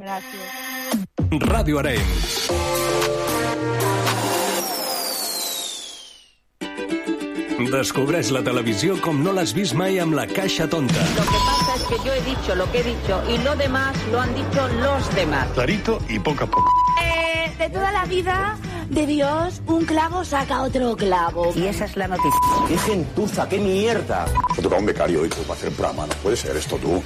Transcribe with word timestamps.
Gràcies. 0.00 0.48
Ràdio 1.44 1.78
Arenys. 1.78 2.36
Descobreix 7.70 8.30
la 8.32 8.40
televisió 8.40 8.96
com 9.04 9.20
no 9.20 9.34
l'has 9.36 9.52
vist 9.52 9.76
mai 9.76 10.00
amb 10.00 10.16
la 10.16 10.24
caixa 10.26 10.66
tonta. 10.72 11.04
Lo 11.18 11.26
que 11.28 11.42
pasa 11.44 11.74
es 11.76 11.84
que 11.90 11.98
yo 12.06 12.14
he 12.14 12.22
dicho 12.22 12.54
lo 12.56 12.66
que 12.72 12.80
he 12.80 12.82
dicho 12.84 13.20
y 13.28 13.36
lo 13.44 13.54
demás 13.56 13.94
lo 14.10 14.20
han 14.20 14.34
dicho 14.34 14.66
los 14.80 15.14
demás. 15.14 15.46
Clarito 15.52 15.98
y 16.08 16.18
poco 16.18 16.44
a 16.44 16.46
poco. 16.46 16.70
Eh, 17.04 17.52
de 17.58 17.68
toda 17.68 17.92
la 17.92 18.06
vida 18.06 18.56
de 18.88 19.06
Dios, 19.06 19.60
un 19.66 19.84
clavo 19.84 20.24
saca 20.24 20.62
otro 20.62 20.96
clavo. 20.96 21.52
Y 21.54 21.66
esa 21.66 21.84
es 21.84 21.96
la 21.98 22.08
noticia. 22.08 22.40
¡Qué 22.66 22.78
gentuza, 22.78 23.48
qué 23.48 23.58
mierda! 23.58 24.24
Se 24.56 24.62
toca 24.62 24.76
un 24.76 24.86
becario 24.86 25.20
hoy 25.20 25.28
para 25.28 25.52
hacer 25.52 25.70
programa. 25.72 26.06
No 26.06 26.14
puede 26.22 26.36
ser 26.36 26.56
esto 26.56 26.76
tú. 26.78 27.02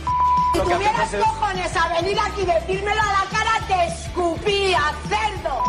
Si 0.54 0.60
tuvieras 0.60 1.10
cojones 1.10 1.76
a 1.76 2.00
venir 2.00 2.16
aquí 2.20 2.42
y 2.42 2.46
decírmelo 2.46 3.00
a 3.02 3.12
la 3.12 3.28
cara, 3.30 3.60
te 3.66 3.86
escupía, 3.92 4.80
cerdo. 5.08 5.64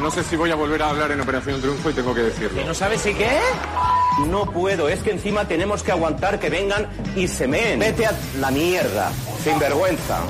No 0.00 0.10
sé 0.10 0.24
si 0.24 0.36
voy 0.36 0.50
a 0.50 0.54
volver 0.54 0.82
a 0.82 0.88
hablar 0.88 1.12
en 1.12 1.20
Operación 1.20 1.60
Triunfo 1.60 1.90
y 1.90 1.92
tengo 1.92 2.14
que 2.14 2.22
decirlo. 2.22 2.64
¿No 2.64 2.72
sabes 2.72 3.02
si 3.02 3.12
qué? 3.12 3.30
No 4.28 4.46
puedo, 4.46 4.88
es 4.88 5.02
que 5.02 5.10
encima 5.10 5.46
tenemos 5.46 5.82
que 5.82 5.92
aguantar 5.92 6.40
que 6.40 6.48
vengan 6.48 6.88
y 7.14 7.28
se 7.28 7.46
meen. 7.46 7.78
Vete 7.78 8.06
a 8.06 8.18
la 8.40 8.50
mierda, 8.50 9.12
sin 9.44 9.58
vergüenza. 9.58 10.22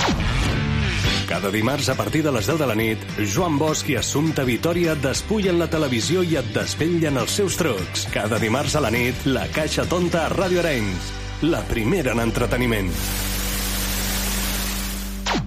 Cada 1.28 1.50
dimarts 1.50 1.88
a 1.88 1.94
partir 1.94 2.24
de 2.24 2.32
les 2.32 2.46
10 2.46 2.58
de 2.58 2.66
la 2.66 2.74
nit, 2.74 2.98
Joan 3.34 3.56
Bosch 3.56 3.88
i 3.88 3.96
Assumpta 3.96 4.42
Vitoria 4.44 4.96
despullen 4.98 5.58
la 5.62 5.70
televisió 5.70 6.24
i 6.26 6.36
et 6.36 6.50
desvetllen 6.52 7.22
els 7.22 7.38
seus 7.38 7.56
trucs. 7.56 8.08
Cada 8.12 8.42
dimarts 8.42 8.74
a 8.76 8.82
la 8.84 8.90
nit, 8.90 9.24
la 9.30 9.46
Caixa 9.54 9.86
Tonta 9.86 10.26
a 10.26 10.32
Ràdio 10.34 10.60
Arenys. 10.60 11.12
La 11.48 11.62
primera 11.70 12.12
en 12.12 12.26
entreteniment. 12.26 12.90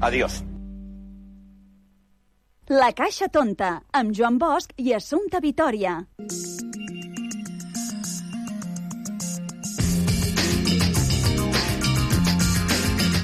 Adiós. 0.05 0.44
La 2.70 2.91
Caixa 2.98 3.26
Tonta, 3.34 3.80
amb 3.94 4.14
Joan 4.14 4.38
Bosch 4.42 4.73
i 4.78 4.94
Assumpta 4.94 5.39
Vitoria. 5.42 5.95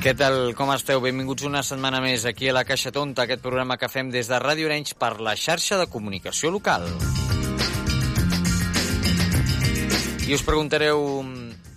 Què 0.01 0.15
tal, 0.17 0.55
com 0.57 0.71
esteu? 0.73 1.03
Benvinguts 1.03 1.45
una 1.45 1.61
setmana 1.61 1.99
més 2.01 2.25
aquí 2.25 2.49
a 2.49 2.55
la 2.57 2.63
Caixa 2.65 2.89
Tonta, 2.93 3.27
aquest 3.27 3.43
programa 3.45 3.77
que 3.77 3.89
fem 3.89 4.09
des 4.09 4.31
de 4.31 4.39
Ràdio 4.41 4.65
Arenys 4.65 4.95
per 4.97 5.19
la 5.21 5.35
xarxa 5.37 5.77
de 5.77 5.85
comunicació 5.85 6.49
local. 6.49 6.87
I 10.25 10.33
us 10.33 10.45
preguntareu 10.47 11.05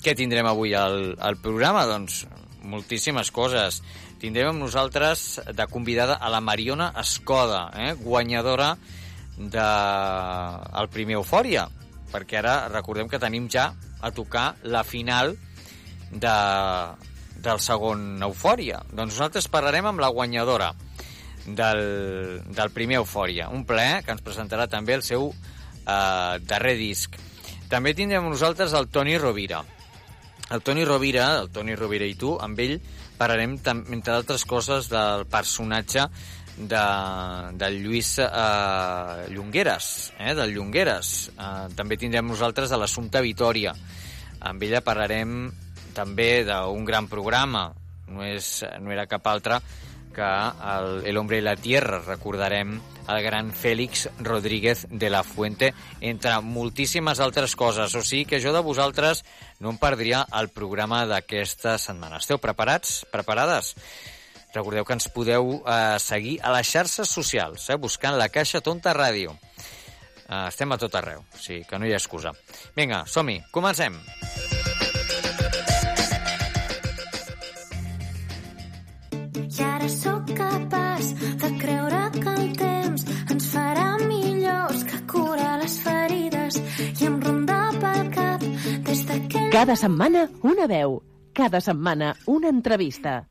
què 0.01 0.17
tindrem 0.17 0.49
avui 0.49 0.73
al, 0.73 1.13
al 1.21 1.37
programa? 1.45 1.85
Doncs 1.91 2.23
moltíssimes 2.65 3.31
coses. 3.31 3.83
Tindrem 4.25 4.55
amb 4.55 4.63
nosaltres 4.65 5.37
de 5.53 5.65
convidada 5.69 6.15
a 6.17 6.31
la 6.33 6.39
Mariona 6.41 6.87
Escoda, 6.97 7.67
eh? 7.77 7.91
guanyadora 7.93 8.71
de... 9.37 9.65
primer 10.95 11.19
Eufòria, 11.19 11.67
perquè 12.09 12.39
ara 12.41 12.55
recordem 12.73 13.11
que 13.13 13.21
tenim 13.21 13.51
ja 13.53 13.67
a 14.01 14.11
tocar 14.17 14.47
la 14.63 14.81
final 14.81 15.35
de, 16.09 16.39
del 17.37 17.61
segon 17.61 18.25
Eufòria. 18.25 18.81
Doncs 18.95 19.13
nosaltres 19.13 19.51
parlarem 19.53 19.91
amb 19.93 20.01
la 20.01 20.09
guanyadora 20.09 20.71
del, 21.45 21.85
del 22.49 22.73
primer 22.73 23.03
Eufòria, 23.03 23.51
un 23.53 23.69
ple 23.69 23.91
que 24.07 24.17
ens 24.17 24.25
presentarà 24.25 24.71
també 24.73 24.97
el 24.97 25.05
seu 25.05 25.35
eh, 25.35 26.41
darrer 26.49 26.79
disc. 26.81 27.21
També 27.69 27.93
tindrem 27.93 28.33
nosaltres 28.33 28.73
el 28.73 28.89
Toni 28.89 29.21
Rovira. 29.21 29.61
El 30.53 30.61
Toni 30.61 30.85
Rovira, 30.85 31.41
el 31.41 31.51
Toni 31.51 31.75
Rovira 31.75 32.05
i 32.05 32.17
tu, 32.21 32.35
amb 32.37 32.59
ell 32.61 32.77
parlarem, 33.17 33.57
entre 33.65 34.13
d'altres 34.13 34.45
coses, 34.45 34.91
del 34.93 35.25
personatge 35.31 36.05
de, 36.57 36.83
del 37.59 37.81
Lluís 37.83 38.19
eh, 38.21 39.27
Llongueres, 39.31 40.13
eh, 40.19 40.35
del 40.35 40.53
Llongueres. 40.55 41.15
Eh, 41.33 41.69
també 41.77 41.97
tindrem 41.97 42.29
nosaltres 42.29 42.71
de 42.71 42.79
l'Assumpta 42.79 43.25
Vitoria. 43.25 43.75
Amb 44.45 44.63
ella 44.63 44.85
parlarem 44.85 45.49
també 45.97 46.45
d'un 46.45 46.85
gran 46.85 47.09
programa, 47.09 47.71
no, 48.11 48.23
és, 48.27 48.61
no 48.83 48.93
era 48.93 49.09
cap 49.09 49.27
altre 49.31 49.63
que 50.15 50.23
el, 50.23 51.07
El 51.11 51.17
hombre 51.19 51.41
i 51.41 51.43
la 51.43 51.57
tierra, 51.57 51.99
recordarem 52.05 52.77
el 53.09 53.23
gran 53.25 53.51
Fèlix 53.53 54.07
Rodríguez 54.23 54.87
de 54.91 55.11
la 55.11 55.25
Fuente, 55.25 55.75
entre 56.01 56.39
moltíssimes 56.41 57.21
altres 57.21 57.57
coses. 57.57 57.95
O 57.95 58.01
sigui 58.01 58.25
que 58.25 58.41
jo 58.41 58.55
de 58.55 58.63
vosaltres 58.65 59.25
no 59.61 59.71
em 59.71 59.79
perdria 59.79 60.25
el 60.41 60.51
programa 60.55 61.05
d'aquesta 61.07 61.79
setmana. 61.79 62.19
Esteu 62.23 62.39
preparats? 62.43 63.03
Preparades? 63.13 63.75
Recordeu 64.55 64.85
que 64.87 64.95
ens 64.95 65.09
podeu 65.11 65.57
eh, 65.67 65.99
seguir 65.99 66.37
a 66.43 66.53
les 66.55 66.69
xarxes 66.71 67.11
socials, 67.11 67.69
eh, 67.71 67.77
buscant 67.77 68.15
la 68.19 68.29
Caixa 68.31 68.63
Tonta 68.63 68.95
Ràdio. 68.95 69.35
Eh, 70.29 70.47
estem 70.49 70.71
a 70.73 70.79
tot 70.79 70.95
arreu, 70.95 71.25
o 71.27 71.41
sigui 71.43 71.65
que 71.67 71.79
no 71.79 71.89
hi 71.89 71.93
ha 71.93 71.99
excusa. 71.99 72.33
Vinga, 72.77 73.03
som-hi, 73.11 73.41
comencem. 73.51 73.99
I 79.43 79.67
ara 79.67 79.91
sóc 79.91 80.31
capaç 80.39 81.11
de 81.43 81.51
creure 81.59 82.01
que 82.15 82.39
el 82.39 82.57
temps 82.63 83.07
ens 83.35 83.51
farà 83.53 83.91
millors 84.07 84.87
que 84.87 85.03
curar 85.11 85.59
les 85.61 85.79
ferides 85.83 86.63
i 87.01 87.11
em 87.11 87.24
Cada 89.53 89.77
setmana 89.77 90.29
una 90.43 90.67
veu, 90.67 90.99
cada 91.37 91.61
setmana 91.61 92.15
una 92.27 92.49
entrevista. 92.49 93.25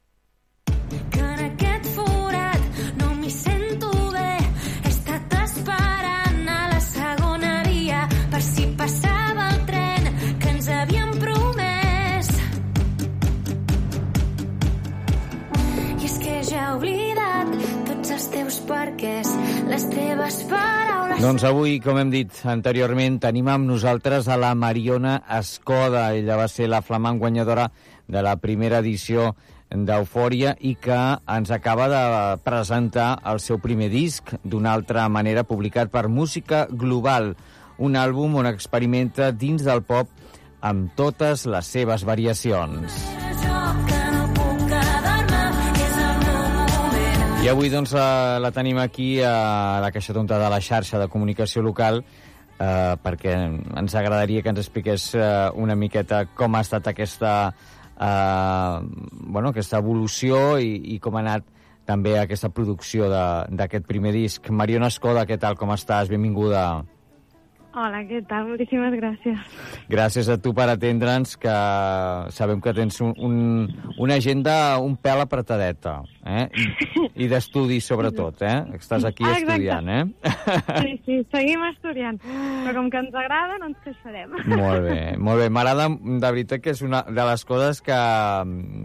oblidat 16.73 17.51
tots 17.87 18.13
els 18.15 18.29
teus 18.33 18.61
perquès, 18.69 19.35
les 19.69 19.91
teves 19.93 20.41
paraules... 20.49 20.82
Doncs 21.23 21.45
avui, 21.47 21.77
com 21.79 21.95
hem 21.95 22.09
dit 22.11 22.39
anteriorment, 22.51 23.15
tenim 23.23 23.47
amb 23.47 23.63
nosaltres 23.63 24.25
a 24.27 24.35
la 24.35 24.49
Mariona 24.59 25.13
Escoda. 25.37 26.09
Ella 26.11 26.35
va 26.35 26.49
ser 26.51 26.67
la 26.67 26.81
flamant 26.83 27.15
guanyadora 27.21 27.69
de 28.11 28.23
la 28.25 28.33
primera 28.43 28.81
edició 28.83 29.29
d'Eufòria 29.71 30.57
i 30.59 30.73
que 30.75 30.99
ens 31.37 31.53
acaba 31.55 31.87
de 31.87 32.03
presentar 32.43 33.07
el 33.31 33.39
seu 33.39 33.61
primer 33.63 33.87
disc, 33.95 34.35
d'una 34.43 34.75
altra 34.75 35.07
manera 35.07 35.47
publicat 35.47 35.95
per 35.95 36.09
Música 36.11 36.65
Global, 36.67 37.37
un 37.79 37.95
àlbum 37.95 38.35
on 38.43 38.51
experimenta 38.51 39.31
dins 39.31 39.63
del 39.63 39.87
pop 39.87 40.11
amb 40.59 40.91
totes 40.99 41.47
les 41.47 41.73
seves 41.79 42.03
variacions. 42.03 42.99
Jo 43.47 43.92
I 47.43 47.49
avui 47.51 47.67
doncs, 47.67 47.91
la, 47.91 48.39
la 48.39 48.53
tenim 48.55 48.77
aquí 48.79 49.17
a 49.19 49.81
la 49.83 49.89
Caixa 49.91 50.13
Tonta 50.15 50.37
de 50.39 50.47
la 50.47 50.61
xarxa 50.63 50.95
de 51.01 51.09
comunicació 51.11 51.59
local 51.59 51.97
eh, 51.99 52.93
perquè 53.03 53.33
ens 53.81 53.95
agradaria 53.99 54.39
que 54.39 54.53
ens 54.53 54.61
expliqués 54.61 55.09
eh, 55.17 55.25
una 55.59 55.75
miqueta 55.75 56.21
com 56.39 56.55
ha 56.55 56.61
estat 56.63 56.87
aquesta, 56.87 57.33
eh, 57.99 58.77
bueno, 59.27 59.51
aquesta 59.51 59.83
evolució 59.83 60.55
i, 60.55 60.71
i 60.95 61.01
com 61.03 61.19
ha 61.19 61.25
anat 61.25 61.51
també 61.83 62.15
aquesta 62.15 62.47
producció 62.47 63.11
d'aquest 63.11 63.91
primer 63.91 64.15
disc. 64.15 64.47
Mariona 64.47 64.87
Escoda, 64.87 65.27
què 65.27 65.35
tal, 65.35 65.59
com 65.59 65.75
estàs? 65.75 66.07
Benvinguda. 66.15 66.63
Hola, 67.73 68.03
què 68.05 68.19
tal? 68.29 68.43
Moltíssimes 68.51 68.93
gràcies. 68.99 69.53
Gràcies 69.89 70.27
a 70.29 70.35
tu 70.37 70.51
per 70.53 70.67
atendre'ns, 70.69 71.31
que 71.41 71.53
sabem 72.35 72.59
que 72.61 72.73
tens 72.77 72.99
un, 73.01 73.15
un, 73.17 73.37
una 73.97 74.17
agenda 74.21 74.77
un 74.77 74.93
pèl 75.01 75.23
apretadeta, 75.23 75.95
eh? 76.21 76.43
I, 76.53 77.07
i 77.25 77.29
d'estudi, 77.31 77.79
sobretot, 77.81 78.43
eh? 78.45 78.59
Estàs 78.77 79.07
aquí 79.09 79.25
Ah, 79.25 79.31
exacte. 79.39 79.55
estudiant, 79.55 79.89
eh? 79.89 80.83
Sí, 80.83 80.91
sí, 81.07 81.15
seguim 81.33 81.63
estudiant. 81.71 82.21
Però 82.67 82.75
com 82.77 82.91
que 82.93 83.01
ens 83.01 83.17
agrada, 83.23 83.57
no 83.63 83.71
ens 83.71 83.81
queixarem. 83.87 84.37
Molt 84.53 84.85
bé, 84.85 84.99
molt 85.17 85.41
bé. 85.41 85.49
M'agrada, 85.57 85.89
de 85.97 86.21
veritat, 86.29 86.61
que 86.61 86.75
és 86.77 86.85
una 86.85 87.01
de 87.09 87.25
les 87.31 87.47
coses 87.49 87.81
que, 87.81 87.97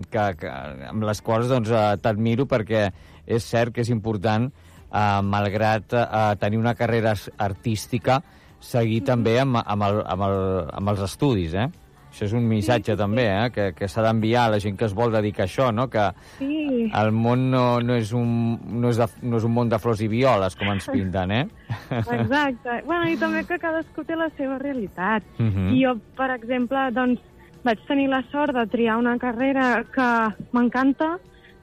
que, 0.08 0.24
que 0.40 0.54
amb 0.94 1.04
les 1.10 1.20
quals 1.28 1.52
doncs, 1.52 1.68
eh, 1.76 1.84
t'admiro 2.00 2.48
perquè 2.48 2.86
és 3.28 3.44
cert 3.52 3.76
que 3.76 3.84
és 3.84 3.92
important, 3.92 4.48
eh, 4.88 5.06
malgrat 5.28 5.92
eh, 5.92 6.26
tenir 6.40 6.56
una 6.64 6.72
carrera 6.74 7.12
artística, 7.36 8.22
seguir 8.60 9.02
també 9.06 9.38
amb, 9.40 9.60
amb, 9.64 9.82
el, 9.82 10.00
amb, 10.06 10.22
el, 10.22 10.40
amb 10.72 10.88
els 10.94 11.00
estudis, 11.06 11.54
eh? 11.54 11.68
Això 12.08 12.24
és 12.24 12.32
un 12.32 12.46
missatge 12.48 12.96
també, 12.96 13.26
eh? 13.28 13.50
Que, 13.52 13.66
que 13.76 13.86
s'ha 13.86 14.02
d'enviar 14.02 14.46
a 14.46 14.52
la 14.54 14.58
gent 14.58 14.78
que 14.80 14.86
es 14.88 14.94
vol 14.96 15.12
dedicar 15.12 15.44
a 15.44 15.46
això, 15.46 15.68
no? 15.74 15.88
Que 15.92 16.08
Sí, 16.38 16.88
el 16.96 17.12
món 17.12 17.50
no, 17.52 17.80
no, 17.84 17.94
és 18.00 18.12
un, 18.16 18.58
no, 18.80 18.88
és 18.88 18.96
de, 18.98 19.06
no 19.22 19.36
és 19.36 19.44
un 19.44 19.52
món 19.54 19.68
de 19.68 19.78
flors 19.78 20.00
i 20.00 20.08
violes, 20.08 20.56
com 20.56 20.72
ens 20.72 20.88
pinten, 20.88 21.30
eh? 21.30 21.44
exacte. 22.18 22.82
bueno, 22.86 23.08
i 23.12 23.16
també 23.20 23.44
que 23.44 23.60
cadascú 23.60 24.04
té 24.08 24.16
la 24.16 24.30
seva 24.38 24.58
realitat. 24.58 25.22
Mhm. 25.38 25.74
I 25.76 25.84
jo, 25.84 25.98
per 26.16 26.30
exemple, 26.34 26.88
doncs, 26.96 27.20
vaig 27.64 27.80
tenir 27.86 28.08
la 28.08 28.22
sort 28.32 28.54
de 28.56 28.64
triar 28.72 28.96
una 28.96 29.18
carrera 29.18 29.84
que 29.92 30.08
m'encanta, 30.56 31.18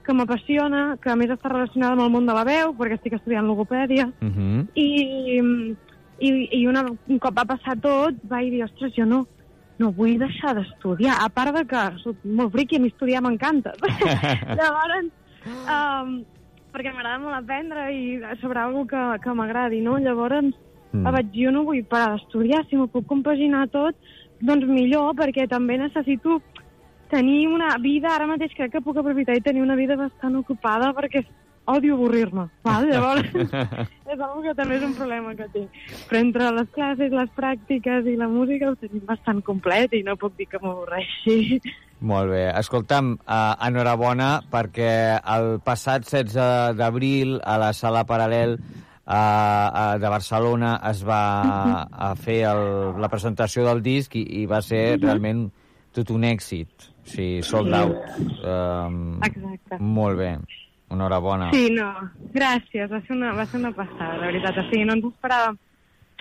que 0.06 0.13
m'apassiona, 0.13 1.00
que 1.01 1.09
a 1.09 1.15
més 1.18 1.31
està 1.33 1.50
relacionada 1.50 1.95
amb 1.97 2.03
el 2.06 2.12
món 2.13 2.27
de 2.30 2.33
la 2.38 2.44
veu, 2.45 2.75
perquè 2.77 3.00
estic 3.00 3.15
estudiant 3.18 3.47
logopèdia, 3.50 4.12
Uh 4.21 4.30
-huh. 4.30 4.68
i, 4.75 5.74
i, 6.20 6.32
i 6.60 6.66
una, 6.68 6.86
un 6.86 7.20
cop 7.20 7.36
va 7.38 7.48
passar 7.50 7.78
tot, 7.84 8.20
vaig 8.30 8.52
dir, 8.54 8.64
ostres, 8.66 8.94
jo 8.98 9.08
no, 9.10 9.26
no 9.80 9.92
vull 9.96 10.18
deixar 10.20 10.56
d'estudiar, 10.58 11.18
a 11.22 11.30
part 11.30 11.56
de 11.56 11.66
que 11.70 11.86
soc 12.04 12.24
molt 12.24 12.54
friqui, 12.56 12.80
a 12.80 12.84
mi 12.84 12.92
estudiar 12.94 13.24
m'encanta. 13.26 13.76
Llavors, 14.60 15.10
um, 15.48 16.14
perquè 16.76 16.92
m'agrada 16.92 17.24
molt 17.24 17.40
aprendre 17.40 17.90
i 17.96 18.06
sobre 18.42 18.62
alguna 18.62 18.88
que, 18.92 19.04
que 19.24 19.36
m'agradi, 19.36 19.82
no? 19.84 19.98
Llavors, 20.00 20.56
Mm. 20.96 21.02
mm. 21.02 21.12
vaig 21.12 21.32
dir, 21.32 21.46
jo 21.46 21.52
no 21.52 21.64
vull 21.68 21.84
parar 21.84 22.16
d'estudiar, 22.16 22.64
si 22.70 22.78
m'ho 22.80 22.88
puc 22.88 23.08
compaginar 23.08 23.68
tot, 23.74 23.96
doncs 24.40 24.68
millor, 24.68 25.14
perquè 25.16 25.48
també 25.50 25.78
necessito 25.78 26.40
tenir 27.12 27.48
una 27.48 27.76
vida, 27.82 28.14
ara 28.14 28.28
mateix 28.28 28.54
crec 28.56 28.72
que 28.72 28.82
puc 28.82 28.98
aprofitar 28.98 29.36
i 29.36 29.44
tenir 29.44 29.62
una 29.62 29.76
vida 29.76 29.98
bastant 30.00 30.36
ocupada 30.40 30.92
perquè 30.98 31.24
odio 31.72 31.96
avorrir-me, 31.96 32.48
val? 32.66 32.88
Llavors, 32.90 33.30
és 34.12 34.20
una 34.20 34.44
que 34.44 34.54
també 34.58 34.78
és 34.80 34.86
un 34.86 34.94
problema 34.98 35.34
que 35.38 35.48
tinc. 35.54 35.82
Però 36.10 36.22
entre 36.22 36.52
les 36.60 36.70
classes, 36.76 37.14
les 37.14 37.34
pràctiques 37.38 38.08
i 38.12 38.16
la 38.20 38.30
música 38.32 38.70
ho 38.72 38.78
tenim 38.80 39.04
bastant 39.08 39.42
complet 39.46 39.94
i 39.98 40.04
no 40.06 40.18
puc 40.22 40.38
dir 40.40 40.48
que 40.52 40.62
m'avorreixi. 40.64 41.60
Molt 42.06 42.30
bé. 42.34 42.46
Escolta'm, 42.60 43.14
uh, 43.24 43.54
enhorabona 43.66 44.30
perquè 44.52 45.20
el 45.36 45.56
passat 45.66 46.06
16 46.06 46.76
d'abril 46.78 47.40
a 47.42 47.56
la 47.62 47.72
sala 47.74 48.04
Paral·lel 48.06 48.58
uh, 48.60 49.14
uh, 49.14 49.96
de 50.02 50.12
Barcelona 50.12 50.76
es 50.92 51.06
va 51.08 51.22
a 51.88 52.12
fer 52.20 52.42
el, 52.52 52.66
la 53.02 53.10
presentació 53.10 53.66
del 53.66 53.82
disc 53.86 54.18
i, 54.20 54.26
i 54.42 54.46
va 54.50 54.62
ser 54.66 55.00
realment 55.00 55.48
tot 55.96 56.12
un 56.12 56.28
èxit. 56.28 56.92
Sigui, 57.06 57.42
sold 57.46 57.74
out. 57.78 57.98
Um, 58.44 59.18
Exacte. 59.24 59.80
molt 59.80 60.20
bé. 60.20 60.36
Enhorabona. 60.95 61.51
Sí, 61.53 61.68
no, 61.75 61.92
gràcies, 62.33 62.89
va 62.92 63.01
ser 63.06 63.15
una, 63.19 63.33
va 63.38 63.45
ser 63.51 63.59
una 63.62 63.71
passada, 63.75 64.18
de 64.21 64.27
veritat. 64.31 64.57
O 64.63 64.68
sigui, 64.71 64.86
no 64.88 64.95
ens 64.97 65.09
esperàvem, 65.13 65.57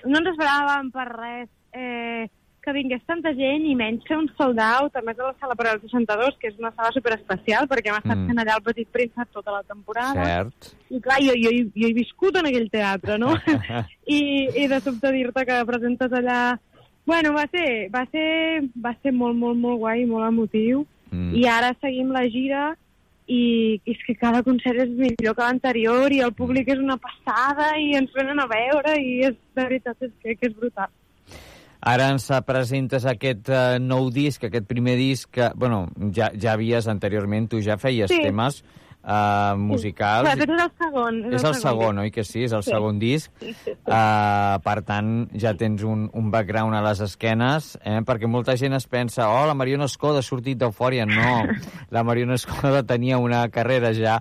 no 0.05 0.17
ens 0.21 0.33
esperàvem 0.35 0.91
per 0.93 1.05
res 1.15 1.47
eh, 1.73 2.25
que 2.65 2.73
vingués 2.73 3.03
tanta 3.05 3.29
gent 3.37 3.61
i 3.69 3.75
menys 3.77 4.01
fer 4.07 4.15
un 4.17 4.25
sold 4.39 4.57
out, 4.57 4.95
a 4.97 5.01
més 5.05 5.13
de 5.17 5.21
la 5.21 5.35
sala 5.39 5.53
per 5.57 5.67
al 5.69 5.81
62, 5.83 6.37
que 6.41 6.49
és 6.49 6.55
una 6.57 6.71
sala 6.73 6.89
superespecial, 6.95 7.67
perquè 7.69 7.91
hem 7.91 7.99
estat 7.99 8.17
Mm. 8.17 8.27
fent 8.31 8.39
allà 8.41 8.55
el 8.57 8.63
Petit 8.65 8.89
Príncep 8.89 9.29
tota 9.31 9.51
la 9.53 9.61
temporada. 9.63 10.23
Cert. 10.25 10.71
I 10.89 10.99
clar, 10.99 11.19
jo, 11.21 11.35
jo, 11.37 11.51
jo, 11.53 11.67
jo 11.75 11.87
he 11.91 11.93
viscut 11.93 12.39
en 12.41 12.47
aquell 12.49 12.65
teatre, 12.73 13.19
no? 13.21 13.35
I, 14.17 14.19
i 14.63 14.65
de 14.71 14.79
sobte 14.81 15.11
dir-te 15.13 15.45
que 15.45 15.59
presentes 15.69 16.11
allà... 16.11 16.57
Bueno, 17.05 17.35
va 17.37 17.45
ser, 17.53 17.91
va 17.93 18.01
ser, 18.09 18.63
va 18.81 18.95
ser 19.03 19.11
molt, 19.13 19.37
molt, 19.37 19.59
molt 19.61 19.77
guai, 19.83 20.07
molt 20.09 20.25
emotiu. 20.25 20.87
Mm. 21.11 21.35
I 21.37 21.45
ara 21.45 21.69
seguim 21.79 22.09
la 22.09 22.23
gira 22.33 22.71
i 23.27 23.81
és 23.89 24.01
que 24.05 24.13
cada 24.19 24.43
concert 24.45 24.83
és 24.83 24.91
millor 24.93 25.33
que 25.33 25.41
l'anterior 25.41 26.13
i 26.13 26.21
el 26.21 26.33
públic 26.37 26.69
és 26.69 26.81
una 26.81 26.97
passada 27.01 27.71
i 27.81 27.95
ens 27.97 28.13
venen 28.13 28.39
a 28.39 28.47
veure 28.51 28.95
i 29.01 29.19
és, 29.25 29.35
de 29.57 29.63
veritat 29.63 30.05
és 30.05 30.13
que, 30.21 30.35
que 30.37 30.51
és 30.51 30.55
brutal. 30.57 30.91
Ara 31.85 32.07
ens 32.13 32.29
presentes 32.45 33.05
aquest 33.05 33.49
uh, 33.53 33.77
nou 33.81 34.09
disc, 34.13 34.43
aquest 34.47 34.65
primer 34.65 34.95
disc, 34.97 35.29
que, 35.33 35.51
bueno, 35.55 35.83
ja, 36.15 36.31
ja 36.33 36.55
havies 36.55 36.87
anteriorment, 36.89 37.49
tu 37.49 37.61
ja 37.61 37.77
feies 37.77 38.09
Sí. 38.09 38.23
temes 38.25 38.63
uh, 39.05 39.53
musicals. 39.57 40.25
Però 40.27 40.33
aquest 40.33 40.51
és 40.51 40.63
el 40.65 40.71
segon. 40.81 41.19
És 41.33 41.43
el 41.45 41.55
segon, 41.61 41.99
oi 42.03 42.11
que 42.11 42.23
sí? 42.25 42.43
És 42.43 42.51
el 42.57 42.63
Sí. 42.65 42.71
segon 42.71 42.99
disc. 42.99 43.31
Sí, 43.39 43.53
sí, 43.53 43.71
sí. 43.71 43.75
Uh, 43.85 44.57
per 44.65 44.81
tant, 44.83 45.29
ja 45.37 45.53
tens 45.53 45.83
un, 45.85 46.09
un 46.13 46.31
background 46.33 46.75
a 46.75 46.81
les 46.81 46.99
esquenes, 47.05 47.77
eh? 47.83 47.99
perquè 48.05 48.27
molta 48.27 48.55
gent 48.57 48.73
es 48.73 48.87
pensa 48.87 49.29
oh, 49.29 49.45
la 49.45 49.53
Mariona 49.53 49.85
Escoda 49.85 50.19
ha 50.19 50.25
sortit 50.25 50.57
d'Eufòria. 50.57 51.05
No, 51.05 51.45
la 51.91 52.03
Mariona 52.03 52.35
Escoda 52.35 52.83
tenia 52.83 53.17
una 53.21 53.47
carrera 53.49 53.93
ja 53.93 54.17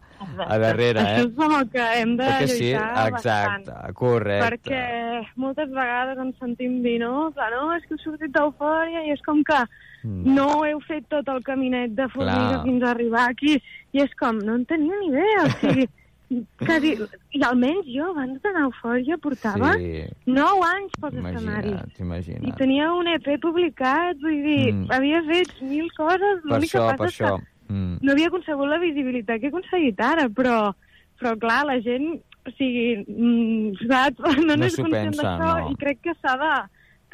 a 0.46 0.58
darrere. 0.58 1.00
Això 1.00 1.24
Eh? 1.24 1.24
és 1.24 1.38
amb 1.38 1.56
el 1.60 1.68
que 1.70 1.84
hem 2.00 2.16
de 2.16 2.24
Perquè 2.28 2.48
sí, 2.48 2.70
lluitar 2.72 3.08
exacte, 3.08 3.70
bastant. 3.70 3.94
correcte. 3.94 4.50
Perquè 4.50 5.26
moltes 5.36 5.70
vegades 5.70 6.18
ens 6.18 6.36
sentim 6.38 6.82
dir, 6.82 6.98
no? 7.00 7.30
Clar, 7.34 7.50
no, 7.54 7.72
és 7.76 7.82
que 7.88 7.94
heu 7.96 8.02
sortit 8.04 8.32
d'eufòria 8.34 9.04
i 9.06 9.12
és 9.14 9.20
com 9.24 9.42
que 9.46 9.60
Mm. 10.04 10.34
no 10.36 10.64
heu 10.66 10.80
fet 10.84 11.06
tot 11.08 11.28
el 11.32 11.42
caminet 11.42 11.94
de 11.96 12.06
formiga 12.12 12.48
Clar. 12.58 12.62
fins 12.64 12.82
a 12.82 12.90
arribar 12.90 13.28
aquí. 13.30 13.54
I 13.92 14.02
és 14.04 14.14
com, 14.20 14.36
no 14.44 14.54
en 14.58 14.64
tenia 14.68 14.92
ni 15.00 15.08
idea. 15.08 15.44
O 15.44 15.50
sigui, 15.62 15.86
quasi, 16.58 16.90
i 17.32 17.42
almenys 17.46 17.86
jo, 17.88 18.10
abans 18.10 18.40
d'anar 18.42 18.62
a 18.64 18.68
eufòria, 18.68 19.16
portava 19.22 19.72
Sí, 19.78 20.02
9 20.26 20.66
anys 20.68 20.92
pels 21.00 21.18
escenaris. 21.20 21.98
imagina't, 22.00 22.46
I 22.48 22.52
tenia 22.58 22.90
un 22.92 23.06
EP 23.12 23.28
publicat, 23.40 24.16
vull 24.20 24.40
dir, 24.42 24.72
Mm. 24.74 24.86
havia 24.90 25.22
fet 25.28 25.52
mil 25.62 25.88
coses, 25.96 26.40
Per 26.42 26.50
l'únic 26.52 26.70
que 26.72 26.78
passa 26.78 26.96
per 26.96 27.06
és 27.08 27.16
que. 27.18 27.32
Mm. 27.72 27.98
no 28.02 28.12
havia 28.12 28.26
aconsegut 28.28 28.68
la 28.68 28.78
visibilitat 28.78 29.40
que 29.40 29.46
he 29.46 29.52
aconseguit 29.52 30.00
ara, 30.00 30.28
però, 30.28 30.74
però 31.20 31.36
clar, 31.38 31.64
la 31.66 31.78
gent, 31.80 32.20
o 32.46 32.50
sigui, 32.58 33.04
mm, 33.08 33.86
saps? 33.88 34.18
No, 34.44 34.52
No 34.52 34.56
n'és 34.56 34.76
conscient 34.76 35.14
d'això 35.16 35.60
no. 35.60 35.70
i 35.70 35.76
crec 35.80 36.00
que 36.02 36.12
s'ha 36.20 36.36
de, 36.36 36.54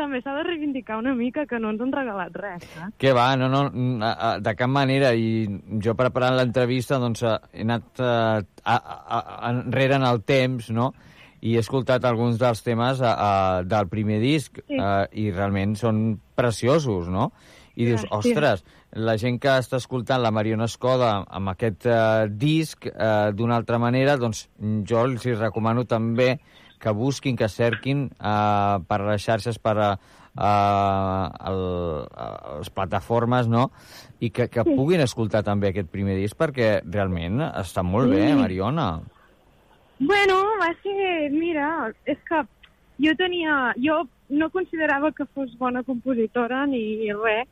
també 0.01 0.23
s'ha 0.25 0.33
de 0.39 0.47
reivindicar 0.49 0.97
una 0.99 1.13
mica 1.15 1.45
que 1.47 1.61
no 1.61 1.71
ens 1.75 1.85
han 1.85 1.93
regalat 1.93 2.35
res, 2.41 2.65
saps? 2.73 2.97
Que 2.99 3.13
va, 3.17 3.29
no, 3.37 3.51
no, 3.53 3.67
mm, 3.69 4.01
a- 4.03 4.17
a- 4.31 4.35
de 4.41 4.55
cap 4.57 4.73
manera. 4.73 5.13
I 5.15 5.45
jo 5.85 5.95
preparant 5.99 6.35
l'entrevista 6.41 6.99
doncs, 6.99 7.23
eh, 7.23 7.37
he 7.53 7.69
anat 7.69 8.01
eh, 8.01 8.43
a, 8.65 8.75
a, 8.75 9.21
a, 9.21 9.51
enrere 9.53 10.01
en 10.01 10.09
el 10.09 10.25
temps, 10.25 10.73
no?, 10.73 10.91
i 11.41 11.55
he 11.57 11.61
escoltat 11.63 12.05
alguns 12.05 12.37
dels 12.37 12.59
temes 12.61 12.99
a, 13.01 13.15
a, 13.17 13.63
del 13.65 13.87
primer 13.89 14.19
disc 14.21 14.59
Sí. 14.67 14.77
eh, 14.77 15.07
i 15.23 15.31
realment 15.33 15.73
són 15.81 16.19
preciosos, 16.37 17.09
no? 17.09 17.31
I 17.81 17.87
dius, 17.87 18.03
Gràcies. 18.03 18.35
ostres, 18.35 18.65
la 18.93 19.15
gent 19.17 19.39
que 19.41 19.49
està 19.49 19.79
escoltant 19.81 20.21
la 20.21 20.33
Mariona 20.35 20.67
Escoda 20.69 21.25
amb 21.31 21.49
aquest 21.55 21.87
eh, 21.89 22.27
disc 22.29 22.85
eh, 22.91 23.31
d'una 23.33 23.57
altra 23.57 23.79
manera, 23.81 24.19
doncs 24.21 24.49
jo 24.85 25.05
els 25.07 25.25
hi 25.25 25.33
recomano 25.39 25.87
també 25.89 26.35
que 26.81 26.93
busquin, 26.97 27.37
que 27.37 27.49
cerquin 27.53 28.09
eh, 28.17 28.77
per 28.89 29.01
les 29.07 29.23
xarxes, 29.23 29.59
per 29.61 29.77
a, 29.79 29.91
a, 30.37 30.53
el, 31.51 31.61
a 32.11 32.29
les 32.59 32.71
plataformes, 32.75 33.49
no? 33.53 33.69
I 34.21 34.31
que, 34.35 34.49
que 34.53 34.65
puguin 34.65 35.01
escoltar 35.05 35.43
també 35.47 35.71
aquest 35.71 35.91
primer 35.93 36.17
disc, 36.19 36.37
perquè 36.41 36.81
realment 36.85 37.43
està 37.51 37.85
molt 37.85 38.11
bé, 38.13 38.27
Sí. 38.31 38.39
Mariona. 38.41 38.89
Bueno, 40.01 40.41
va 40.61 40.71
ser, 40.81 41.29
mira, 41.35 41.93
és 42.09 42.17
que 42.29 42.41
jo 43.05 43.13
tenia, 43.21 43.75
jo 43.77 44.03
no 44.31 44.49
considerava 44.53 45.11
que 45.13 45.27
fos 45.35 45.53
bona 45.59 45.83
compositora 45.85 46.63
ni 46.71 47.11
res, 47.13 47.49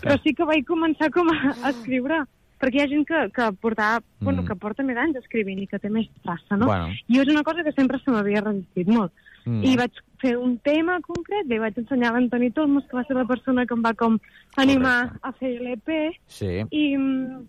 però 0.00 0.16
sí 0.22 0.32
que 0.36 0.46
vaig 0.48 0.64
començar 0.68 1.10
com 1.12 1.28
a, 1.32 1.52
a 1.60 1.72
escriure, 1.74 2.22
perquè 2.60 2.76
hi 2.76 2.82
ha 2.84 2.88
gent 2.90 3.06
que, 3.08 3.20
que, 3.34 3.46
portava, 3.60 4.00
mm. 4.00 4.24
bueno, 4.26 4.44
que 4.44 4.54
porta 4.60 4.84
més 4.84 4.98
anys 5.00 5.16
escrivint 5.22 5.62
i 5.62 5.66
que 5.66 5.78
té 5.80 5.88
més 5.88 6.08
traça, 6.22 6.56
no? 6.60 6.66
Bueno. 6.68 6.90
I 7.08 7.20
és 7.22 7.28
una 7.32 7.42
cosa 7.46 7.64
que 7.64 7.72
sempre 7.72 7.98
se 8.04 8.10
m'havia 8.12 8.42
resistit 8.44 8.88
molt. 8.92 9.12
Mm. 9.46 9.62
I 9.64 9.76
vaig 9.80 10.00
fer 10.20 10.34
un 10.36 10.58
tema 10.58 10.98
concret, 11.00 11.46
li 11.48 11.58
vaig 11.58 11.78
ensenyar 11.80 12.10
a 12.10 12.18
l'Antoni 12.18 12.50
Tolmos, 12.52 12.84
que 12.90 12.98
va 12.98 13.04
ser 13.08 13.16
la 13.16 13.24
persona 13.24 13.64
que 13.66 13.72
em 13.74 13.82
va 13.86 13.94
com 13.96 14.18
animar 14.60 15.16
a 15.22 15.32
fer 15.32 15.54
l'EP, 15.62 16.12
Sí. 16.28 16.60
i, 16.70 16.96
mm, 16.96 17.40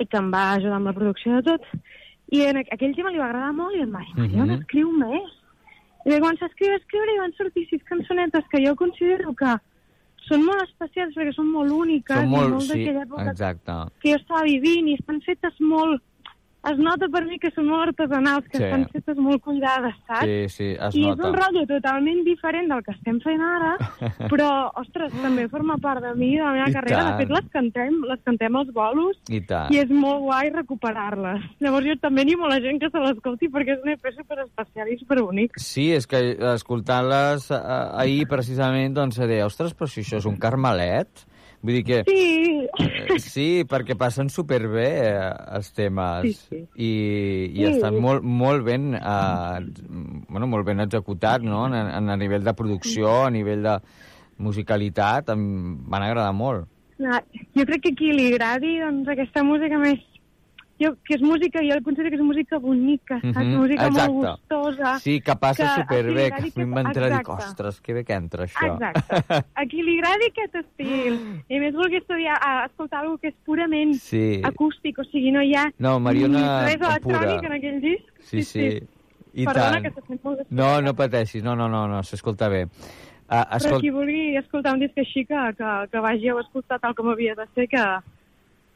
i 0.00 0.06
que 0.06 0.16
em 0.16 0.32
va 0.32 0.54
ajudar 0.54 0.76
amb 0.80 0.86
la 0.86 0.96
producció 0.96 1.36
de 1.36 1.42
tot. 1.52 1.62
I 2.32 2.40
en 2.48 2.56
aqu- 2.62 2.72
aquell 2.72 2.96
tema 2.96 3.10
li 3.12 3.18
va 3.20 3.26
agradar 3.28 3.52
molt 3.52 3.76
i 3.76 3.82
em 3.84 3.92
va 3.92 4.00
dir, 4.00 4.14
Mariona, 4.16 4.54
Mhm. 4.54 4.60
escriu 4.62 4.90
més. 4.92 5.30
I 6.06 6.10
vaig 6.10 6.20
començar 6.22 6.44
a 6.44 6.48
escriure, 6.48 6.74
a 6.74 6.78
escriure 6.78 7.14
i 7.14 7.18
van 7.20 7.32
sortir 7.36 7.68
sis 7.68 7.82
cançonetes 7.84 8.44
que 8.50 8.66
jo 8.66 8.74
considero 8.76 9.34
que 9.34 9.52
són 10.28 10.44
molt 10.46 10.64
especials 10.64 11.14
perquè 11.16 11.34
són 11.36 11.50
molt 11.52 11.74
úniques 11.74 12.16
Són 12.16 12.30
i 12.30 12.32
molt... 12.32 12.54
molt 12.56 12.66
Sí, 12.66 12.72
d'aquella 12.72 13.04
època 13.06 13.30
exacte. 13.34 13.78
que 14.00 14.12
jo 14.14 14.18
estava 14.20 14.42
vivint 14.48 14.90
i 14.90 14.98
estan 15.00 15.20
fetes 15.26 15.60
molt... 15.60 16.02
Es 16.64 16.78
nota 16.78 17.08
per 17.12 17.24
mi 17.28 17.36
que 17.38 17.50
són 17.52 17.66
molt 17.68 17.90
artesanals, 17.90 18.46
que 18.48 18.56
Sí. 18.58 18.64
estan 18.64 18.86
fetes 18.88 19.18
molt 19.20 19.42
cuidades, 19.44 19.94
saps? 20.06 20.24
Sí, 20.24 20.48
sí, 20.48 20.68
es 20.72 20.94
I 20.96 21.02
és 21.02 21.16
nota. 21.16 21.28
un 21.28 21.34
rotllo 21.36 21.66
totalment 21.68 22.22
diferent 22.24 22.68
del 22.72 22.82
que 22.82 22.92
estem 22.92 23.18
fent 23.20 23.42
ara, 23.44 23.74
però, 24.32 24.48
ostres, 24.80 25.12
també 25.20 25.44
forma 25.52 25.76
part 25.78 26.00
de 26.02 26.14
mi, 26.14 26.30
de 26.36 26.42
la 26.42 26.52
meva 26.52 26.70
I 26.70 26.72
carrera. 26.72 26.96
tant. 27.02 27.10
De 27.12 27.22
fet, 27.24 27.30
les 27.36 27.50
cantem, 27.52 27.98
les 28.08 28.20
cantem 28.24 28.56
als 28.56 28.72
bolos 28.72 29.18
I 29.28 29.40
tant. 29.42 29.70
i 29.74 29.78
és 29.82 29.90
molt 29.90 30.22
guai 30.24 30.50
recuperar-les. 30.54 31.44
Llavors 31.60 31.86
jo 31.86 31.96
també 32.00 32.22
animo 32.22 32.48
la 32.48 32.60
gent 32.64 32.80
que 32.80 32.88
se 32.90 32.98
l'escolti 32.98 33.48
perquè 33.52 33.76
és 33.76 33.82
un 33.84 33.90
EP 33.92 34.10
superespecial 34.16 34.88
i 34.88 34.98
superbonic. 34.98 35.58
Sí, 35.60 35.90
és 35.92 36.06
que 36.06 36.36
escoltant-les 36.54 37.50
eh, 37.50 37.60
ahir 38.00 38.26
precisament, 38.30 38.94
doncs 38.96 39.20
deia, 39.20 39.46
ostres, 39.46 39.74
però 39.76 39.86
si 39.88 40.00
això 40.00 40.16
és 40.22 40.26
un 40.26 40.36
carmelet... 40.40 41.26
Vull 41.64 41.78
dir 41.80 41.84
que... 41.88 41.98
Sí. 42.06 42.30
Eh, 42.84 43.18
sí, 43.22 43.46
perquè 43.70 43.94
passen 43.96 44.28
superbé 44.32 44.86
eh, 45.06 45.28
els 45.56 45.68
temes 45.76 46.24
Sí, 46.26 46.32
sí. 46.34 46.58
i, 46.74 46.88
i 47.54 47.60
Sí. 47.62 47.68
estan 47.70 47.96
molt, 48.02 48.24
molt 48.26 48.64
ben 48.66 48.88
eh, 48.98 49.60
bueno, 50.28 50.48
molt 50.50 50.66
ben 50.66 50.82
executats, 50.84 51.44
no? 51.46 51.64
En, 51.70 51.76
en, 51.78 52.10
a 52.10 52.16
nivell 52.20 52.44
de 52.44 52.54
producció, 52.58 53.22
a 53.24 53.30
nivell 53.30 53.62
de 53.64 53.78
musicalitat, 54.42 55.30
em 55.34 55.44
van 55.88 56.02
agradar 56.02 56.32
molt. 56.34 56.66
Clar, 56.98 57.22
Jo 57.54 57.64
crec 57.66 57.82
que 57.86 57.92
a 57.94 57.98
qui 57.98 58.12
li 58.14 58.28
agradi 58.32 58.76
doncs, 58.82 59.08
aquesta 59.14 59.42
música 59.46 59.78
més 59.82 60.02
jo, 60.80 60.94
que 61.04 61.14
és 61.14 61.22
música, 61.22 61.60
jo 61.62 61.76
considero 61.84 62.10
que 62.10 62.16
és 62.16 62.22
música 62.22 62.58
bonica, 62.58 63.20
saps? 63.20 63.36
Mhm, 63.46 63.56
Música 63.60 63.86
exacte. 63.86 64.12
molt 64.12 64.40
gustosa. 64.40 64.98
Sí, 64.98 65.20
que 65.20 65.36
passa 65.36 65.64
que 65.74 65.82
superbé, 65.82 66.30
que 66.30 66.34
a 66.34 66.52
mi 66.56 66.64
m'entra 66.66 67.06
exacte. 67.08 67.30
ostres, 67.32 67.80
que 67.80 67.92
bé 67.94 68.04
que 68.04 68.12
entra 68.14 68.44
això. 68.44 68.74
Exacte. 68.74 69.44
A 69.54 69.66
qui 69.66 69.82
li 69.82 69.98
agradi 69.98 70.30
aquest 70.32 70.54
estil, 70.62 71.20
i 71.48 71.60
més 71.60 71.74
vulgui 71.74 71.96
estudiar, 72.02 72.36
a 72.40 72.66
escoltar 72.66 73.00
alguna 73.00 73.18
que 73.22 73.28
és 73.28 73.34
purament 73.44 73.94
Sí. 73.94 74.40
acústic, 74.44 74.98
o 74.98 75.04
sigui, 75.04 75.30
no 75.32 75.42
hi 75.42 75.54
ha 75.54 75.70
No, 75.78 75.98
Mariona, 76.00 76.64
res 76.66 76.80
electrònic 76.80 77.44
en 77.44 77.52
aquell 77.52 77.80
disc. 77.80 78.10
Sí, 78.20 78.42
sí. 78.42 78.82
I 79.34 79.44
Perdona, 79.46 79.80
tant. 79.80 79.82
que 79.82 79.90
se 80.00 80.06
sent 80.06 80.20
molt 80.22 80.40
No, 80.50 80.80
no 80.80 80.94
pateixis, 80.94 81.42
no, 81.42 81.56
no, 81.56 81.68
no, 81.68 81.88
no 81.88 82.02
s'escolta 82.02 82.48
bé. 82.48 82.64
Uh, 82.64 83.40
Però 83.40 83.56
escolta, 83.56 83.80
qui 83.80 83.90
vulgui 83.90 84.36
escoltar 84.36 84.74
un 84.74 84.80
disc 84.80 84.96
així 84.98 85.24
que, 85.24 85.40
que, 85.56 85.70
que 85.90 85.98
vagi 85.98 86.28
a 86.28 86.34
escoltar 86.40 86.78
tal 86.78 86.94
com 86.94 87.08
havia 87.10 87.34
de 87.34 87.46
ser, 87.54 87.66
que, 87.68 87.82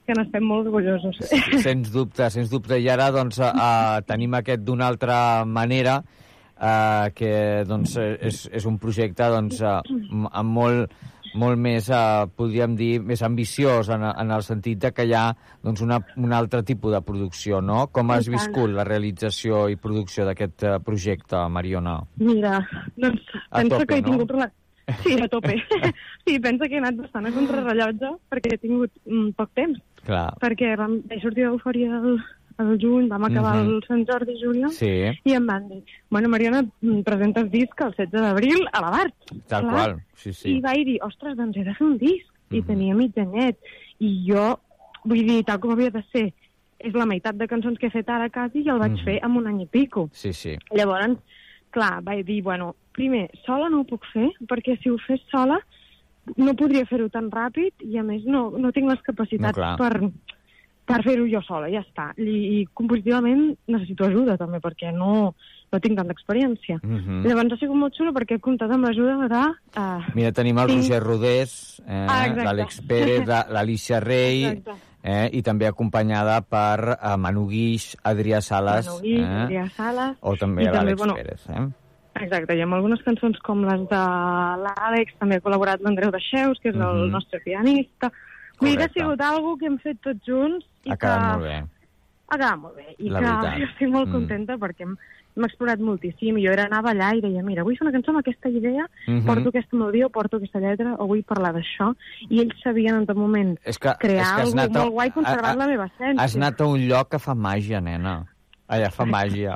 que 0.09 0.17
n'estem 0.17 0.47
molt 0.49 0.71
orgullosos. 0.71 1.21
sens 1.67 1.93
dubte, 1.93 2.31
sens 2.33 2.49
dubte. 2.53 2.79
I 2.81 2.89
ara, 2.95 3.11
doncs, 3.13 3.43
uh, 3.45 4.01
tenim 4.09 4.39
aquest 4.39 4.65
d'una 4.65 4.89
altra 4.89 5.19
manera, 5.45 5.99
uh, 6.01 7.13
que, 7.15 7.31
doncs, 7.69 7.99
és, 8.01 8.43
és 8.49 8.67
un 8.69 8.81
projecte, 8.81 9.29
doncs, 9.35 9.61
uh, 9.61 9.83
amb 10.33 10.55
molt, 10.57 10.99
molt 11.39 11.61
més, 11.61 11.91
uh, 11.93 12.25
podríem 12.41 12.77
dir, 12.79 12.93
més 13.05 13.23
ambiciós, 13.27 13.91
en, 13.93 14.07
en 14.09 14.33
el 14.33 14.45
sentit 14.47 14.81
de 14.87 14.93
que 14.97 15.05
hi 15.05 15.13
ha, 15.17 15.27
doncs, 15.65 15.83
una, 15.85 16.01
un 16.17 16.33
altre 16.33 16.63
tipus 16.65 16.97
de 16.97 17.03
producció, 17.05 17.61
no? 17.61 17.85
Com 17.93 18.15
has 18.15 18.31
viscut 18.33 18.73
la 18.73 18.87
realització 18.89 19.67
i 19.69 19.77
producció 19.77 20.25
d'aquest 20.29 20.65
uh, 20.65 20.79
projecte, 20.85 21.45
Mariona? 21.53 21.99
Mira, 22.23 22.63
doncs 22.97 23.37
A 23.51 23.61
penso 23.61 23.77
tope, 23.77 23.87
que 23.93 24.01
he 24.01 24.07
no? 24.07 24.15
tingut... 24.15 24.35
Una... 24.41 24.49
Sí, 25.03 25.19
a 25.21 25.29
tope. 25.29 25.53
sí, 26.25 26.39
penso 26.41 26.65
que 26.65 26.79
he 26.79 26.81
anat 26.81 26.97
bastant 26.97 27.29
a 27.29 27.33
contrarrellotge 27.35 28.15
perquè 28.33 28.55
he 28.55 28.61
tingut 28.63 28.93
mm, 29.05 29.35
poc 29.37 29.53
temps. 29.59 29.83
Clar. 30.09 30.33
Perquè 30.41 30.73
vam, 30.81 30.99
vaig 31.09 31.21
sortir 31.23 31.45
d'eufòria 31.45 31.99
el, 32.01 32.15
el 32.65 32.71
juny, 32.81 33.09
vam 33.11 33.25
acabar 33.29 33.57
Mhm. 33.59 33.69
el 33.75 33.83
Sant 33.87 34.07
Jordi 34.09 34.37
juliol, 34.41 34.71
Sí, 34.73 34.89
i 35.25 35.33
em 35.37 35.47
van 35.47 35.69
dir, 35.69 35.83
bueno, 36.11 36.29
Mariona, 36.29 36.63
mm, 36.81 37.03
presentes 37.05 37.51
disc 37.51 37.79
el 37.81 37.93
16 37.93 38.23
d'abril 38.23 38.67
a 38.73 38.81
la 38.81 38.91
Bart. 38.91 39.15
tal 39.47 39.63
Clar. 39.63 39.73
qual. 39.75 39.97
Sí, 40.15 40.33
sí. 40.33 40.57
I 40.57 40.61
vaig 40.61 40.85
dir, 40.87 40.99
ostres, 41.03 41.37
doncs 41.37 41.57
he 41.57 41.65
de 41.65 41.75
fer 41.75 41.87
un 41.87 41.99
disc. 41.99 42.27
I 42.51 42.61
Mhm. 42.63 42.67
tenia 42.67 42.95
mig 42.95 43.13
anyet. 43.19 43.59
I 44.01 44.25
jo, 44.27 44.59
vull 45.05 45.27
dir, 45.27 45.45
tal 45.45 45.61
com 45.61 45.73
havia 45.73 45.91
de 45.91 46.03
ser, 46.11 46.33
és 46.81 46.95
la 46.95 47.05
meitat 47.05 47.35
de 47.37 47.47
cançons 47.47 47.77
que 47.79 47.89
he 47.89 47.91
fet 47.91 48.09
ara 48.09 48.31
quasi 48.31 48.61
i 48.65 48.69
el 48.71 48.79
vaig 48.79 48.93
Mhm. 48.93 49.05
fer 49.05 49.21
en 49.23 49.37
un 49.37 49.47
any 49.47 49.61
i 49.63 49.67
pico. 49.67 50.09
Sí, 50.13 50.33
sí. 50.33 50.57
Llavors, 50.73 51.19
clar, 51.71 52.03
vaig 52.03 52.25
dir, 52.25 52.43
bueno, 52.43 52.75
primer, 52.93 53.31
sola 53.45 53.69
no 53.69 53.81
ho 53.81 53.85
puc 53.85 54.03
fer, 54.13 54.31
perquè 54.47 54.81
si 54.83 54.89
ho 54.89 54.97
fes 55.07 55.21
sola 55.31 55.61
no 56.37 56.55
podria 56.55 56.85
fer-ho 56.87 57.09
tan 57.09 57.31
ràpid 57.31 57.85
i, 57.87 57.97
a 57.99 58.03
més, 58.03 58.25
no, 58.27 58.51
no 58.59 58.73
tinc 58.73 58.91
les 58.91 59.01
capacitats 59.07 59.57
No, 59.57 59.63
clar. 59.63 59.77
per, 59.79 60.11
per 60.89 61.03
fer-ho 61.05 61.27
jo 61.29 61.41
sola, 61.45 61.69
ja 61.73 61.81
està. 61.85 62.11
I, 62.17 62.61
I 62.61 62.67
compositivament 62.75 63.55
necessito 63.69 64.05
ajuda, 64.07 64.37
també, 64.41 64.61
perquè 64.65 64.93
no, 64.95 65.35
no 65.73 65.81
tinc 65.85 65.97
tanta 65.99 66.13
experiència. 66.17 66.79
Mhm. 66.83 67.23
Llavors 67.27 67.53
ha 67.53 67.59
sigut 67.61 67.77
molt 67.77 67.95
xulo 67.97 68.13
perquè 68.17 68.37
he 68.39 68.41
comptat 68.41 68.71
amb 68.73 68.85
l'ajuda 68.89 69.17
de... 69.29 69.43
Uh, 69.77 70.13
Mira, 70.17 70.33
tenim 70.33 70.59
el 70.59 70.69
Tinc- 70.73 70.83
Roger 70.89 71.03
Rodés, 71.05 71.83
eh, 71.87 72.07
Ah, 72.09 72.27
l'Àlex 72.33 72.81
Pérez, 72.89 73.27
la- 73.29 73.47
l'Alicia 73.55 74.01
Rey, 74.01 74.45
Exacte. 74.45 74.79
eh, 75.03 75.29
i 75.33 75.43
també 75.43 75.67
acompanyada 75.69 76.41
per 76.41 76.97
eh, 76.97 77.17
Manu 77.21 77.47
Guix, 77.51 77.91
Adrià 78.03 78.41
Sales, 78.41 78.87
Manu 78.89 79.03
Guix, 79.05 79.21
eh, 79.21 79.45
Adrià 79.45 79.69
Sales, 79.77 80.17
o 80.21 80.37
també, 80.41 80.65
l'Àlex 80.73 80.97
bueno, 80.99 81.15
Pérez. 81.21 81.45
Eh? 81.53 81.67
Exacte, 82.21 82.57
i 82.57 82.61
amb 82.63 82.75
algunes 82.75 83.03
cançons 83.03 83.39
com 83.41 83.63
les 83.65 83.81
de 83.89 84.03
l'Àlex, 84.65 85.15
també 85.19 85.37
ha 85.37 85.41
col·laborat 85.45 85.81
l'Andreu 85.81 86.11
Deixeus, 86.11 86.59
que 86.61 86.71
és 86.71 86.75
el 86.77 86.81
Mhm. 87.05 87.11
nostre 87.11 87.41
pianista. 87.41 88.11
Vull 88.61 88.71
dir 88.71 88.77
que 88.79 88.85
ha 88.85 88.89
Correcte. 88.89 89.01
sigut 89.01 89.21
algo 89.21 89.57
que 89.59 89.67
hem 89.67 89.79
fet 89.79 90.01
tots 90.03 90.21
junts 90.27 90.65
i 90.85 90.91
Ha 90.91 90.97
que 90.97 91.07
quedat 91.07 91.33
molt 91.33 91.43
bé. 91.45 91.65
ha 92.29 92.37
quedat 92.37 92.59
molt 92.59 92.77
bé. 92.77 92.95
I 92.99 93.09
La 93.11 93.21
que 93.21 93.25
veritat. 93.27 93.59
jo 93.59 93.65
estic 93.65 93.89
molt 93.89 94.09
Mm. 94.09 94.13
contenta 94.13 94.57
perquè 94.59 94.81
hem, 94.83 94.97
hem 95.37 95.45
explorat 95.45 95.79
moltíssim. 95.79 96.35
Jo 96.45 96.51
era 96.53 96.65
anava 96.65 96.91
allà 96.91 97.17
i 97.17 97.21
deia, 97.21 97.43
mira, 97.43 97.63
vull 97.63 97.77
fer 97.79 97.87
una 97.87 97.97
cançó 97.97 98.09
amb 98.11 98.19
aquesta 98.19 98.49
idea, 98.49 98.85
Mhm. 99.07 99.25
porto 99.25 99.49
aquesta 99.51 99.77
melodia 99.77 100.07
o 100.07 100.11
porto 100.11 100.37
aquesta 100.39 100.59
lletra 100.59 100.95
o 100.99 101.07
vull 101.07 101.23
parlar 101.23 101.55
d'això. 101.55 101.95
I 102.29 102.41
ells 102.41 102.61
sabien 102.63 102.97
en 102.97 103.07
tot 103.07 103.17
moment 103.17 103.57
És 103.65 103.79
que, 103.79 103.95
crear 104.01 104.23
és 104.25 104.33
que 104.35 104.43
has 104.43 104.53
anat 104.55 104.75
a- 104.77 104.79
molt 104.81 104.93
guai 104.93 105.11
conservant 105.13 105.45
a- 105.47 105.53
a- 105.53 105.57
la 105.57 105.67
meva 105.69 105.87
essència. 105.87 106.21
Has 106.21 106.35
anat 106.37 106.61
a 106.61 106.67
un 106.67 106.81
lloc 106.89 107.09
que 107.11 107.19
fa 107.21 107.35
màgia, 107.37 107.81
nena. 107.81 108.27
Allà 108.69 108.91
fa 108.93 109.07
màgia. 109.09 109.55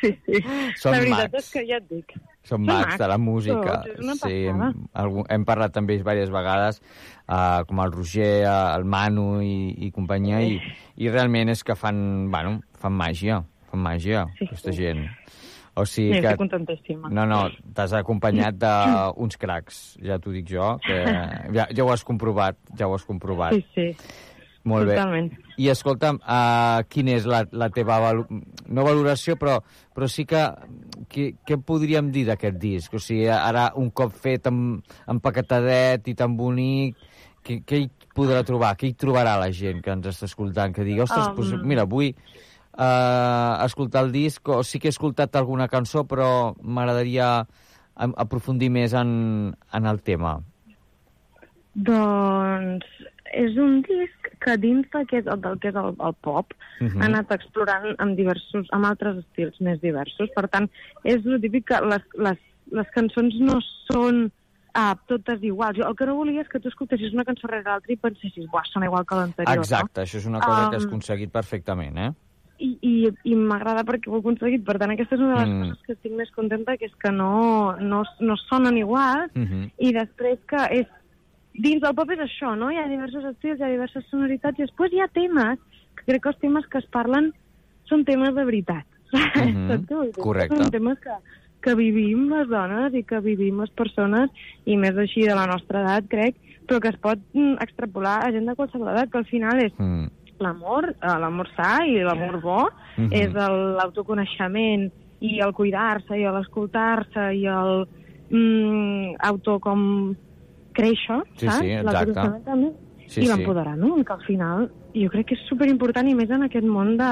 Sí, 0.00 0.10
sí. 0.26 0.40
Són 0.76 0.92
la 0.92 0.98
veritat 1.00 1.32
mags. 1.32 1.44
és 1.44 1.50
que 1.54 1.62
ja 1.64 1.78
et 1.80 1.86
dic. 1.88 2.12
Són 2.48 2.64
mags 2.66 2.90
mags, 2.90 2.98
de 3.00 3.08
la 3.08 3.16
música. 3.20 3.76
tots, 3.86 4.02
una 4.04 4.16
sí, 4.20 4.38
hem, 4.50 5.20
hem 5.32 5.46
parlat 5.48 5.72
també 5.72 5.96
diverses 5.96 6.32
vegades, 6.34 6.80
uh, 7.28 7.64
com 7.68 7.80
el 7.84 7.92
Roger, 7.94 8.32
el 8.50 8.84
Manu 8.88 9.40
i, 9.44 9.54
i 9.86 9.90
companyia, 9.94 10.42
i, 10.44 10.58
i 11.00 11.12
realment 11.12 11.52
és 11.54 11.64
que 11.64 11.76
fan, 11.78 12.00
bueno, 12.32 12.58
fan 12.80 12.96
màgia, 12.98 13.42
fan 13.72 13.84
màgia, 13.84 14.26
sí, 14.38 14.48
aquesta 14.48 14.76
gent. 14.76 15.06
O 15.78 15.84
sigui 15.86 16.16
Sí, 16.16 16.22
que... 16.24 16.34
contentíssima. 16.36 17.08
No, 17.14 17.24
no, 17.30 17.44
t'has 17.76 17.92
acompanyat 17.94 18.56
d'uns 18.58 19.38
cracs, 19.38 19.82
ja 20.02 20.18
t'ho 20.18 20.32
dic 20.34 20.48
jo, 20.50 20.72
que 20.82 20.96
ja, 21.56 21.68
ja 21.70 21.84
ho 21.84 21.92
has 21.94 22.02
comprovat, 22.04 22.58
ja 22.76 22.88
ho 22.90 22.96
has 22.96 23.06
comprovat. 23.06 23.54
Sí, 23.54 23.64
sí. 23.76 24.26
Molt 24.68 24.88
bé. 24.88 24.96
Totalment. 24.96 25.30
I 25.58 25.68
escolta'm, 25.72 26.20
uh, 26.22 26.82
quina 26.92 27.16
és 27.16 27.26
la, 27.28 27.42
la 27.56 27.70
teva 27.74 27.98
valo 28.02 28.26
no 28.30 28.84
valoració, 28.86 29.38
però, 29.40 29.58
però 29.96 30.08
sí 30.10 30.26
que 30.28 30.42
què, 31.10 31.30
què 31.46 31.58
podríem 31.64 32.10
dir 32.14 32.26
d'aquest 32.28 32.58
disc? 32.60 32.94
O 32.94 33.02
sigui, 33.02 33.26
ara 33.32 33.70
un 33.80 33.88
cop 33.90 34.12
fet 34.14 34.50
amb, 34.50 34.84
empaquetadet 35.10 36.10
i 36.12 36.16
tan 36.18 36.36
bonic, 36.38 36.98
què, 37.44 37.62
què 37.64 37.82
hi 37.84 37.88
podrà 38.16 38.42
trobar? 38.46 38.74
Què 38.78 38.90
hi 38.90 38.98
trobarà 38.98 39.38
la 39.40 39.48
gent 39.54 39.80
que 39.84 39.94
ens 39.94 40.10
està 40.12 40.28
escoltant? 40.28 40.74
Que 40.76 40.86
digui, 40.86 41.02
ostres, 41.04 41.30
Um. 41.30 41.38
doncs, 41.38 41.64
mira, 41.68 41.86
vull 41.88 42.12
uh, 42.12 43.64
escoltar 43.64 44.04
el 44.06 44.12
disc, 44.14 44.48
o 44.48 44.62
sí 44.62 44.78
que 44.78 44.90
he 44.90 44.94
escoltat 44.94 45.36
alguna 45.36 45.68
cançó, 45.72 46.04
però 46.08 46.54
m'agradaria 46.62 47.46
aprofundir 47.98 48.70
més 48.70 48.94
en, 48.94 49.10
en 49.74 49.86
el 49.90 50.02
tema. 50.06 50.38
Doncs 51.74 52.86
és 53.34 53.56
un 53.56 53.82
disc 53.82 54.28
que 54.40 54.56
dins 54.56 54.86
d'aquest, 54.92 55.26
del 55.28 55.58
que 55.58 55.68
és 55.68 55.74
el, 55.76 55.94
el 55.98 56.14
pop, 56.22 56.52
Mhm. 56.80 57.02
ha 57.02 57.06
anat 57.06 57.32
explorant 57.32 57.94
amb, 57.98 58.16
diversos, 58.16 58.66
amb 58.72 58.84
altres 58.86 59.18
estils 59.18 59.60
més 59.60 59.80
diversos. 59.80 60.30
Per 60.34 60.46
tant, 60.48 60.68
és 61.04 61.24
el 61.26 61.40
típic 61.40 61.66
que 61.66 61.80
les, 61.84 62.02
les, 62.14 62.38
les 62.70 62.86
cançons 62.94 63.34
no 63.40 63.58
són 63.90 64.30
uh, 64.76 64.94
totes 65.08 65.42
iguals. 65.42 65.76
Jo 65.76 65.88
el 65.88 65.96
que 65.96 66.06
no 66.06 66.14
volia 66.14 66.42
és 66.42 66.48
que 66.48 66.60
tu 66.60 66.68
escoltessis 66.68 67.12
una 67.12 67.24
cançó 67.24 67.48
rere 67.48 67.64
l'altra 67.66 67.92
i 67.92 67.96
pensessis, 67.96 68.46
buah, 68.52 68.62
sona 68.70 68.86
igual 68.86 69.04
que 69.04 69.14
l'anterior. 69.16 69.58
Exacte, 69.58 70.02
això 70.02 70.18
és 70.18 70.26
una 70.26 70.38
cosa 70.40 70.70
que 70.70 70.76
has 70.76 70.84
Um, 70.84 70.90
aconseguit 70.92 71.32
perfectament, 71.32 71.98
eh? 71.98 72.12
I, 72.60 72.76
i, 72.82 73.08
i 73.30 73.34
m'agrada 73.34 73.84
perquè 73.86 74.08
ho 74.10 74.16
he 74.16 74.18
aconseguit. 74.20 74.64
Per 74.66 74.78
tant, 74.78 74.90
aquesta 74.90 75.14
és 75.14 75.20
una 75.20 75.34
de 75.34 75.40
les 75.40 75.48
Mm. 75.48 75.60
coses 75.62 75.82
que 75.86 75.92
estic 75.94 76.12
més 76.12 76.30
contenta, 76.30 76.76
que 76.76 76.86
és 76.86 76.94
que 76.96 77.10
no, 77.12 77.76
no, 77.80 78.02
no 78.20 78.36
sonen 78.36 78.76
iguals 78.76 79.30
Mhm. 79.34 79.70
i 79.78 79.92
després 79.92 80.38
que 80.46 80.56
és 80.80 80.86
dins 81.58 81.82
del 81.82 81.94
pop 81.98 82.10
és 82.14 82.20
això, 82.24 82.54
no? 82.58 82.70
Hi 82.72 82.78
ha 82.80 82.86
diversos 82.90 83.24
estils, 83.32 83.58
hi 83.60 83.66
ha 83.66 83.72
diverses 83.72 84.06
sonoritats, 84.10 84.58
i 84.58 84.66
després 84.66 84.92
hi 84.94 85.00
ha 85.02 85.08
temes, 85.14 85.58
que 85.98 86.06
crec 86.12 86.22
que 86.22 86.32
els 86.32 86.38
temes 86.44 86.66
que 86.70 86.78
es 86.78 86.86
parlen 86.94 87.32
són 87.90 88.04
temes 88.06 88.34
de 88.36 88.44
veritat. 88.44 88.86
Saps 89.12 89.88
vull 89.90 90.10
dir? 90.12 90.22
correcte. 90.22 90.54
Són 90.56 90.70
temes 90.74 90.98
que, 91.02 91.16
que 91.64 91.74
vivim 91.78 92.28
les 92.30 92.46
dones 92.50 92.94
i 92.94 93.02
que 93.08 93.18
vivim 93.24 93.58
les 93.64 93.72
persones, 93.76 94.30
i 94.68 94.76
més 94.76 94.96
així 94.96 95.24
de 95.26 95.34
la 95.34 95.46
nostra 95.50 95.82
edat, 95.82 96.06
crec, 96.12 96.36
però 96.68 96.78
que 96.84 96.92
es 96.92 97.00
pot 97.00 97.18
mm, 97.32 97.56
extrapolar 97.64 98.18
a 98.26 98.30
gent 98.34 98.46
de 98.46 98.54
qualsevol 98.54 98.92
edat, 98.92 99.10
que 99.10 99.18
al 99.18 99.28
final 99.30 99.58
és 99.64 99.72
Mm. 99.78 100.06
l'amor, 100.44 100.84
eh, 100.94 101.16
l'amor 101.18 101.48
sa 101.56 101.78
i 101.88 101.96
l'amor 102.04 102.40
bo, 102.40 102.60
Mhm. 102.98 103.08
és 103.12 103.34
el- 103.34 103.74
l'autoconeixement 103.78 104.90
i 105.20 105.40
el 105.40 105.52
cuidar-se 105.52 106.14
i 106.14 106.22
l'escoltar-se 106.30 107.32
i 107.34 107.46
el 107.46 107.88
mm, 108.30 109.16
auto 109.24 109.58
com 109.58 110.14
créixer, 110.78 111.20
Sí, 111.36 111.46
saps? 111.48 111.58
sí, 111.64 111.72
exacte. 111.82 112.28
També. 112.46 112.70
Sí, 113.08 113.22
I 113.22 113.26
sí. 113.26 113.30
l'empoderament, 113.32 114.02
que 114.06 114.12
al 114.14 114.24
final 114.26 114.66
jo 114.94 115.08
crec 115.12 115.30
que 115.30 115.34
és 115.38 115.46
superimportant 115.48 116.08
i 116.10 116.14
més 116.14 116.30
en 116.30 116.42
aquest 116.44 116.66
món 116.68 116.90
de, 117.00 117.08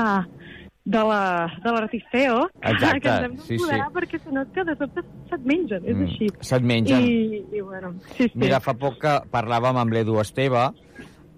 de 0.86 1.02
la- 1.08 1.48
de 1.64 1.72
l'artisteo, 1.72 2.42
Exacte, 2.60 3.00
que 3.02 3.08
ens 3.14 3.24
hem 3.24 3.36
sí, 3.38 3.56
d'empoderar 3.56 3.86
sí. 3.88 3.94
perquè 3.96 4.20
si 4.22 4.34
no 4.36 4.44
que 4.52 4.64
de 4.68 4.76
sobte 4.76 5.02
se't 5.30 5.42
mengen, 5.48 5.80
és 5.88 5.96
Mm, 5.96 6.04
així. 6.10 6.28
se't 6.40 6.64
mengen. 6.68 7.00
I, 7.00 7.40
i 7.56 7.60
bueno, 7.64 7.94
sí, 8.14 8.28
sí. 8.28 8.32
Mira, 8.38 8.60
fa 8.60 8.74
poc 8.76 9.00
que 9.02 9.16
parlàvem 9.32 9.80
amb 9.80 9.92
l'Edu 9.96 10.20
Esteve, 10.20 10.68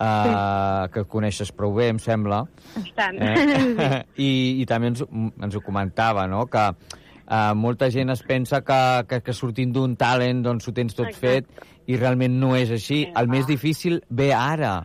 eh, 0.00 0.88
que 0.92 1.04
coneixes 1.10 1.52
prou 1.54 1.74
bé, 1.78 1.88
em 1.94 1.98
sembla, 2.02 2.42
Bastant. 2.74 3.18
eh? 3.20 4.04
I, 4.28 4.30
i 4.62 4.66
també 4.66 4.92
ens, 4.92 5.04
ens 5.06 5.54
ho 5.56 5.62
comentava, 5.64 6.26
no?, 6.30 6.44
que 6.50 6.66
eh, 6.68 7.54
molta 7.54 7.90
gent 7.94 8.10
es 8.14 8.22
pensa 8.26 8.62
que, 8.64 8.80
que, 9.08 9.22
que 9.22 9.32
sortint 9.36 9.72
d'un 9.74 9.96
talent 10.00 10.42
doncs 10.46 10.68
ho 10.68 10.72
tens 10.76 10.94
tot 10.98 11.08
Exacte. 11.10 11.46
fet 11.46 11.66
i 11.88 11.96
realment 11.96 12.34
no 12.38 12.54
és 12.58 12.70
així. 12.74 13.06
El 13.16 13.28
més 13.32 13.46
difícil 13.48 14.02
ve 14.10 14.30
ara, 14.36 14.82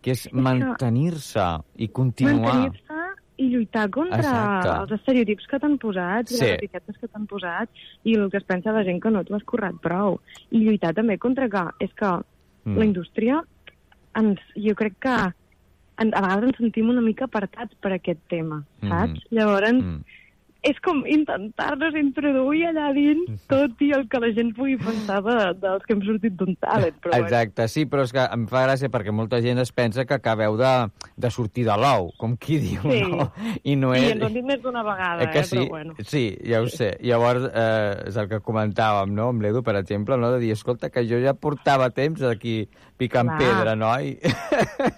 que 0.00 0.12
és 0.14 0.28
mantenir-se 0.32 1.44
i 1.82 1.88
continuar. 1.88 2.54
Mantenir-se 2.54 3.02
i 3.42 3.48
lluitar 3.50 3.88
contra 3.90 4.20
Exacte. 4.20 4.74
els 4.84 4.92
estereotips 5.00 5.46
que 5.50 5.58
t'han 5.58 5.78
posat 5.82 6.30
i 6.30 6.34
Sí. 6.36 6.44
les 6.44 6.52
etiquetes 6.60 6.98
que 7.00 7.08
t'han 7.08 7.26
posat 7.26 7.68
i 8.04 8.14
el 8.14 8.30
que 8.30 8.36
es 8.38 8.44
pensa 8.46 8.70
la 8.70 8.84
gent 8.86 9.00
que 9.02 9.10
no 9.10 9.24
t'ho 9.24 9.34
has 9.34 9.42
currat 9.42 9.74
prou. 9.82 10.20
I 10.52 10.60
lluitar 10.62 10.94
també 10.94 11.18
contra 11.18 11.48
que 11.48 11.64
és 11.80 11.92
que 11.94 12.12
Mm. 12.64 12.78
la 12.78 12.84
indústria 12.84 13.42
ens, 14.14 14.38
jo 14.54 14.74
crec 14.74 14.94
que 15.00 15.16
en, 15.98 16.14
a 16.14 16.20
vegades 16.20 16.44
ens 16.44 16.56
sentim 16.58 16.88
una 16.88 17.00
mica 17.02 17.24
apartats 17.26 17.74
per 17.80 17.92
aquest 17.92 18.20
tema, 18.28 18.64
saps? 18.80 19.10
Mhm. 19.10 19.18
Llavors, 19.30 19.72
Mm. 19.72 20.04
És 20.64 20.78
com 20.84 21.02
intentar-nos 21.10 21.96
introduir 22.00 22.64
allà 22.70 22.90
dins 22.96 23.42
tot 23.50 23.80
i 23.84 23.90
el 23.96 24.06
que 24.08 24.20
la 24.22 24.30
gent 24.36 24.52
pugui 24.56 24.76
pensar 24.80 25.20
de, 25.26 25.36
dels 25.60 25.84
que 25.84 25.92
hem 25.96 26.02
sortit 26.06 26.36
d'un 26.40 26.54
talent. 26.62 26.96
Però 27.04 27.12
bueno. 27.12 27.26
Exacte, 27.28 27.66
sí, 27.68 27.84
però 27.90 28.06
és 28.06 28.14
que 28.16 28.24
em 28.24 28.46
fa 28.50 28.64
gràcia 28.66 28.90
perquè 28.92 29.12
molta 29.12 29.40
gent 29.44 29.60
es 29.60 29.72
pensa 29.76 30.06
que 30.08 30.16
acabeu 30.16 30.56
de, 30.60 30.72
de 31.20 31.30
sortir 31.34 31.66
de 31.68 31.76
l'ou, 31.80 32.10
com 32.20 32.36
qui 32.40 32.58
diu, 32.62 32.80
Sí. 32.84 33.02
no? 33.10 33.28
I 33.62 33.76
no 33.80 33.92
I 33.94 34.00
és... 34.00 34.12
ens 34.14 34.24
ho 34.24 34.30
dit 34.34 34.46
més 34.46 34.62
d'una 34.62 34.84
vegada, 34.86 35.24
Eh 35.24 35.30
que 35.34 35.42
eh, 35.42 35.48
sí? 35.48 35.58
però 35.58 35.68
bueno. 35.68 35.94
Sí, 36.04 36.24
ja 36.48 36.62
ho 36.62 36.68
sé. 36.72 36.94
Llavors, 37.04 37.44
eh, 37.52 38.08
és 38.08 38.16
el 38.20 38.28
que 38.30 38.40
comentàvem, 38.44 39.12
no?, 39.14 39.28
amb 39.34 39.44
l'Edu, 39.44 39.62
per 39.66 39.76
exemple, 39.80 40.16
no?, 40.20 40.32
de 40.32 40.40
dir, 40.42 40.52
escolta, 40.56 40.90
que 40.90 41.04
jo 41.08 41.20
ja 41.22 41.34
portava 41.34 41.90
temps 41.90 42.22
aquí 42.22 42.64
picant 42.96 43.28
Clar. 43.28 43.38
pedra, 43.38 43.76
no? 43.76 43.90
I... 44.00 44.16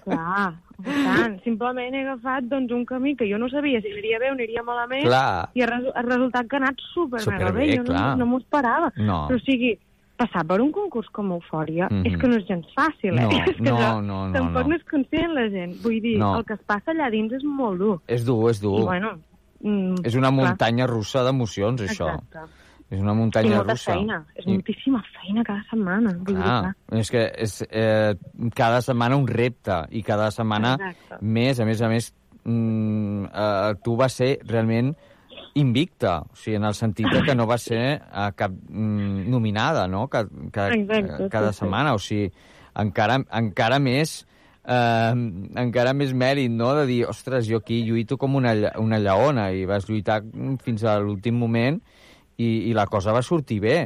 Clar, 0.04 0.54
tant, 0.84 1.38
simplement 1.44 1.94
he 1.96 2.02
agafat 2.04 2.44
doncs, 2.50 2.72
un 2.76 2.84
camí 2.88 3.14
que 3.16 3.28
jo 3.30 3.38
no 3.40 3.48
sabia 3.48 3.80
si 3.80 3.92
aniria 3.94 4.18
bé 4.20 4.28
o 4.30 4.34
aniria 4.36 4.62
malament 4.66 5.06
Clar. 5.06 5.48
I 5.56 5.62
ha, 5.64 5.66
resu 5.70 5.90
ha 5.96 6.02
resultat 6.04 6.46
que 6.50 6.56
ha 6.58 6.62
anat 6.62 6.82
super, 6.92 7.20
Superbé, 7.24 7.66
bé, 7.66 7.76
jo 7.78 7.84
clar. 7.88 8.10
no, 8.12 8.24
no 8.24 8.26
m'ho 8.34 8.38
esperava. 8.44 8.92
No. 9.00 9.22
Però 9.30 9.40
o 9.40 9.44
sigui, 9.46 9.72
passar 10.16 10.46
per 10.48 10.60
un 10.64 10.70
concurs 10.72 11.08
com 11.12 11.32
Eufòria 11.34 11.88
Mhm. 11.90 12.06
és 12.08 12.16
que 12.20 12.28
no 12.28 12.36
és 12.36 12.46
gens 12.48 12.66
fàcil, 12.76 13.16
eh? 13.18 13.22
No, 13.24 13.30
és 13.50 13.56
que 13.56 13.70
no, 13.70 14.02
no, 14.02 14.18
no, 14.28 14.32
tampoc 14.32 14.66
no. 14.66 14.74
n'és 14.74 14.84
conscient 14.90 15.32
la 15.36 15.48
gent. 15.52 15.74
Vull 15.82 16.00
dir, 16.00 16.18
No. 16.20 16.38
el 16.38 16.44
que 16.44 16.54
es 16.54 16.62
passa 16.66 16.92
allà 16.92 17.10
dins 17.10 17.32
és 17.32 17.44
molt 17.44 17.78
dur. 17.80 17.98
És 18.06 18.24
dur, 18.24 18.50
és 18.50 18.60
dur. 18.60 18.80
I 18.80 18.84
bueno, 18.84 19.10
mm, 19.60 20.04
és 20.04 20.14
una 20.14 20.30
clar. 20.30 20.46
muntanya 20.48 20.86
russa 20.86 21.24
d'emocions, 21.24 21.82
això. 21.82 22.12
Exacte. 22.14 22.38
És 22.88 23.00
una 23.02 23.12
I 23.12 23.16
muntanya 23.16 23.56
molta 23.56 23.72
russa. 23.72 23.92
feina. 23.94 24.24
És 24.34 24.46
I- 24.46 24.50
moltíssima 24.52 25.02
feina 25.20 25.42
cada 25.42 25.62
setmana. 25.68 26.12
Vull 26.20 26.36
dir, 26.36 26.42
Clar, 26.44 26.60
clar. 26.62 27.00
és 27.00 27.10
que 27.10 27.32
és 27.36 27.66
eh, 27.68 28.14
cada 28.54 28.80
setmana 28.80 29.16
un 29.16 29.26
repte 29.26 29.86
i 29.90 30.02
cada 30.02 30.30
setmana 30.30 30.74
Exacte. 30.78 31.18
més, 31.20 31.58
a 31.60 31.64
més 31.64 31.82
a 31.82 31.88
més, 31.88 32.14
mm, 32.44 33.24
eh, 33.26 33.74
tu 33.82 33.96
vas 33.96 34.12
ser 34.12 34.38
realment 34.46 34.94
invicta, 35.56 36.20
o 36.28 36.36
sigui, 36.36 36.56
en 36.60 36.68
el 36.68 36.74
sentit 36.76 37.08
que 37.24 37.34
no 37.34 37.46
va 37.48 37.58
ser 37.58 37.82
eh, 37.96 38.30
cap 38.36 38.52
mm, 38.52 39.26
nominada, 39.32 39.86
no?, 39.88 40.06
que, 40.12 40.24
que, 40.52 40.68
Exacte, 40.76 41.24
eh, 41.24 41.28
cada 41.32 41.52
sí, 41.52 41.58
sí. 41.58 41.64
setmana, 41.64 41.94
o 41.96 42.00
sigui, 42.02 42.30
encara, 42.76 43.20
encara 43.40 43.78
més 43.80 44.18
eh, 44.66 45.12
encara 45.64 45.94
més 45.96 46.12
mèrit, 46.12 46.52
no?, 46.52 46.74
de 46.80 46.86
dir, 46.90 47.00
ostres, 47.08 47.48
jo 47.48 47.62
aquí 47.62 47.82
lluito 47.86 48.18
com 48.20 48.36
una, 48.36 48.54
una 48.82 49.00
lleona 49.00 49.50
i 49.56 49.64
vas 49.68 49.88
lluitar 49.88 50.22
fins 50.64 50.84
a 50.84 50.98
l'últim 51.00 51.38
moment 51.40 51.80
i, 52.36 52.68
i 52.68 52.76
la 52.76 52.86
cosa 52.90 53.14
va 53.16 53.24
sortir 53.24 53.60
bé, 53.64 53.78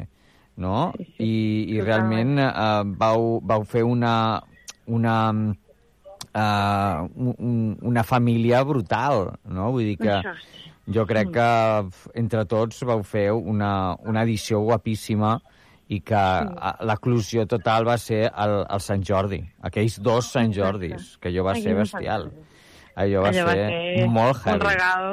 no? 0.61 0.91
Sí, 0.97 1.07
sí, 1.07 1.25
I, 1.25 1.77
i 1.77 1.83
realment 1.87 2.39
eh, 2.43 2.95
vau, 2.99 3.37
vau 3.47 3.67
fer 3.69 3.87
una, 3.87 4.15
una, 4.91 5.17
uh, 6.35 7.07
un, 7.15 7.79
una 7.87 8.03
família 8.05 8.65
brutal, 8.67 9.31
no? 9.47 9.71
Vull 9.77 9.93
dir 9.93 9.97
que 10.03 10.17
Això. 10.19 10.35
Jo 10.89 11.05
crec 11.07 11.31
que 11.35 11.49
f- 11.89 12.11
entre 12.15 12.45
tots 12.47 12.83
vau 12.85 13.03
fer 13.03 13.31
una, 13.33 13.95
una 14.07 14.23
edició 14.23 14.61
guapíssima 14.61 15.41
i 15.89 16.01
que 16.01 16.15
a- 16.15 16.77
l'eclusió 16.87 17.47
total 17.47 17.87
va 17.89 17.99
ser 17.99 18.31
el, 18.31 18.61
el 18.71 18.81
Sant 18.81 19.03
Jordi, 19.07 19.43
aquells 19.63 19.99
dos 20.01 20.31
Sant 20.33 20.53
Jordis, 20.55 21.17
que 21.19 21.29
allò 21.33 21.45
va 21.51 21.55
ser 21.59 21.75
bestial. 21.75 22.31
Allò 23.01 23.21
va 23.23 23.29
Allò 23.31 23.45
va 23.47 23.53
ser 23.55 23.67
ser 23.71 24.07
molt 24.11 24.37
un 24.37 24.51
heavy. 24.51 24.65
regal, 24.67 25.05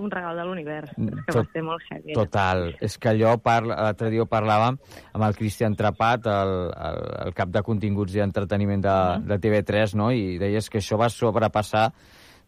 un 0.00 0.10
regal 0.10 0.36
de 0.38 0.44
l'univers. 0.46 0.90
És 0.96 1.24
que 1.26 1.32
Tot- 1.32 1.36
va 1.36 1.52
ser 1.52 1.62
molt 1.66 1.82
heavy. 1.90 2.12
Total. 2.14 2.62
És 2.80 2.96
que 2.96 3.08
allò, 3.10 3.34
l'altre 3.66 4.08
dia 4.10 4.22
ho 4.22 4.26
parlàvem 4.30 4.78
amb 5.12 5.24
el 5.26 5.34
Cristian 5.36 5.74
Trapat, 5.76 6.26
el, 6.30 6.52
el, 6.72 7.00
el 7.26 7.34
cap 7.34 7.48
de 7.50 7.62
continguts 7.62 8.14
i 8.14 8.20
entreteniment 8.24 8.80
de, 8.86 8.96
de 9.26 9.38
TV3, 9.42 9.94
no? 9.98 10.10
i 10.14 10.38
deies 10.38 10.70
que 10.70 10.78
això 10.78 10.96
va 10.96 11.10
sobrepassar 11.10 11.88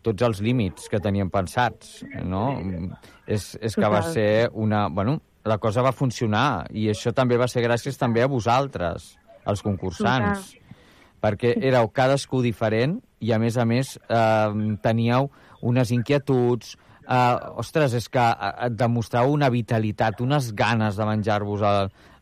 tots 0.06 0.26
els 0.26 0.42
límits 0.44 0.90
que 0.92 1.00
teníem 1.02 1.30
pensats, 1.32 2.00
no? 2.24 2.48
És, 3.26 3.54
és 3.58 3.74
que 3.74 3.86
va 3.86 4.04
Total. 4.04 4.12
ser 4.14 4.30
una... 4.54 4.86
Bueno, 4.88 5.18
la 5.46 5.58
cosa 5.62 5.82
va 5.82 5.94
funcionar 5.94 6.66
i 6.74 6.88
això 6.90 7.12
també 7.14 7.38
va 7.38 7.48
ser 7.50 7.62
gràcies 7.64 7.98
també 7.98 8.22
a 8.22 8.30
vosaltres, 8.30 9.12
els 9.46 9.62
concursants, 9.62 10.54
perquè 11.22 11.54
éreu 11.68 11.88
cadascú 11.94 12.42
diferent 12.42 12.98
i, 13.22 13.30
a 13.32 13.38
més 13.38 13.56
a 13.56 13.66
més, 13.68 13.94
eh, 13.96 14.76
teníeu 14.82 15.30
unes 15.66 15.92
inquietuds, 15.94 16.74
eh, 17.06 17.36
ostres, 17.62 17.94
és 17.94 18.08
que 18.10 18.26
eh, 18.26 18.70
demostrau 18.74 19.32
una 19.32 19.50
vitalitat, 19.54 20.20
unes 20.20 20.52
ganes 20.58 20.98
de 20.98 21.06
menjar-vos 21.08 21.62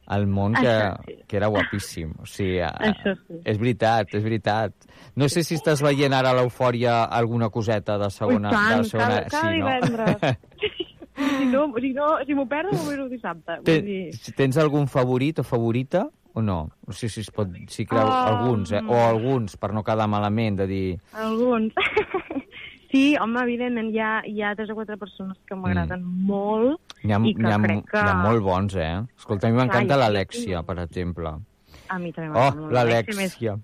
al 0.06 0.26
món 0.26 0.54
que, 0.54 0.74
sí. 1.06 1.16
que 1.28 1.36
era 1.36 1.48
guapíssim. 1.48 2.12
O 2.20 2.26
sigui, 2.28 2.60
Això 2.64 3.14
sí. 3.16 3.40
és 3.44 3.60
veritat, 3.60 4.14
és 4.14 4.24
veritat. 4.24 4.74
No 5.16 5.28
sé 5.32 5.44
si 5.46 5.58
estàs 5.58 5.82
veient 5.84 6.12
ara 6.16 6.34
a 6.34 6.38
l'eufòria 6.40 7.04
alguna 7.04 7.50
coseta 7.54 7.98
de 8.00 8.10
segona... 8.12 8.50
Ui, 8.50 8.56
tant, 8.56 8.82
de 8.82 8.90
segona... 8.90 9.06
cada, 9.08 9.30
cada 9.30 9.48
sí, 9.48 9.60
no? 9.60 9.70
divendres. 9.70 10.82
si 11.38 11.46
no, 11.46 11.64
si 11.80 11.94
no, 11.94 12.10
si 12.26 12.36
m'ho 12.36 12.46
perdo, 12.50 12.74
m'ho 12.76 12.90
miro 12.90 13.08
dissabte. 13.08 13.60
Vull 13.64 13.88
dir, 13.88 14.02
Ten, 14.26 14.38
tens 14.42 14.60
algun 14.60 14.90
favorit 14.90 15.40
o 15.40 15.46
favorita 15.46 16.08
o 16.34 16.42
no? 16.42 16.58
No 16.86 16.92
sé 16.92 17.08
si 17.08 17.22
es 17.22 17.30
pot... 17.30 17.52
Si 17.70 17.86
creu 17.86 18.04
Um, 18.04 18.12
alguns, 18.12 18.72
eh? 18.74 18.82
O 18.82 18.98
alguns, 18.98 19.56
per 19.56 19.70
no 19.72 19.84
quedar 19.86 20.08
malament, 20.10 20.58
de 20.58 20.66
dir... 20.66 20.88
alguns. 21.14 21.72
sí, 22.94 23.16
home, 23.18 23.40
evidentment, 23.42 23.88
hi 23.90 23.98
ha, 23.98 24.10
hi 24.30 24.40
ha 24.46 24.52
tres 24.54 24.70
o 24.70 24.76
quatre 24.78 24.94
persones 25.00 25.36
que 25.48 25.56
m'agraden 25.58 26.04
molt 26.28 26.78
N'hi 27.02 27.12
ha, 27.12 27.18
i 27.26 27.34
que 27.34 27.42
n'hi 27.42 27.50
ha, 27.52 27.58
crec 27.64 27.82
que... 27.90 27.98
n'hi 28.00 28.12
ha 28.12 28.20
molt 28.22 28.44
bons, 28.46 28.76
eh? 28.78 28.92
Escolta, 29.18 29.50
a 29.50 29.50
mi 29.50 29.58
m'encanta 29.58 29.98
l'Alexia, 29.98 30.62
per 30.64 30.78
exemple. 30.84 31.34
A 31.90 31.98
mi 31.98 32.12
també 32.14 32.30
Oh, 32.30 32.38
m'agrada 32.38 32.60
molt. 32.62 32.72
l'Alexia. 32.78 33.56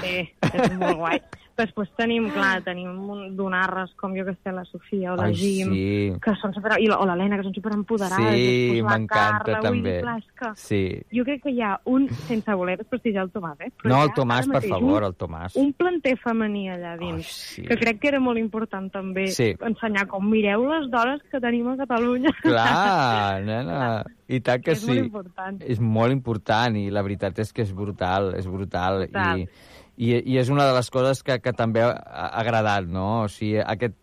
Sí, 0.00 0.14
és 0.48 0.72
molt 0.80 0.96
guai. 1.04 1.20
Després 1.58 1.88
tenim, 1.98 2.28
clar, 2.30 2.60
tenim 2.62 2.92
un 3.10 3.32
donarres 3.36 3.90
com 3.98 4.12
jo 4.14 4.22
que 4.24 4.34
sé, 4.38 4.52
la 4.54 4.62
Sofia 4.68 5.12
o 5.12 5.16
la 5.18 5.24
Ai, 5.26 5.34
Jim, 5.34 5.72
sí. 5.74 6.12
que 6.22 6.34
són 6.38 6.52
super... 6.54 6.76
I 6.78 6.86
la, 6.86 7.00
o 7.02 7.06
l'Helena, 7.08 7.38
que 7.40 7.46
són 7.48 7.54
superempoderades. 7.56 8.36
Sí, 8.38 8.78
m'encanta 8.86 9.40
Carla, 9.42 9.58
vull 9.64 9.66
també. 9.80 9.94
Clar, 10.04 10.16
és 10.22 10.28
que 10.38 10.50
Sí. 10.62 10.80
jo 11.18 11.24
crec 11.26 11.42
que 11.42 11.50
hi 11.50 11.62
ha 11.66 11.72
un, 11.90 12.06
sense 12.28 12.54
voler 12.54 12.76
desprestigiar 12.78 13.24
el 13.26 13.32
Tomàs, 13.34 13.58
eh? 13.66 13.72
però 13.82 13.90
No, 13.90 14.02
el 14.06 14.12
Tomàs, 14.14 14.46
per 14.46 14.54
mateix 14.60 14.70
favor, 14.76 15.02
un, 15.02 15.08
el 15.10 15.16
Tomàs. 15.18 15.56
Un 15.58 15.72
planter 15.74 16.14
femení 16.22 16.68
allà 16.70 16.94
dins, 17.00 17.26
sí. 17.26 17.64
que 17.66 17.76
crec 17.80 17.98
que 18.04 18.12
era 18.12 18.20
molt 18.22 18.38
important 18.38 18.86
també 18.94 19.26
Sí. 19.34 19.50
ensenyar 19.58 20.06
com 20.06 20.22
mireu 20.30 20.62
les 20.70 20.86
dones 20.92 21.20
que 21.30 21.40
tenim 21.42 21.66
a 21.72 21.76
Catalunya. 21.82 22.30
Clar, 22.42 23.42
nena, 23.50 24.04
i 24.28 24.38
tant 24.44 24.62
que 24.62 24.76
És 24.76 24.84
sí. 24.84 24.92
molt 24.92 25.02
important. 25.08 25.58
És 25.66 25.80
molt 25.80 26.12
important 26.14 26.76
i 26.78 26.86
la 26.94 27.02
veritat 27.02 27.38
és 27.42 27.52
que 27.52 27.62
és 27.66 27.74
brutal, 27.74 28.34
és 28.38 28.46
brutal. 28.46 29.02
Brutal. 29.08 29.40
I, 29.42 29.48
i, 29.98 30.12
I 30.32 30.38
és 30.38 30.50
una 30.54 30.64
de 30.68 30.74
les 30.76 30.88
coses 30.94 31.22
que, 31.26 31.40
que 31.42 31.52
també 31.58 31.82
ha 31.82 32.28
agradat, 32.40 32.86
no? 32.86 33.24
O 33.24 33.28
sigui, 33.32 33.58
aquest, 33.60 33.96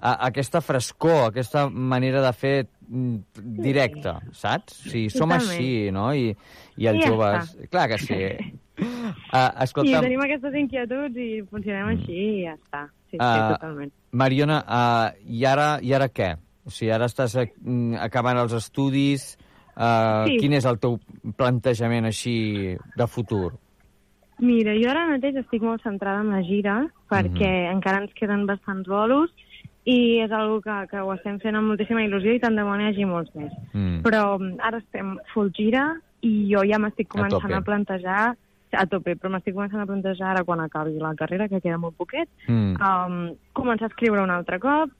a, 0.00 0.14
aquesta 0.30 0.62
frescor, 0.64 1.28
aquesta 1.28 1.66
manera 1.68 2.22
de 2.24 2.32
fer 2.32 2.54
mm, 2.88 3.44
directa, 3.60 4.18
saps? 4.32 4.80
O 4.86 4.90
sigui, 4.90 5.10
som 5.12 5.28
Totalment. 5.28 5.52
així, 5.52 5.70
no? 5.94 6.10
I, 6.16 6.30
i 6.80 6.88
els 6.90 7.00
I 7.02 7.04
ja 7.04 7.12
joves... 7.12 7.54
està. 7.54 7.70
Clar 7.76 7.88
que 7.94 8.02
sí. 8.04 8.20
Uh, 8.74 9.38
I 9.54 9.62
escolta, 9.62 10.00
tenim 10.02 10.18
aquestes 10.24 10.54
inquietuds 10.58 11.18
i 11.22 11.26
funcionem 11.46 11.92
així 11.92 12.14
i 12.18 12.40
ja 12.42 12.56
està. 12.56 12.80
Sí, 13.06 13.12
sí, 13.14 13.20
Ah, 13.22 13.52
totalment. 13.52 13.92
Mariona, 14.18 14.56
uh, 14.66 15.20
i, 15.30 15.44
ara, 15.46 15.66
i 15.78 15.92
ara 15.94 16.08
què? 16.10 16.32
O 16.66 16.72
sigui, 16.74 16.90
ara 16.90 17.06
estàs 17.06 17.36
mm, 17.38 17.94
acabant 18.02 18.40
els 18.42 18.56
estudis. 18.58 19.28
Uh, 19.76 20.24
Sí. 20.26 20.40
Quin 20.42 20.56
és 20.58 20.66
el 20.66 20.80
teu 20.82 20.98
plantejament 21.38 22.10
així 22.10 22.34
de 22.98 23.06
futur? 23.10 23.52
Mira, 24.42 24.74
jo 24.74 24.90
ara 24.90 25.06
mateix 25.06 25.36
estic 25.36 25.62
molt 25.62 25.82
centrada 25.82 26.20
en 26.24 26.30
la 26.34 26.42
gira 26.42 26.86
perquè 27.10 27.50
Mhm. 27.68 27.76
encara 27.76 28.02
ens 28.02 28.12
queden 28.14 28.46
bastants 28.46 28.88
bolos 28.88 29.30
i 29.86 30.18
és 30.20 30.32
algo 30.32 30.60
que, 30.60 30.86
que 30.90 30.98
ho 31.00 31.12
estem 31.12 31.38
fent 31.40 31.54
amb 31.56 31.68
moltíssima 31.68 32.02
il·lusió 32.02 32.34
i 32.34 32.40
tant 32.40 32.56
de 32.56 32.62
bo 32.64 32.74
n'hi 32.76 32.88
hagi 32.88 33.04
molts 33.04 33.34
més. 33.34 33.52
Mm. 33.72 34.00
Però 34.02 34.38
mm, 34.40 34.56
ara 34.60 34.78
estem 34.78 35.18
full 35.32 35.50
gira 35.52 36.00
i 36.22 36.48
jo 36.50 36.64
ja 36.64 36.78
m'estic 36.78 37.06
A 37.10 37.18
començant 37.18 37.52
a, 37.54 37.60
plantejar 37.60 38.34
a 38.72 38.86
tope, 38.86 39.14
però 39.14 39.30
m'estic 39.30 39.54
començant 39.54 39.80
a 39.82 39.86
plantejar 39.86 40.30
ara 40.32 40.42
quan 40.42 40.58
acabi 40.60 40.98
la 40.98 41.14
carrera, 41.14 41.48
que 41.48 41.60
queda 41.60 41.78
molt 41.78 41.94
poquet, 41.96 42.28
Mm. 42.48 42.74
um, 42.80 43.36
començar 43.54 43.84
a 43.84 43.92
escriure 43.92 44.20
un 44.22 44.30
altre 44.30 44.58
cop, 44.58 44.90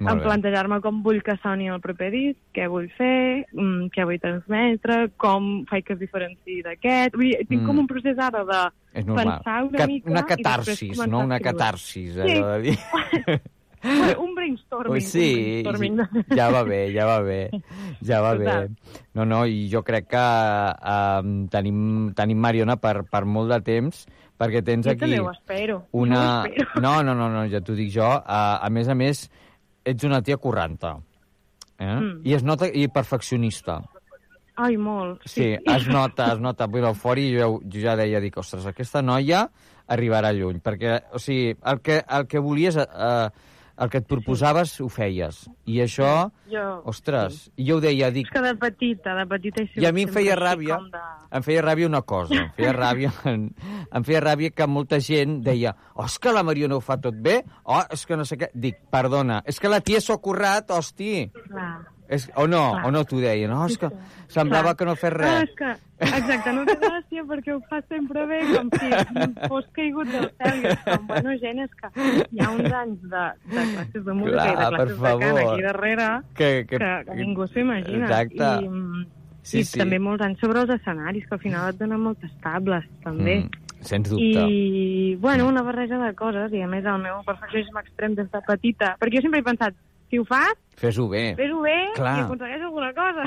en 0.00 0.20
plantejar-me 0.22 0.80
com 0.80 1.02
vull 1.02 1.22
que 1.26 1.34
soni 1.42 1.68
el 1.68 1.80
proper 1.82 2.10
disc, 2.12 2.38
què 2.54 2.68
vull 2.70 2.86
fer, 2.96 3.46
mm, 3.52 3.88
què 3.94 4.04
vull 4.06 4.20
transmetre, 4.22 5.10
com 5.16 5.64
faig 5.66 5.84
que 5.84 5.94
es 5.96 5.98
diferenciï 6.00 6.62
d'aquest... 6.62 7.16
Vull 7.18 7.32
dir, 7.32 7.46
tinc 7.48 7.62
Mm. 7.62 7.66
com 7.66 7.78
un 7.82 7.86
procés 7.90 8.18
ara 8.18 8.44
de 8.44 8.60
És 8.94 9.06
normal. 9.06 9.24
pensar 9.38 9.64
una 9.64 9.78
Ca- 9.78 9.86
mica... 9.86 10.10
una 10.10 10.22
catarsis, 10.26 11.06
no? 11.08 11.20
Una 11.26 11.40
catarsis, 11.40 12.12
Sí. 12.14 12.20
allò 12.20 12.52
de 12.56 12.60
dir... 12.62 12.78
Un 14.18 14.34
brainstorming. 14.34 15.00
Sí, 15.06 15.62
un 15.64 15.72
brainstorming. 15.72 16.26
ja 16.34 16.48
va 16.50 16.64
bé, 16.66 16.80
ja 16.92 17.04
va 17.06 17.20
bé, 17.22 17.48
ja 18.02 18.20
va 18.20 18.32
bé. 18.34 18.68
No, 19.14 19.24
no, 19.24 19.44
i 19.46 19.68
jo 19.70 19.84
crec 19.86 20.08
que 20.10 20.22
um, 20.82 21.46
tenim, 21.48 22.10
tenim 22.18 22.40
Mariona 22.42 22.74
per, 22.82 23.04
per 23.06 23.22
molt 23.24 23.52
de 23.54 23.60
temps, 23.62 24.00
perquè 24.38 24.64
tens 24.66 24.84
Jo 24.84 24.90
aquí 24.96 25.04
també 25.06 25.20
ho 25.22 25.30
espero. 25.30 25.84
una... 25.92 26.16
Jo 26.18 26.50
ho 26.50 26.56
espero. 26.56 26.80
No, 26.82 26.96
no, 27.06 27.14
no, 27.14 27.28
no, 27.30 27.44
ja 27.46 27.60
t'ho 27.62 27.76
dic 27.78 27.92
jo. 27.94 28.02
Uh, 28.18 28.58
a 28.58 28.68
més 28.68 28.88
a 28.90 28.96
més, 28.98 29.28
ets 29.84 30.04
una 30.08 30.22
tia 30.22 30.38
correnta. 30.40 30.96
Eh? 31.78 31.86
Mm. 31.86 32.20
I 32.26 32.34
es 32.34 32.44
nota, 32.44 32.66
i 32.66 32.88
perfeccionista. 32.92 33.80
Ai, 34.58 34.74
molt. 34.76 35.22
Sí, 35.30 35.52
es 35.54 35.86
nota, 35.86 36.32
es 36.34 36.40
nota. 36.42 36.66
Vull 36.66 36.82
dir, 36.82 36.94
fora 36.98 37.26
jo, 37.30 37.50
jo 37.62 37.82
ja 37.84 37.94
deia, 37.98 38.18
dic, 38.20 38.40
ostres, 38.42 38.66
aquesta 38.66 39.02
noia 39.02 39.44
arribarà 39.88 40.32
lluny, 40.34 40.58
perquè, 40.60 40.98
o 41.14 41.20
sigui, 41.22 41.54
el 41.70 41.78
que, 41.80 42.00
el 42.02 42.26
que 42.28 42.42
volies, 42.42 42.76
eh, 42.82 43.28
el 43.78 43.90
que 43.90 44.00
et 44.02 44.06
proposaves, 44.10 44.74
ho 44.82 44.88
feies. 44.92 45.44
I 45.70 45.80
això, 45.84 46.10
Jo, 46.50 46.64
ostres, 46.90 47.44
i 47.56 47.68
jo 47.68 47.78
ho 47.78 47.82
deia, 47.84 48.10
dic, 48.14 48.28
És 48.28 48.34
que 48.34 48.42
de 48.44 48.54
petita, 48.58 49.14
de 49.18 49.26
petita 49.30 49.66
i 49.78 49.86
a 49.86 49.92
mi 49.94 50.06
em 50.08 50.14
feia 50.14 50.36
ràbia, 50.38 50.80
De... 50.92 51.02
em 51.38 51.46
feia 51.46 51.62
ràbia 51.62 51.90
una 51.90 52.02
cosa, 52.02 52.34
em 52.42 52.50
feia 52.56 52.72
ràbia, 52.76 53.12
em 53.96 54.08
feia 54.08 54.24
ràbia 54.24 54.54
que 54.54 54.66
molta 54.66 54.98
gent 55.04 55.38
deia, 55.46 55.74
oh, 55.94 56.06
és 56.06 56.18
que 56.18 56.34
la 56.34 56.42
Mariona 56.46 56.78
ho 56.78 56.82
fa 56.84 56.98
tot 57.02 57.14
bé, 57.14 57.42
oh, 57.64 57.84
és 57.94 58.06
que 58.06 58.18
no 58.18 58.26
sé 58.28 58.40
què... 58.40 58.50
Dic, 58.58 58.80
perdona, 58.90 59.42
és 59.46 59.60
que 59.60 59.70
la 59.70 59.80
tia 59.84 60.00
s'ho 60.02 60.16
ha 60.16 60.22
currat, 60.24 60.74
hosti. 60.74 61.28
Clar. 61.46 61.97
És, 62.08 62.30
o 62.40 62.46
no, 62.48 62.70
Clar. 62.72 62.86
o 62.86 62.90
no 62.90 63.02
t'ho 63.04 63.18
deia, 63.20 63.46
no, 63.50 63.66
és 63.68 63.76
que 63.76 63.90
semblava 64.32 64.74
que 64.74 64.86
no 64.88 64.94
fes 64.96 65.12
No, 65.12 65.18
res. 65.18 65.42
és 65.44 65.50
que, 65.58 65.72
exacte, 66.06 66.52
no 66.56 66.62
té 66.64 66.76
gràcia 66.80 67.24
perquè 67.28 67.52
ho 67.52 67.60
fa 67.68 67.82
sempre 67.88 68.24
bé, 68.30 68.38
com 68.54 68.70
si 68.80 68.88
fos 69.48 69.66
caigut 69.76 70.08
del 70.08 70.30
cel. 70.40 70.62
I 70.64 70.70
és 70.72 70.78
com, 70.86 71.06
bueno, 71.10 71.34
gent, 71.42 71.60
és 71.66 71.74
que 71.76 71.90
hi 72.32 72.40
ha 72.40 72.48
uns 72.54 72.72
anys 72.80 73.02
de, 73.12 73.26
de 73.52 73.66
classes 73.74 74.04
de 74.08 74.12
música 74.22 74.38
Clar, 74.38 74.48
i 74.48 74.56
de 74.56 74.70
classes 74.76 74.98
de 75.04 75.12
cant 75.26 75.38
aquí 75.42 75.62
darrere 75.68 76.08
Que- 76.34 76.64
que, 76.66 76.78
que- 76.78 77.04
que, 77.10 77.14
ningú 77.20 77.46
s'imagina. 77.52 78.04
Exacte. 78.08 78.50
I, 78.64 79.06
Sí, 79.48 79.60
i 79.60 79.64
sí. 79.64 79.78
també 79.80 79.96
molts 79.98 80.20
anys 80.20 80.40
sobre 80.40 80.60
els 80.60 80.68
escenaris, 80.74 81.24
que 81.28 81.34
al 81.34 81.40
final 81.40 81.70
et 81.70 81.78
donen 81.78 82.00
moltes 82.04 82.32
tables, 82.42 82.84
també. 83.04 83.38
Mm, 83.46 83.80
sens 83.80 84.10
dubte. 84.10 84.42
I, 84.44 85.14
bueno, 85.20 85.46
una 85.48 85.62
barreja 85.62 85.96
de 85.96 86.10
coses, 86.18 86.52
i 86.52 86.60
a 86.60 86.66
més 86.68 86.84
el 86.84 86.98
meu 87.00 87.22
perfeccionisme 87.24 87.80
extrem 87.80 88.14
des 88.18 88.28
de 88.30 88.40
petita, 88.44 88.96
perquè 89.00 89.16
jo 89.16 89.22
sempre 89.24 89.40
he 89.40 89.46
pensat, 89.46 89.72
si 90.10 90.18
ho 90.18 90.24
fas, 90.24 90.54
Fes-ho 90.78 91.08
bé. 91.10 91.34
fes-ho 91.36 91.60
bé 91.60 91.74
Clar. 91.96 92.18
i 92.18 92.20
aconsegueix 92.22 92.62
alguna 92.62 92.92
cosa. 92.94 93.24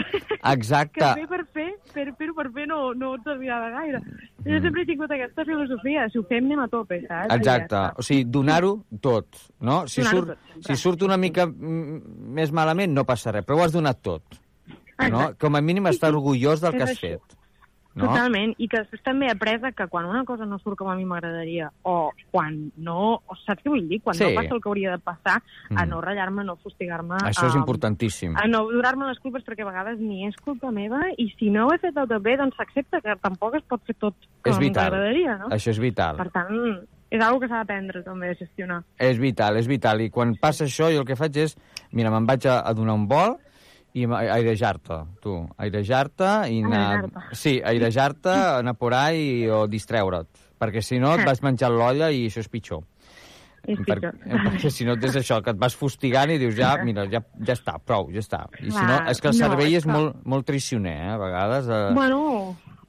Exacte. 0.53 0.99
que 0.99 1.13
fer 1.19 1.27
per 1.27 1.45
fer, 1.53 1.65
fer, 1.93 2.05
fer 2.17 2.29
per 2.35 2.45
fer 2.55 2.65
no, 2.67 2.93
no 2.93 3.15
et 3.15 3.21
servirà 3.27 3.57
de 3.65 3.71
gaire. 3.75 3.99
Jo 4.45 4.51
Mm. 4.57 4.61
sempre 4.63 4.81
he 4.81 4.85
tingut 4.85 5.11
aquesta 5.11 5.45
filosofia, 5.45 6.07
si 6.09 6.17
ho 6.17 6.23
fem 6.29 6.45
anem 6.45 6.59
a 6.63 6.67
tope, 6.67 7.01
saps? 7.07 7.33
Exacte, 7.35 7.75
o 7.97 8.01
sigui, 8.01 8.23
donar-ho 8.25 8.71
tot, 9.01 9.27
no? 9.59 9.87
Si 9.87 10.01
surt, 10.01 10.27
tot, 10.33 10.65
si 10.65 10.75
surt 10.75 11.01
una 11.03 11.17
mica 11.17 11.45
més 11.45 12.51
malament, 12.51 12.93
no 12.93 13.03
passa 13.05 13.31
res, 13.35 13.45
però 13.45 13.59
ho 13.59 13.63
has 13.65 13.73
donat 13.75 14.01
tot. 14.01 14.23
No? 14.31 15.05
Exacte. 15.07 15.37
Com 15.41 15.55
a 15.55 15.61
mínim 15.61 15.87
estar 15.87 16.09
orgullós 16.13 16.61
del 16.61 16.73
que 16.77 16.83
has 16.83 16.99
fet. 16.99 17.21
No? 17.93 18.05
Totalment, 18.07 18.53
i 18.57 18.69
que 18.71 18.79
després 18.79 19.01
també 19.03 19.27
he 19.27 19.31
après 19.33 19.59
que 19.75 19.87
quan 19.91 20.05
una 20.07 20.23
cosa 20.23 20.45
no 20.45 20.57
surt 20.59 20.77
com 20.79 20.87
a 20.87 20.95
mi 20.95 21.03
m'agradaria, 21.03 21.69
o 21.83 22.11
quan 22.31 22.71
no... 22.77 23.19
O 23.27 23.35
saps 23.45 23.61
què 23.65 23.67
vull 23.69 23.83
dir? 23.89 23.99
Quan 24.01 24.15
Sí. 24.15 24.23
no 24.23 24.29
passa 24.39 24.53
el 24.55 24.61
que 24.61 24.69
hauria 24.69 24.91
de 24.91 24.99
passar, 24.99 25.41
a 25.75 25.83
Mm. 25.85 25.89
no 25.89 25.99
ratllar-me, 25.99 26.43
no 26.45 26.55
fustigar-me... 26.55 27.17
Això 27.27 27.47
és 27.49 27.55
a- 27.55 27.57
importantíssim. 27.59 28.37
A 28.37 28.47
no 28.47 28.63
donar-me 28.71 29.05
les 29.09 29.19
culpes 29.19 29.43
perquè 29.43 29.63
a 29.63 29.69
vegades 29.71 29.99
ni 29.99 30.25
és 30.25 30.35
culpa 30.37 30.71
meva 30.71 31.01
i 31.17 31.27
si 31.37 31.49
no 31.49 31.67
ho 31.67 31.73
he 31.73 31.79
fet 31.79 31.93
del 31.93 32.07
tot 32.07 32.21
bé, 32.23 32.37
doncs 32.37 32.55
s'accepta 32.55 33.01
que 33.01 33.15
tampoc 33.21 33.55
es 33.59 33.63
pot 33.67 33.83
fer 33.85 33.95
tot 33.99 34.15
com 34.41 34.53
m'agradaria, 34.55 35.37
no? 35.37 35.49
Això 35.49 35.71
és 35.75 35.79
vital. 35.79 36.15
Per 36.15 36.29
tant, 36.31 36.79
és 37.11 37.19
una 37.19 37.39
que 37.41 37.47
s'ha 37.51 37.59
d'aprendre 37.65 38.03
també 38.03 38.29
a 38.31 38.35
gestionar. 38.39 38.83
És 38.97 39.19
vital, 39.19 39.57
és 39.57 39.67
vital. 39.67 39.99
I 39.99 40.09
quan 40.09 40.35
passa 40.39 40.63
això, 40.63 40.87
jo 40.95 41.01
el 41.03 41.05
que 41.05 41.17
faig 41.19 41.35
és... 41.43 41.57
Mira, 41.91 42.09
me'n 42.09 42.25
vaig 42.25 42.45
a, 42.47 42.61
a 42.63 42.71
donar 42.73 42.93
un 42.95 43.07
vol 43.11 43.35
i 43.93 44.05
airejar-te, 44.07 45.01
tu. 45.23 45.33
Airejar-te 45.59 46.29
i 46.53 46.61
anar... 46.63 46.83
Airejar-te. 47.01 47.35
Sí, 47.35 47.57
airejar-te, 47.63 48.35
anar 48.61 48.75
por 48.79 48.93
ahí 48.95 49.47
o 49.51 49.65
distreure't. 49.67 50.29
Perquè 50.61 50.83
si 50.85 50.99
no 51.01 51.15
et 51.17 51.25
vas 51.25 51.41
menjar 51.43 51.71
l'olla 51.73 52.11
i 52.13 52.27
això 52.29 52.39
és 52.43 52.47
pitjor. 52.53 52.83
És 53.61 53.77
Per, 53.85 53.97
pitjor. 53.99 54.15
perquè 54.45 54.69
si 54.73 54.85
no 54.87 54.95
és 54.97 55.15
això, 55.19 55.41
que 55.45 55.51
et 55.53 55.59
vas 55.61 55.75
fustigant 55.77 56.31
i 56.33 56.37
dius, 56.41 56.55
ja, 56.57 56.75
mira, 56.85 57.03
ja, 57.11 57.19
ja 57.45 57.53
està, 57.57 57.75
prou, 57.85 58.07
ja 58.13 58.21
està. 58.23 58.43
I 58.59 58.69
si 58.71 58.77
no, 58.77 58.85
Clar, 58.87 59.01
és 59.11 59.21
que 59.21 59.29
el 59.29 59.35
no, 59.37 59.41
cervell 59.43 59.73
és 59.73 59.81
és 59.81 59.85
que- 59.85 59.91
molt, 59.93 60.21
molt 60.25 60.47
traicioner, 60.47 60.95
eh, 60.97 61.11
a 61.13 61.17
vegades. 61.21 61.67
Eh... 61.69 61.81
Bueno, 61.97 62.21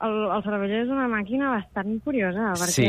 el, 0.01 0.17
el 0.37 0.45
cervell 0.47 0.77
és 0.83 0.93
una 0.93 1.09
màquina 1.13 1.51
bastant 1.57 1.99
curiosa, 2.05 2.53
perquè 2.61 2.73
sí, 2.77 2.87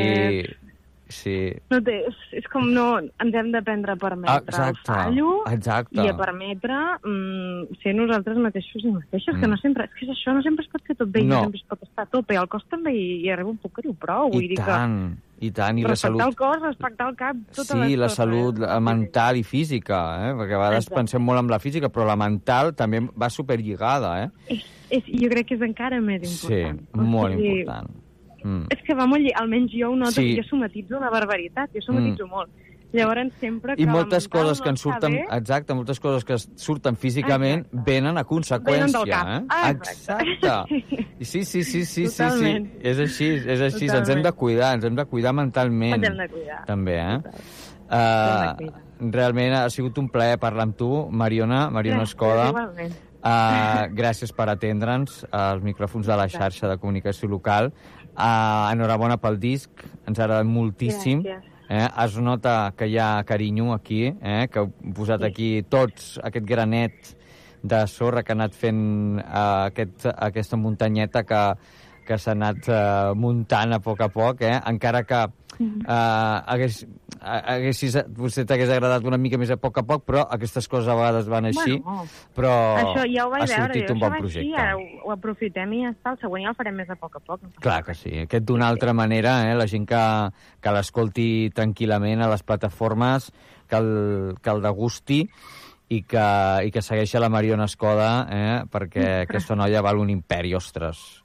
sí. 1.14 1.36
no 1.72 1.80
té, 1.86 2.00
és, 2.10 2.18
és 2.42 2.48
com 2.52 2.66
no... 2.74 2.86
Ens 3.24 3.36
hem 3.40 3.52
d'aprendre 3.54 3.94
a 3.94 4.00
permetre 4.02 4.36
el 4.42 4.50
Exacte, 4.50 4.88
fallo 4.90 5.36
exacte. 5.52 6.02
i 6.02 6.10
a 6.12 6.16
permetre 6.18 6.78
mm, 7.04 7.78
ser 7.84 7.94
nosaltres 7.98 8.38
mateixos 8.42 8.84
i 8.84 8.92
mateixes, 8.92 9.36
Mm. 9.36 9.42
que 9.42 9.48
no 9.54 9.58
sempre... 9.62 9.86
És 9.86 9.94
que 10.00 10.06
és 10.08 10.12
això, 10.18 10.34
no 10.36 10.42
sempre 10.46 10.66
es 10.66 10.72
pot 10.74 10.84
fer 10.90 10.96
tot 11.00 11.10
bé, 11.14 11.22
i 11.24 11.30
No. 11.30 11.42
sempre 11.46 11.62
es 11.62 11.68
pot 11.70 11.84
estar 11.86 12.04
a 12.08 12.12
tope. 12.12 12.36
Al 12.38 12.50
cos 12.52 12.66
també 12.70 12.92
hi, 12.96 13.06
hi 13.24 13.30
arriba 13.32 13.50
un 13.54 13.58
punt 13.62 13.74
que 13.78 13.86
diu 13.86 13.94
prou. 13.96 14.34
I 14.42 14.56
tant, 14.60 14.98
i 15.44 15.50
tant, 15.52 15.78
i 15.80 15.84
la 15.84 15.90
respectar 15.94 16.18
salut... 16.20 16.22
el 16.28 16.36
cos, 16.40 16.62
respectar 16.64 17.08
el 17.10 17.16
cap, 17.20 17.36
totes 17.56 17.72
Sí, 17.74 17.80
les 17.96 18.00
la 18.00 18.10
salut 18.10 18.60
eh, 18.64 18.80
mental 18.80 19.38
i 19.38 19.44
física, 19.44 20.02
eh? 20.30 20.32
perquè 20.38 20.56
a 20.56 20.62
vegades 20.62 20.86
Exacte. 20.86 20.96
pensem 21.02 21.22
molt 21.26 21.40
en 21.44 21.52
la 21.52 21.60
física, 21.60 21.90
però 21.90 22.06
la 22.08 22.16
mental 22.20 22.74
també 22.80 23.02
va 23.16 23.30
superlligada, 23.30 24.14
eh? 24.24 24.30
És, 24.48 24.64
és, 24.90 25.04
jo 25.22 25.30
crec 25.34 25.48
que 25.52 25.56
és 25.60 25.62
encara 25.68 26.00
més 26.02 26.24
Sí, 26.30 26.62
important. 26.62 27.08
molt 27.08 27.34
O 27.36 27.38
sigui, 27.38 27.60
important. 27.62 27.90
Mm. 28.44 28.66
És 28.70 28.82
que 28.86 28.94
va 28.96 29.06
molt... 29.08 29.22
lli- 29.24 29.34
Almenys 29.36 29.72
jo 29.74 29.92
ho 29.92 29.96
noto, 29.96 30.12
Sí. 30.20 30.36
jo 30.38 30.44
somatitzo 30.44 30.98
una 30.98 31.10
barbaritat, 31.10 31.72
jo 31.74 31.82
somatitzo 31.82 32.26
mm. 32.28 32.30
molt. 32.30 32.52
Llavors, 32.94 33.34
sempre 33.40 33.76
que 33.76 33.82
I 33.82 33.86
la 33.88 33.92
moltes 33.92 34.28
coses 34.30 34.60
que 34.62 34.70
ens 34.70 34.80
està 34.86 34.92
surten, 34.92 35.14
bé, 35.14 35.24
exacte, 35.34 35.74
moltes 35.74 36.00
coses 36.00 36.24
que 36.24 36.36
surten 36.38 36.96
físicament 36.96 37.64
venen 37.72 38.20
a 38.20 38.24
conseqüència, 38.24 38.86
Venen 38.86 38.92
del 38.92 39.10
cap. 39.10 39.28
eh? 39.28 39.46
Ah, 39.50 39.72
Exacte. 39.72 40.84
I 41.20 41.26
Sí, 41.26 41.44
sí, 41.44 41.64
sí, 41.64 41.64
sí, 41.64 41.86
sí, 41.86 42.08
sí, 42.08 42.18
Totalment. 42.22 42.68
és 42.84 43.00
així, 43.00 43.32
és 43.34 43.62
així, 43.62 43.86
ens 43.86 43.96
hem 43.96 44.04
Totalment. 44.04 44.26
de 44.28 44.32
cuidar, 44.34 44.76
ens 44.76 44.86
hem 44.86 44.96
de 44.96 45.06
cuidar 45.06 45.34
mentalment. 45.34 45.96
Ens 45.96 46.08
hem 46.12 46.18
de 46.18 46.28
cuidar. 46.30 46.66
També, 46.66 47.00
eh? 47.00 47.20
Hem 47.90 47.94
Uh, 47.94 49.12
realment 49.12 49.54
ha 49.54 49.70
sigut 49.70 49.98
un 49.98 50.08
plaer 50.10 50.38
parlar 50.42 50.64
amb 50.64 50.78
tu, 50.78 50.88
Mariona, 51.12 51.70
Mariona 51.70 52.04
Gràcies, 52.04 52.14
Escoda. 52.14 52.48
igualment. 52.50 52.94
Uh, 53.24 53.88
gràcies 53.96 54.34
per 54.36 54.50
atendre'ns 54.50 55.26
als 55.32 55.64
micròfons 55.64 56.06
de 56.06 56.16
la 56.18 56.28
xarxa 56.28 56.68
de 56.68 56.78
comunicació 56.78 57.30
local. 57.30 57.72
Uh, 58.14 58.70
enhorabona 58.70 59.18
pel 59.18 59.40
disc, 59.42 59.70
ens 60.08 60.20
ha 60.20 60.28
agradat 60.28 60.50
moltíssim. 60.50 61.24
Gràcies. 61.26 61.50
Eh, 61.74 61.88
es 62.04 62.18
nota 62.20 62.74
que 62.78 62.86
hi 62.92 62.98
ha 63.00 63.24
carinyo 63.26 63.72
aquí, 63.74 64.06
eh, 64.22 64.48
que 64.52 64.60
heu 64.62 64.68
posat 64.94 65.24
aquí 65.26 65.64
tots 65.66 66.20
aquest 66.22 66.46
granet 66.46 67.14
de 67.64 67.80
sorra 67.88 68.22
que 68.22 68.34
ha 68.34 68.36
anat 68.36 68.54
fent 68.54 68.82
uh, 69.22 69.70
aquest, 69.72 70.06
aquesta 70.12 70.60
muntanyeta 70.60 71.24
que, 71.24 71.42
que 72.08 72.18
s'ha 72.20 72.34
anat 72.36 72.68
uh, 72.70 73.14
muntant 73.18 73.76
a 73.76 73.80
poc 73.84 74.04
a 74.04 74.10
poc, 74.12 74.44
eh? 74.46 74.58
encara 74.70 75.04
que 75.08 75.22
uh, 75.24 76.38
hagués, 76.54 76.82
uh, 77.20 77.40
haguessis, 77.56 77.98
potser 78.18 78.46
t'hagués 78.50 78.72
agradat 78.74 79.06
una 79.08 79.20
mica 79.22 79.40
més 79.42 79.54
a 79.54 79.58
poc 79.62 79.80
a 79.82 79.86
poc, 79.88 80.06
però 80.08 80.26
aquestes 80.36 80.68
coses 80.72 80.90
a 80.92 80.98
vegades 81.00 81.30
van 81.32 81.50
així, 81.50 81.80
Bueno, 81.80 82.06
però 82.36 82.54
això 82.82 83.08
ja 83.08 83.26
ho 83.26 83.32
vaig 83.34 83.46
ha 83.46 83.48
veure, 83.48 83.62
sortit 83.62 83.88
jo 83.88 83.96
un 83.96 84.04
bon 84.04 84.18
projecte. 84.18 84.44
Així, 84.44 84.54
ara 84.66 84.76
ho, 84.78 85.08
ho 85.08 85.16
aprofitem 85.16 85.74
i 85.78 85.82
ja 85.86 85.94
està, 85.94 86.14
el 86.14 86.22
següent 86.26 86.48
ja 86.48 86.54
el 86.54 86.60
farem 86.60 86.80
més 86.84 86.94
a 86.94 87.00
poc 87.00 87.18
a 87.20 87.24
poc. 87.24 87.50
Clar 87.64 87.82
que 87.88 87.98
sí. 87.98 88.14
Aquest 88.26 88.48
d'una 88.50 88.70
altra 88.70 88.94
manera, 88.98 89.40
eh? 89.50 89.58
la 89.60 89.68
gent 89.70 89.88
que, 89.90 90.06
que 90.62 90.78
l'escolti 90.78 91.28
tranquil·lament 91.56 92.24
a 92.24 92.32
les 92.34 92.46
plataformes, 92.46 93.32
que 93.70 93.80
el, 93.80 93.92
que 94.44 94.54
el 94.54 94.64
degusti 94.64 95.24
i 95.94 96.02
que, 96.10 96.28
i 96.66 96.72
que 96.74 96.82
segueixi 96.82 97.22
la 97.22 97.32
Mariona 97.32 97.68
Escoda, 97.70 98.12
eh? 98.30 98.56
perquè 98.72 99.24
aquesta 99.24 99.58
noia 99.60 99.84
val 99.86 100.02
un 100.02 100.12
imperi, 100.14 100.56
ostres. 100.58 101.23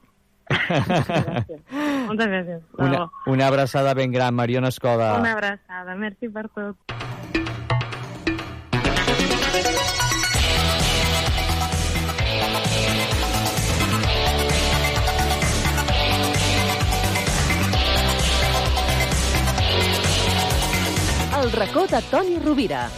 Moltes 0.49 2.27
gràcies. 2.27 2.61
Una, 2.77 3.05
una 3.27 3.47
abraçada 3.47 3.93
ben 3.93 4.11
gran, 4.11 4.35
Mariona 4.35 4.69
Escoda. 4.73 5.13
Una 5.19 5.33
abraçada, 5.37 5.95
merci 5.95 6.29
per 6.29 6.47
tot. 6.49 6.75
El 21.39 21.51
racó 21.53 21.87
de 21.87 22.01
Toni 22.11 22.37
Rovira. 22.39 22.89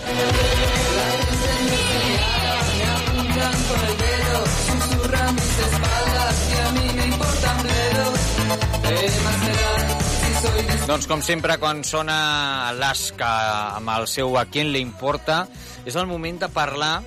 Doncs 10.87 11.07
com 11.07 11.21
sempre, 11.23 11.55
quan 11.61 11.83
sona 11.87 12.73
l'Asca 12.75 13.29
amb 13.77 13.91
el 13.93 14.07
seu 14.11 14.35
A 14.39 14.45
qui 14.51 14.63
li 14.67 14.81
importa, 14.83 15.45
és 15.87 15.95
el 15.95 16.07
moment 16.09 16.39
de 16.41 16.49
parlar 16.51 16.97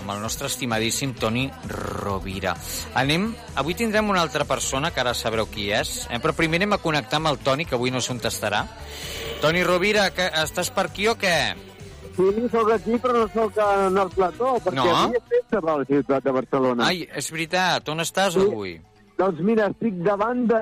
amb 0.00 0.10
el 0.14 0.20
nostre 0.22 0.48
estimadíssim 0.48 1.12
Toni 1.14 1.44
Rovira. 1.68 2.54
Anem... 2.98 3.28
Avui 3.60 3.76
tindrem 3.78 4.08
una 4.10 4.22
altra 4.24 4.46
persona, 4.48 4.90
que 4.90 5.02
ara 5.02 5.12
sabreu 5.14 5.46
qui 5.52 5.68
és, 5.76 6.06
eh? 6.10 6.18
però 6.18 6.32
primer 6.34 6.58
anem 6.62 6.72
a 6.74 6.80
connectar 6.82 7.20
amb 7.20 7.30
el 7.30 7.38
Toni, 7.44 7.66
que 7.68 7.76
avui 7.78 7.92
no 7.94 8.00
s'entestarà. 8.02 8.64
Toni 9.44 9.62
Rovira, 9.66 10.08
que 10.16 10.26
estàs 10.42 10.72
per 10.74 10.88
aquí 10.88 11.06
o 11.12 11.14
què? 11.20 11.36
Sí, 12.16 12.26
sóc 12.52 12.70
aquí, 12.74 12.96
però 13.00 13.20
no 13.20 13.26
sóc 13.32 13.58
en 13.62 13.98
el 14.00 14.10
plató, 14.16 14.56
perquè 14.64 14.80
No? 14.80 14.88
avui 15.04 15.20
és 15.20 15.28
festa 15.36 15.60
per 15.60 15.76
la 15.78 15.84
ciutat 15.88 16.24
de 16.24 16.32
Barcelona. 16.40 16.86
Ai, 16.88 17.04
és 17.14 17.30
veritat, 17.30 17.88
on 17.88 18.00
estàs 18.02 18.34
Sí. 18.34 18.40
avui? 18.48 18.80
Doncs 19.20 19.40
mira, 19.44 19.66
estic 19.68 19.98
davant 20.06 20.46
de, 20.48 20.60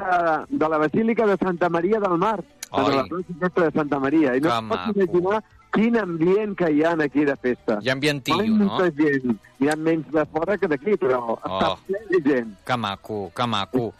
de 0.51 0.69
la 0.69 0.79
Basílica 0.83 1.27
de 1.29 1.37
Santa 1.39 1.69
Maria 1.71 2.01
del 2.03 2.17
Mar, 2.19 2.41
Ai. 2.73 2.85
de 2.91 2.97
la 2.97 3.05
plaça 3.07 3.61
de 3.69 3.71
Santa 3.77 4.01
Maria, 4.03 4.35
i 4.37 4.41
no 4.43 4.49
Que 4.51 4.55
es 4.57 4.65
pot 4.69 4.79
maco. 4.79 4.93
imaginar 4.99 5.43
quin 5.71 5.97
ambient 6.01 6.57
que 6.59 6.71
hi 6.73 6.83
ha 6.83 6.93
aquí 7.05 7.25
de 7.29 7.37
festa. 7.37 7.79
Hi 7.83 7.89
ha 7.89 7.93
ambientillo, 7.93 8.57
no? 8.57 8.79
gent, 8.97 9.37
hi 9.61 9.69
ha 9.69 9.77
menys 9.77 10.11
de 10.11 10.25
fora 10.33 10.57
que 10.59 10.67
d'aquí, 10.67 10.97
però 10.99 11.21
Oh. 11.29 11.39
està 11.45 11.77
ple 11.87 12.01
de 12.11 12.21
gent. 12.31 12.57
Que 12.65 12.77
maco, 12.77 13.31
que 13.37 13.47
maco. 13.47 13.93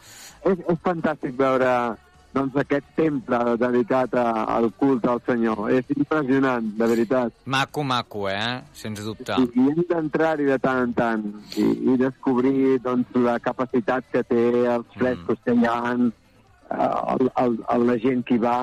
És, 0.43 0.59
és 0.67 0.79
fantàstic 0.83 1.37
veure 1.37 1.95
doncs, 2.33 2.55
aquest 2.61 2.85
temple 2.97 3.39
dedicat 3.61 4.13
a, 4.19 4.25
al 4.57 4.69
culte 4.77 5.09
al 5.09 5.21
Senyor. 5.25 5.63
És 5.73 5.89
impressionant, 5.95 6.67
de 6.77 6.89
veritat. 6.93 7.33
Maco, 7.45 7.83
maco, 7.83 8.27
eh? 8.29 8.61
Sens 8.77 9.01
dubte. 9.05 9.37
I, 9.39 9.49
i 9.49 9.67
hem 9.71 9.81
d'entrar-hi 9.89 10.49
de 10.49 10.59
tant 10.61 10.83
en 10.85 10.93
tant 10.97 11.25
i, 11.55 11.65
i 11.65 11.97
descobrir 12.01 12.79
doncs, 12.85 13.15
la 13.17 13.39
capacitat 13.43 14.05
que 14.13 14.23
té, 14.27 14.45
els 14.75 14.99
frescos 14.99 15.39
mm. 15.39 15.45
que 15.45 15.57
hi 15.57 15.69
ha, 15.69 15.79
el, 15.95 17.31
el, 17.45 17.57
el, 17.75 17.87
la 17.89 17.97
gent 18.03 18.23
que 18.27 18.37
hi 18.37 18.43
va. 18.43 18.59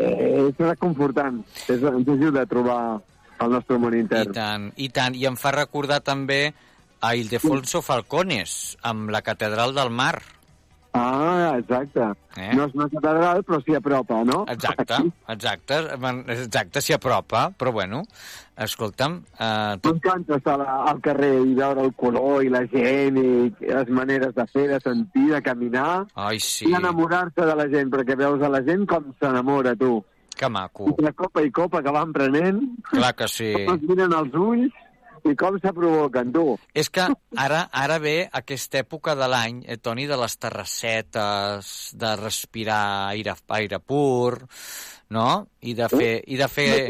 Eh, 0.00 0.48
és 0.48 0.60
reconfortant. 0.64 1.42
És, 1.68 1.84
ens 1.84 2.08
ajuda 2.08 2.42
a 2.42 2.50
trobar 2.50 2.80
el 3.40 3.54
nostre 3.54 3.78
món 3.80 3.94
I 3.96 4.02
intern. 4.04 4.34
tant, 4.36 4.66
i 4.76 4.90
tant. 4.92 5.16
I 5.16 5.26
em 5.28 5.38
fa 5.40 5.52
recordar 5.56 6.00
també 6.04 6.42
a 7.00 7.14
Ildefonso 7.16 7.80
Falcones, 7.84 8.76
amb 8.84 9.12
la 9.12 9.22
Catedral 9.24 9.74
del 9.76 9.92
Mar. 9.92 10.18
Ah, 10.92 11.54
exacte. 11.56 12.02
Eh? 12.36 12.50
No 12.54 12.64
és 12.66 12.74
una 12.74 12.88
catedral, 12.90 13.42
però 13.46 13.60
s'hi 13.62 13.76
apropa, 13.78 14.20
no? 14.26 14.40
Exacte, 14.50 14.98
exacte, 15.30 15.78
exacte, 16.34 16.82
s'hi 16.82 16.94
apropa, 16.96 17.44
però 17.54 17.72
bueno, 17.74 18.02
escolta'm, 18.58 19.20
eh, 19.38 19.78
tu, 19.82 19.92
M'encanta 19.94 20.38
estar 20.40 20.58
al 20.66 21.00
carrer 21.04 21.32
i 21.44 21.54
veure 21.54 21.86
el 21.86 21.94
color 21.98 22.42
i 22.46 22.50
la 22.50 22.64
gent 22.72 23.18
i 23.22 23.30
les 23.62 23.94
maneres 23.94 24.34
de 24.34 24.46
fer, 24.50 24.66
de 24.72 24.80
sentir, 24.82 25.28
de 25.30 25.42
caminar 25.46 26.04
ai 26.14 26.42
sí, 26.42 26.66
i 26.66 26.74
enamorar-se 26.78 27.46
de 27.46 27.56
la 27.62 27.68
gent, 27.70 27.90
perquè 27.94 28.18
veus 28.18 28.42
a 28.42 28.50
la 28.50 28.62
gent 28.66 28.86
com 28.90 29.12
s'enamora, 29.22 29.76
tu. 29.78 30.00
que 30.36 30.48
maco, 30.48 30.94
De 30.98 31.12
copa 31.12 31.42
i 31.44 31.50
copa 31.52 31.82
que 31.82 31.92
van 31.92 32.12
prenent, 32.16 32.62
clar 32.90 33.14
que 33.14 33.28
sí. 33.28 33.52
com 33.66 33.76
es 33.76 33.86
miren 33.86 34.14
els 34.16 34.34
ulls 34.34 34.86
i 35.24 35.34
com 35.36 35.58
se 35.60 35.72
provoquen, 35.76 36.32
tu. 36.32 36.58
És 36.74 36.88
que 36.90 37.06
ara 37.36 37.68
ara 37.72 37.98
ve 37.98 38.28
aquesta 38.32 38.78
època 38.84 39.14
de 39.18 39.28
l'any, 39.28 39.64
eh, 39.66 39.76
Toni, 39.76 40.06
de 40.06 40.16
les 40.16 40.36
terrassetes, 40.38 41.90
de 41.98 42.16
respirar 42.16 43.08
aire, 43.10 43.34
aire 43.48 43.78
pur, 43.80 44.46
no? 45.10 45.46
I 45.60 45.74
de 45.74 45.88
fer, 45.88 46.22
i 46.26 46.36
de 46.36 46.48
fer, 46.48 46.88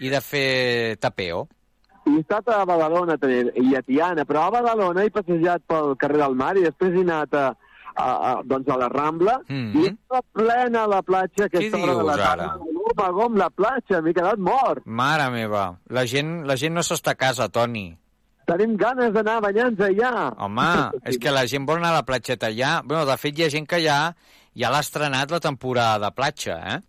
i 0.00 0.08
de 0.12 0.20
fer 0.20 0.96
tapeo. 1.00 1.46
He 2.04 2.18
estat 2.18 2.48
a 2.50 2.64
Badalona 2.66 3.14
també, 3.16 3.52
i 3.62 3.76
a 3.78 3.82
Tiana, 3.86 4.24
però 4.26 4.48
a 4.48 4.50
Badalona 4.50 5.04
he 5.06 5.10
passejat 5.14 5.62
pel 5.70 5.94
carrer 5.96 6.18
del 6.24 6.34
Mar 6.34 6.56
i 6.58 6.64
després 6.66 6.96
he 6.98 7.04
anat 7.06 7.34
a, 7.38 7.44
a, 7.94 8.06
a, 8.32 8.32
doncs 8.42 8.68
a 8.68 8.76
la 8.80 8.88
Rambla 8.90 9.36
Mhm. 9.48 9.76
i 9.78 9.86
estava 9.92 10.22
plena 10.32 10.86
la 10.90 11.02
platja 11.02 11.46
Què 11.46 11.58
aquesta 11.60 11.78
hora 11.78 11.94
de 11.94 12.02
la 12.02 12.16
ara? 12.32 12.48
Tarda. 12.92 13.08
Gom 13.08 13.22
a 13.22 13.22
gom 13.22 13.40
la 13.40 13.48
platja, 13.50 14.00
m'he 14.02 14.14
quedat 14.14 14.38
mort. 14.38 14.84
Mare 14.86 15.30
meva, 15.34 15.64
la 15.90 16.06
gent, 16.06 16.42
la 16.46 16.56
gent 16.56 16.74
no 16.74 16.84
s'està 16.86 17.16
a 17.16 17.18
casa, 17.18 17.48
Toni. 17.48 17.90
Tenim 18.46 18.76
ganes 18.76 19.12
d'anar 19.14 19.38
a 19.38 19.44
banyar-nos 19.46 19.82
allà. 19.86 20.14
Home, 20.42 20.70
és 21.06 21.18
que 21.22 21.30
la 21.30 21.46
gent 21.46 21.66
vol 21.66 21.78
anar 21.78 21.92
a 21.92 22.00
la 22.00 22.06
platgeta 22.06 22.50
ja. 22.52 22.80
Bueno, 22.84 23.04
de 23.06 23.16
fet, 23.16 23.38
hi 23.38 23.46
ha 23.46 23.52
gent 23.54 23.68
que 23.70 23.78
ja, 23.84 23.98
ja 24.58 24.70
l'ha 24.72 24.82
estrenat 24.82 25.30
la 25.30 25.40
temporada 25.40 26.00
de 26.06 26.10
platja, 26.16 26.58
eh? 26.74 26.80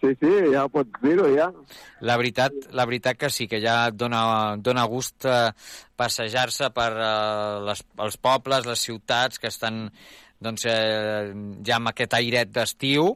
Sí, 0.00 0.14
sí, 0.16 0.30
ja 0.54 0.64
pots 0.72 0.96
dir-ho, 1.02 1.26
ja. 1.34 1.50
La 2.08 2.16
veritat, 2.16 2.54
la 2.72 2.86
veritat 2.88 3.18
que 3.20 3.28
sí, 3.28 3.44
que 3.48 3.60
ja 3.60 3.90
et 3.90 3.98
dona, 4.00 4.56
dona 4.56 4.86
gust 4.88 5.26
eh, 5.28 5.50
passejar-se 6.00 6.70
per 6.72 6.90
eh, 6.96 7.58
les, 7.68 7.82
els 8.06 8.16
pobles, 8.16 8.68
les 8.68 8.86
ciutats 8.88 9.40
que 9.40 9.50
estan 9.52 9.88
doncs, 10.40 10.64
eh, 10.72 11.34
ja 11.66 11.76
amb 11.76 11.92
aquest 11.92 12.16
airet 12.16 12.52
d'estiu 12.54 13.12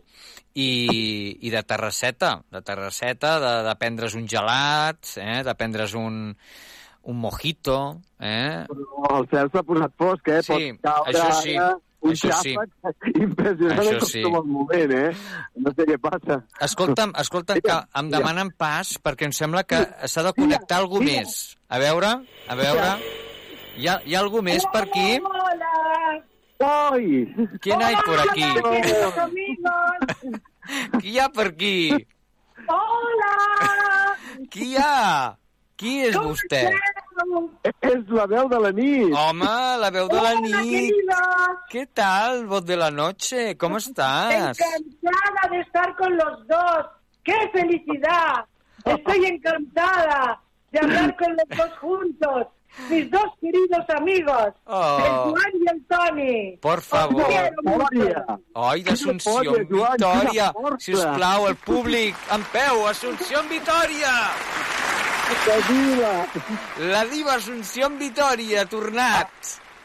i, 0.54 1.38
i 1.42 1.50
de 1.50 1.62
terrasseta, 1.66 2.36
de 2.50 2.62
terrasseta, 2.62 3.38
de, 3.42 3.54
de 3.66 3.74
prendre's 3.80 4.14
un 4.14 4.28
gelat, 4.30 5.02
eh, 5.18 5.42
de 5.46 5.54
prendre's 5.58 5.94
un, 5.98 6.36
un 7.02 7.18
mojito, 7.20 7.78
eh? 8.20 8.64
Però 8.70 9.18
el 9.18 9.26
cel 9.32 9.50
s'ha 9.50 9.64
posat 9.66 9.96
fosc, 9.98 10.30
eh? 10.30 10.42
Sí, 10.46 10.70
Pot 10.84 11.10
això 11.10 11.32
sí, 11.40 11.56
ara 11.58 11.72
un 12.04 12.12
això 12.12 12.38
sí. 12.38 12.54
xàfec 12.54 13.08
impressionant 13.24 13.80
Això 13.82 13.98
com 13.98 14.10
sí. 14.12 14.22
som 14.26 14.38
al 14.38 14.46
moment, 14.54 14.94
eh? 14.94 15.10
No 15.64 15.74
sé 15.74 15.88
què 15.90 15.98
passa. 16.06 16.38
Escolta'm, 16.68 17.16
escolta'm, 17.24 17.62
que 17.64 17.80
em 18.00 18.12
demanen 18.12 18.54
pas 18.60 18.94
perquè 19.02 19.26
em 19.30 19.34
sembla 19.34 19.64
que 19.66 19.82
s'ha 20.06 20.26
de 20.28 20.34
connectar 20.38 20.78
algú 20.84 21.02
més. 21.02 21.56
A 21.68 21.82
veure, 21.82 22.16
a 22.46 22.58
veure... 22.60 22.96
Hi 23.74 23.88
ha, 23.90 23.96
hi 24.06 24.14
ha 24.14 24.20
algú 24.22 24.38
més 24.46 24.62
per 24.70 24.84
aquí? 24.84 25.16
Hola. 25.18 25.70
Oi! 26.92 27.34
¿Quién 27.60 27.82
hay 27.82 27.96
por 28.06 28.20
aquí? 28.20 28.44
Qui 30.98 31.10
hi 31.14 31.18
ha 31.20 31.28
per 31.28 31.46
aquí? 31.52 31.90
Hola. 32.68 33.34
Qui 34.50 34.70
hi 34.72 34.76
ha? 34.80 35.36
Qui 35.76 35.94
és 36.06 36.14
vostè? 36.16 36.62
És 37.84 38.10
la 38.14 38.24
veu 38.30 38.48
de 38.48 38.58
la 38.62 38.70
nit. 38.72 39.12
Home, 39.14 39.50
la 39.82 39.90
veu 39.94 40.08
de 40.08 40.20
la 40.20 40.30
Hola, 40.32 40.40
nit. 40.40 40.54
queridos. 40.70 41.58
¿Qué 41.70 41.86
tal, 41.86 42.46
voz 42.46 42.64
de 42.64 42.76
la 42.76 42.90
noche? 42.90 43.56
¿Cómo 43.58 43.78
estás? 43.78 44.58
Encantada 44.58 45.48
de 45.50 45.60
estar 45.60 45.96
con 45.96 46.16
los 46.16 46.46
dos. 46.46 46.86
¡Qué 47.24 47.36
felicidad! 47.52 48.44
Estoy 48.84 49.24
encantada 49.26 50.40
de 50.70 50.78
hablar 50.78 51.16
con 51.16 51.32
los 51.36 51.58
dos 51.58 51.78
juntos. 51.80 52.46
Mis 52.90 53.08
dos 53.10 53.30
queridos 53.40 53.84
amigos, 53.96 54.48
Oh. 54.66 54.98
el 54.98 55.12
Juan 55.30 55.52
y 55.54 55.70
el 55.70 55.86
Tony. 55.86 56.56
Por 56.60 56.80
favor. 56.82 57.24
Ai, 58.54 58.82
d'Assumpció, 58.82 59.42
Joan, 59.44 59.66
Vitòria. 59.68 60.30
quina 60.30 60.52
força. 60.52 60.78
Sisplau, 60.80 61.46
el 61.48 61.56
públic, 61.56 62.16
en 62.32 62.42
peu, 62.52 62.86
Assumpció 62.88 63.40
en 63.40 63.48
Vitòria. 63.48 64.12
Que 65.44 65.72
diva! 65.72 66.26
La 66.90 67.04
diva 67.06 67.34
Assumpció 67.34 67.86
en 67.86 67.98
Vitòria 67.98 68.62
ha 68.62 68.66
tornat. 68.66 69.30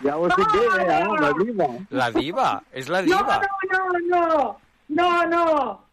Ja 0.03 0.17
ho 0.17 0.27
estic 0.27 0.51
bé, 0.51 0.65
eh? 0.83 1.05
La 1.19 1.31
diva. 1.43 1.67
La 1.89 2.11
diva, 2.11 2.63
és 2.71 2.89
la 2.89 3.01
diva. 3.01 3.39
no, 3.71 3.79
no, 4.09 4.17
no. 4.27 4.59
No, 4.89 5.25
no. 5.25 5.45
No. 5.45 5.85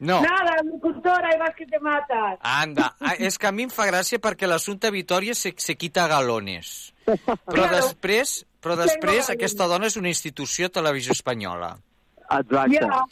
Nada, 0.00 0.56
locutora, 0.64 1.28
y 1.34 1.38
vas 1.38 1.54
que 1.54 1.66
te 1.66 1.78
matas. 1.78 2.38
Anda, 2.40 2.94
ah, 3.00 3.14
és 3.18 3.36
que 3.38 3.46
a 3.46 3.52
mi 3.52 3.66
em 3.68 3.70
fa 3.70 3.84
gràcia 3.86 4.18
perquè 4.18 4.48
l'assumpte 4.48 4.90
Vitòria 4.90 5.34
se, 5.36 5.52
se 5.60 5.76
quita 5.76 6.06
galones. 6.08 6.94
Però 7.04 7.66
Claro. 7.66 7.76
després, 7.76 8.46
però 8.62 8.76
després 8.80 9.28
aquesta 9.30 9.66
dona 9.68 9.86
és 9.86 9.96
una 10.00 10.08
institució 10.08 10.70
televisió 10.70 11.12
espanyola. 11.12 11.76
Exacte. 12.30 12.80
Ja. 12.80 13.04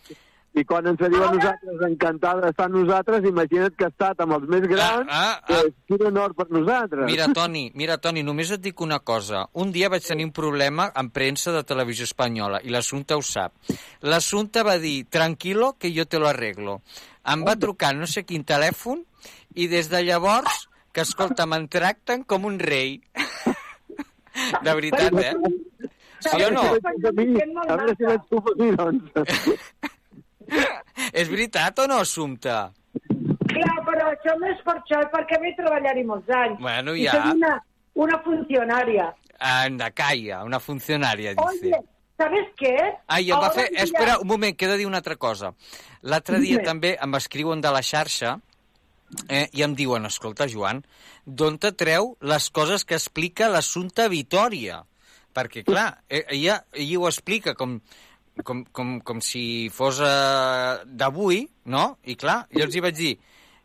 I 0.59 0.65
quan 0.67 0.89
ens 0.91 0.99
diu 0.99 1.23
a 1.23 1.31
nosaltres 1.35 1.83
encantada 1.87 2.43
d'estar 2.43 2.67
amb 2.67 2.79
nosaltres, 2.81 3.27
imagina't 3.29 3.77
que 3.79 3.87
ha 3.87 3.93
estat 3.93 4.23
amb 4.25 4.35
els 4.39 4.47
més 4.51 4.65
grans, 4.71 5.11
ah, 5.11 5.21
ah. 5.29 5.35
que 5.47 5.59
és 5.69 5.75
quin 5.91 6.07
honor 6.09 6.35
per 6.39 6.49
nosaltres. 6.55 7.05
Mira, 7.07 7.29
Toni, 7.37 7.65
mira, 7.79 7.99
Toni, 8.03 8.25
només 8.27 8.51
et 8.55 8.63
dic 8.65 8.83
una 8.85 8.99
cosa. 8.99 9.45
Un 9.63 9.71
dia 9.75 9.91
vaig 9.93 10.07
tenir 10.07 10.27
un 10.27 10.33
problema 10.35 10.89
amb 10.99 11.15
premsa 11.15 11.55
de 11.55 11.63
televisió 11.69 12.09
espanyola 12.09 12.63
i 12.67 12.75
l'Assumpte 12.75 13.19
ho 13.19 13.23
sap. 13.23 13.55
L'Assumpte 14.03 14.65
va 14.67 14.79
dir, 14.83 15.05
tranquilo, 15.13 15.75
que 15.79 15.93
jo 15.95 16.09
te 16.11 16.19
lo 16.19 16.31
arreglo. 16.31 16.81
Em 17.29 17.45
va 17.47 17.59
trucar 17.61 17.93
no 17.95 18.09
sé 18.11 18.25
quin 18.27 18.47
telèfon 18.49 19.05
i 19.55 19.69
des 19.71 19.91
de 19.93 20.03
llavors, 20.07 20.67
que 20.93 21.05
escolta, 21.07 21.47
me'n 21.47 21.69
tracten 21.71 22.25
com 22.27 22.49
un 22.49 22.59
rei. 22.59 22.99
De 24.65 24.75
veritat, 24.75 25.15
eh? 25.23 25.35
Sí 26.23 26.43
o 26.43 26.51
no? 26.51 26.63
A 26.63 27.77
veure 27.77 27.95
si 27.95 28.07
per 28.07 28.55
mi, 28.59 28.75
doncs. 28.75 29.15
És 31.13 31.29
veritat 31.31 31.79
o 31.83 31.87
no, 31.91 32.01
Assumpte? 32.05 32.55
Clar, 33.49 33.77
però 33.87 34.09
això 34.13 34.35
no 34.39 34.49
és 34.51 34.59
per 34.67 34.75
això, 34.79 35.01
perquè 35.13 35.39
m'he 35.43 35.55
treballat-hi 35.57 36.05
molts 36.09 36.29
anys. 36.37 36.59
Bueno, 36.61 36.95
I 36.95 37.07
ja. 37.07 37.15
soy 37.17 37.39
una, 37.39 37.53
una 38.07 38.19
funcionaria. 38.25 39.07
Anda, 39.39 39.91
calla, 39.97 40.43
una 40.45 40.61
funcionària, 40.61 41.33
dice. 41.39 41.71
Oye, 41.71 41.81
¿sabes 42.19 42.49
qué? 42.59 42.75
Ai, 43.07 43.31
em 43.31 43.37
va 43.39 43.47
Ahora 43.49 43.55
fer... 43.55 43.69
mira- 43.71 43.85
Espera, 43.85 44.19
un 44.19 44.29
moment, 44.29 44.57
que 44.57 44.67
he 44.67 44.69
de 44.73 44.77
dir 44.83 44.87
una 44.87 44.99
altra 45.01 45.17
cosa. 45.17 45.53
L'altre 46.03 46.41
dia 46.43 46.59
Dime. 46.59 46.67
també 46.67 46.97
em 47.01 47.15
escriuen 47.19 47.63
de 47.65 47.73
la 47.75 47.83
xarxa 47.83 48.37
eh, 49.29 49.47
i 49.53 49.63
em 49.65 49.75
diuen, 49.79 50.05
escolta, 50.11 50.49
Joan, 50.51 50.83
d'on 51.25 51.59
te 51.63 51.73
treu 51.73 52.17
les 52.21 52.51
coses 52.51 52.85
que 52.85 52.99
explica 52.99 53.49
l'assumpte 53.49 54.09
Vitòria? 54.13 54.83
Perquè, 55.35 55.63
clar, 55.65 56.01
eh, 56.11 56.25
ella, 56.35 56.65
ella 56.75 56.99
ho 56.99 57.07
explica 57.09 57.55
com, 57.55 57.79
com, 58.45 58.65
com, 58.75 58.99
com 59.01 59.21
si 59.25 59.43
fos 59.75 60.01
eh, 60.05 60.85
d'avui, 60.87 61.45
no? 61.75 61.85
I 62.05 62.17
clar, 62.21 62.43
jo 62.55 62.67
els 62.67 62.77
hi 62.77 62.83
vaig 62.85 62.97
dir, 62.99 63.15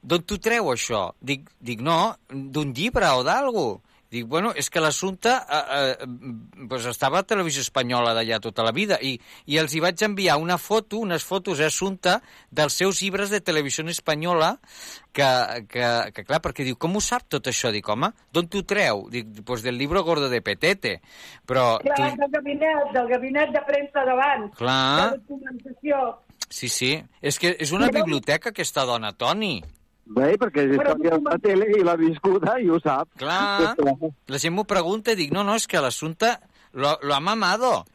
d'on 0.01 0.25
t'ho 0.27 0.39
treu 0.41 0.71
això? 0.73 1.05
Dic, 1.21 1.49
dic 1.63 1.83
no, 1.85 1.97
d'un 2.29 2.73
llibre 2.75 3.11
o 3.17 3.23
d'algú. 3.27 3.67
Dic, 4.13 4.27
bueno, 4.29 4.51
és 4.53 4.69
que 4.69 4.81
l'assumpte 4.83 5.31
eh, 5.33 5.61
eh, 6.05 6.67
pues 6.69 6.85
estava 6.85 7.23
a 7.23 7.25
Televisió 7.25 7.63
Espanyola 7.65 8.11
d'allà 8.13 8.37
tota 8.43 8.65
la 8.65 8.73
vida 8.75 8.99
i, 9.01 9.15
i 9.49 9.57
els 9.57 9.73
hi 9.73 9.81
vaig 9.81 10.03
enviar 10.05 10.35
una 10.37 10.59
foto, 10.61 10.99
unes 11.01 11.25
fotos 11.25 11.57
a 11.63 11.71
Assumpte 11.71 12.19
dels 12.53 12.77
seus 12.77 13.01
llibres 13.01 13.33
de 13.33 13.41
Televisió 13.41 13.81
Espanyola 13.89 14.51
que, 15.13 15.25
que, 15.69 15.89
que 16.13 16.27
clar, 16.27 16.43
perquè 16.45 16.65
diu, 16.67 16.77
com 16.77 16.93
ho 16.97 17.01
sap 17.01 17.25
tot 17.25 17.49
això? 17.49 17.73
Dic, 17.73 17.89
home, 17.89 18.11
d'on 18.33 18.49
t'ho 18.53 18.61
treu? 18.69 19.07
Dic, 19.09 19.33
pues 19.47 19.65
del 19.65 19.81
libro 19.81 20.03
gordo 20.05 20.29
de 20.29 20.43
Petete. 20.45 20.99
Però, 21.49 21.79
Clar, 21.81 22.13
del 22.17 22.33
gabinet, 22.37 22.89
del 22.93 23.09
gabinet 23.09 23.53
de 23.53 23.65
premsa 23.65 24.05
d'abans. 24.05 24.53
Clar. 24.57 25.13
De 25.13 25.21
documentació. 25.23 26.03
sí, 26.53 26.69
sí, 26.69 26.97
és 27.21 27.39
que 27.41 27.55
és 27.57 27.71
una 27.73 27.89
biblioteca 27.89 28.53
aquesta 28.53 28.85
dona, 28.85 29.13
Toni. 29.17 29.57
Bé, 30.05 30.33
perquè 30.37 30.65
és 30.65 30.73
història 30.75 31.15
de 31.15 31.23
la 31.23 31.37
tele 31.39 31.69
i 31.71 31.83
l'ha 31.83 31.95
viscuda 31.95 32.57
i 32.59 32.67
ho 32.69 32.79
sap. 32.83 33.07
Clar, 33.19 33.73
la 34.27 34.39
gent 34.41 34.53
m'ho 34.55 34.65
pregunta 34.67 35.13
i 35.13 35.19
dic, 35.19 35.31
no, 35.31 35.45
no, 35.47 35.55
és 35.55 35.67
que 35.67 35.81
l'assumpte 35.81 36.33
lo, 36.73 36.97
lo 37.01 37.15
ha 37.15 37.21
mamado. 37.23 37.85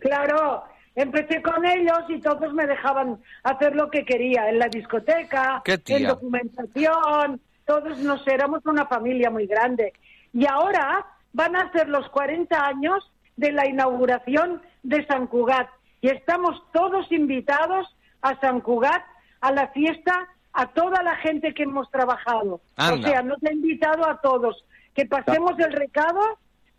Claro, 0.00 0.62
empecé 0.94 1.42
con 1.42 1.66
ellos 1.66 2.04
y 2.08 2.20
todos 2.20 2.54
me 2.54 2.66
dejaban 2.66 3.18
hacer 3.42 3.74
lo 3.74 3.90
que 3.90 4.04
quería 4.04 4.48
en 4.48 4.58
la 4.60 4.68
discoteca, 4.68 5.62
en 5.66 6.06
documentación, 6.06 7.40
todos 7.64 7.98
nos 7.98 8.26
éramos 8.28 8.64
una 8.66 8.86
familia 8.86 9.30
muy 9.30 9.46
grande. 9.46 9.92
Y 10.32 10.46
ahora 10.46 11.06
van 11.32 11.56
a 11.56 11.72
ser 11.72 11.88
los 11.88 12.08
40 12.10 12.56
años 12.56 13.10
de 13.36 13.52
la 13.52 13.66
inauguración 13.66 14.62
de 14.82 15.06
San 15.06 15.26
Cugat 15.26 15.68
y 16.00 16.08
estamos 16.08 16.62
todos 16.72 17.10
invitados 17.10 17.86
a 18.22 18.38
San 18.40 18.60
Cugat 18.60 19.02
a 19.40 19.52
la 19.52 19.68
fiesta 19.68 20.28
a 20.52 20.66
toda 20.68 21.02
la 21.02 21.16
gente 21.16 21.54
que 21.54 21.62
hemos 21.64 21.90
trabajado. 21.90 22.60
Anda. 22.76 23.08
O 23.08 23.10
sea, 23.10 23.22
nos 23.22 23.42
ha 23.44 23.52
invitado 23.52 24.08
a 24.08 24.20
todos 24.20 24.64
que 24.94 25.06
pasemos 25.06 25.58
el 25.58 25.72
recado 25.72 26.20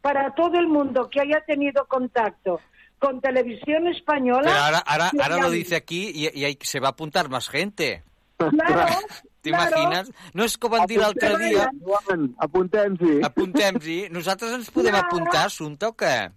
para 0.01 0.33
todo 0.35 0.57
el 0.59 0.67
mundo 0.67 1.09
que 1.09 1.21
haya 1.21 1.41
tenido 1.45 1.85
contacto 1.87 2.59
con 2.99 3.21
televisión 3.21 3.87
española. 3.87 4.43
Pero 4.43 4.57
ahora, 4.59 4.79
ahora, 4.85 5.11
ahora 5.23 5.37
lo 5.37 5.49
dice 5.49 5.75
aquí 5.75 6.11
y, 6.13 6.39
y 6.39 6.45
ahí 6.45 6.57
se 6.61 6.79
va 6.79 6.87
a 6.87 6.91
apuntar 6.91 7.29
más 7.29 7.49
gente. 7.49 8.03
Claro, 8.37 8.85
¿Te 9.41 9.49
claro. 9.49 9.77
imagines? 9.81 10.11
No 10.33 10.43
és 10.45 10.53
ho 10.61 10.69
van 10.69 10.85
dir 10.85 10.99
l'altre 11.01 11.31
dia... 11.41 11.63
Apuntem-s'hi. 12.37 13.21
Apuntem-hi. 13.25 13.97
Nosaltres 14.13 14.53
ens 14.53 14.69
podem 14.73 14.93
Claro. 14.93 15.07
apuntar, 15.07 15.45
Assumpta, 15.47 15.89
o 15.89 15.95
què? 15.97 16.29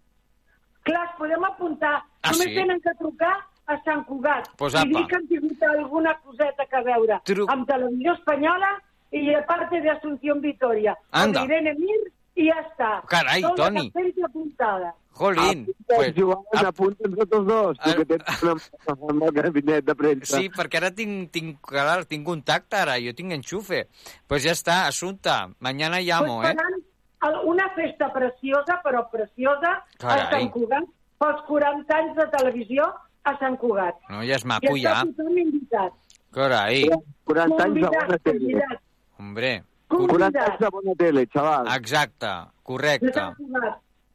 Clar, 0.84 1.04
podem 1.18 1.44
apuntar. 1.44 1.94
Ah, 2.22 2.32
Només 2.32 2.48
sí? 2.48 2.54
tenen 2.56 2.80
que 2.80 2.94
trucar 3.00 3.34
a 3.66 3.78
Sant 3.84 4.04
Cugat 4.06 4.48
Pues 4.56 4.74
i 4.74 4.88
dir 4.88 5.06
que 5.08 5.16
han 5.16 5.26
tingut 5.28 5.62
alguna 5.62 6.18
coseta 6.20 6.66
que 6.66 6.82
veure 6.84 7.20
Tru- 7.24 7.46
amb 7.48 7.66
Televisió 7.68 8.12
Espanyola 8.14 8.72
i 9.10 9.26
de 9.26 9.42
parte 9.46 9.80
de 9.80 9.90
Asunción 9.90 10.40
Vitoria. 10.40 10.96
Anda. 11.12 11.40
Con 11.40 11.50
Irene 11.50 11.74
Mir 11.74 12.12
y 12.34 12.46
ya 12.46 12.60
está. 12.68 13.02
Caray, 13.06 13.42
Toda 13.42 13.54
Toni. 13.54 13.90
la 13.94 14.00
gente 14.02 14.24
apuntada. 14.24 14.94
Jolín. 15.12 15.66
Pues, 15.86 16.12
Pues, 16.12 16.14
Joan, 16.16 16.66
apunta'ns 16.66 17.20
a 17.20 17.26
tots 17.26 17.46
dos, 17.46 17.78
tu 17.78 17.90
Ah. 17.90 17.94
que 17.94 18.04
tens 18.04 18.42
una 18.42 18.56
amb 18.88 19.22
el 19.22 19.30
gabinet 19.30 19.84
de 19.84 19.94
premsa. 19.94 20.36
sí, 20.36 20.50
perquè 20.50 20.78
ara 20.78 20.90
tinc, 20.90 21.30
tinc, 21.30 21.60
clar, 21.60 22.04
tinc 22.06 22.26
contacte, 22.26 22.74
ara, 22.76 22.96
jo 22.98 23.14
tinc 23.14 23.30
enxufe. 23.32 23.86
Pues 24.26 24.42
ja 24.42 24.50
està, 24.50 24.86
Assumpta, 24.88 25.48
mañana 25.60 26.00
llamo, 26.00 26.40
pues 26.42 26.50
eh? 26.50 27.38
una 27.44 27.70
festa 27.76 28.12
preciosa, 28.12 28.80
però 28.82 29.08
preciosa, 29.10 29.84
Carai. 29.98 30.20
a 30.26 30.30
Sant 30.30 30.50
Cugat, 30.50 30.84
pels 31.18 31.40
40 31.46 31.96
anys 31.96 32.16
de 32.16 32.26
televisió 32.36 32.92
a 33.24 33.34
Sant 33.40 33.56
Cugat. 33.60 34.00
No, 34.10 34.22
ja 34.26 34.36
és 34.38 34.44
I 34.44 34.50
maco, 34.52 34.74
està 34.76 34.82
ja. 34.82 34.96
tothom 35.10 35.38
invitat. 35.40 35.92
Carai, 36.34 36.82
40 37.28 37.62
anys 37.64 37.80
de 37.80 37.86
Convidat, 37.86 37.94
bona 37.94 38.18
tele. 38.18 38.38
convidat, 38.40 38.80
hombre. 39.18 39.52
40 39.88 40.14
anys 40.14 40.18
convidat. 40.18 40.60
de 40.60 40.70
bona 40.76 40.94
tele, 40.98 41.26
xaval. 41.32 41.68
Exacte, 41.76 42.32
correcte. 42.62 43.26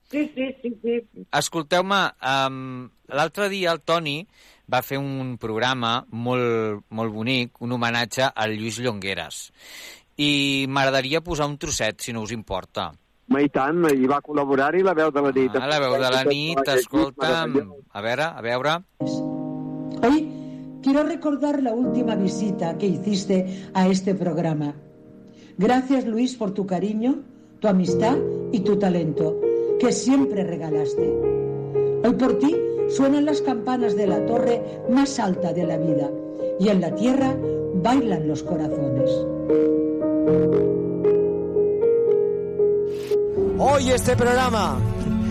Sí, 0.10 0.24
sí, 0.36 0.48
sí, 0.62 0.72
sí. 0.82 0.96
Escolteu-me, 1.38 2.00
um, 2.26 2.90
l'altre 3.14 3.48
dia 3.50 3.72
el 3.72 3.82
Toni 3.86 4.18
va 4.70 4.82
fer 4.82 4.98
un 4.98 5.36
programa 5.42 6.00
molt, 6.12 6.84
molt 6.90 7.14
bonic, 7.14 7.62
un 7.62 7.72
homenatge 7.78 8.26
al 8.34 8.56
Lluís 8.58 8.80
Llongueras. 8.82 9.52
I 10.18 10.66
m'agradaria 10.68 11.22
posar 11.22 11.48
un 11.48 11.58
trosset, 11.62 12.02
si 12.02 12.12
no 12.14 12.26
us 12.26 12.34
importa. 12.34 12.90
Ma 13.30 13.44
i 13.46 13.50
tant, 13.54 13.84
hi 13.94 14.08
va 14.10 14.24
col·laborar-hi 14.26 14.82
la 14.86 14.96
veu 14.98 15.12
de 15.14 15.22
la 15.22 15.32
nit. 15.36 15.56
Ah, 15.60 15.68
la 15.70 15.80
veu 15.84 15.96
de 16.02 16.10
la 16.16 16.24
nit, 16.26 16.62
escolta'm. 16.74 17.60
A 17.94 18.02
veure, 18.02 18.26
a 18.34 18.42
veure... 18.42 18.78
Hoy 20.02 20.24
quiero 20.82 21.04
recordar 21.04 21.62
la 21.62 21.74
última 21.74 22.16
visita 22.16 22.78
que 22.78 22.88
hiciste 22.88 23.70
a 23.74 23.88
este 23.88 24.16
programa. 24.16 24.74
Gracias 25.58 26.06
Luis 26.06 26.36
por 26.36 26.52
tu 26.54 26.66
cariño, 26.66 27.20
tu 27.60 27.68
amistad 27.68 28.18
y 28.52 28.62
tu 28.62 28.80
talento, 28.80 29.40
que 29.80 29.92
siempre 29.92 30.44
regalaste. 30.44 31.14
Hoy 32.04 32.14
por 32.14 32.40
ti 32.40 32.56
suenan 32.88 33.26
las 33.26 33.42
campanas 33.42 33.96
de 33.96 34.08
la 34.08 34.26
torre 34.26 34.62
más 34.90 35.20
alta 35.20 35.54
de 35.54 35.66
la 35.66 35.78
vida 35.78 36.10
y 36.60 36.70
en 36.70 36.82
la 36.82 36.96
tierra 36.96 37.36
bailan 37.76 38.28
los 38.28 38.42
corazones. 38.42 39.12
Hoy 43.62 43.92
este 43.92 44.16
programa 44.16 44.78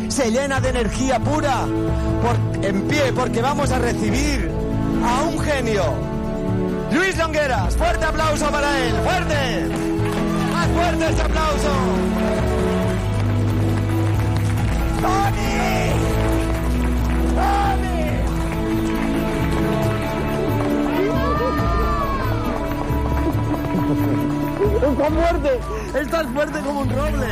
se 0.09 0.31
llena 0.31 0.61
de 0.61 0.69
energía 0.69 1.19
pura 1.19 1.65
en 2.61 2.87
pie 2.87 3.11
porque 3.15 3.41
vamos 3.41 3.73
a 3.73 3.79
recibir 3.79 4.51
a 5.03 5.23
un 5.23 5.41
genio. 5.41 5.83
Luis 6.93 7.17
Longueras, 7.17 7.75
fuerte 7.75 8.05
aplauso 8.05 8.51
para 8.51 8.87
él, 8.87 8.93
fuerte. 8.97 9.69
Más 10.53 10.69
fuerte 10.69 11.09
este 11.09 11.23
aplauso. 11.23 11.71
¡Tony! 15.01 15.89
¡Tony! 23.89 24.15
¡Estás 24.79 25.09
fuerte! 25.09 25.61
¡Estás 25.99 26.27
fuerte 26.29 26.61
como 26.61 26.81
un 26.81 26.91
roble! 26.91 27.27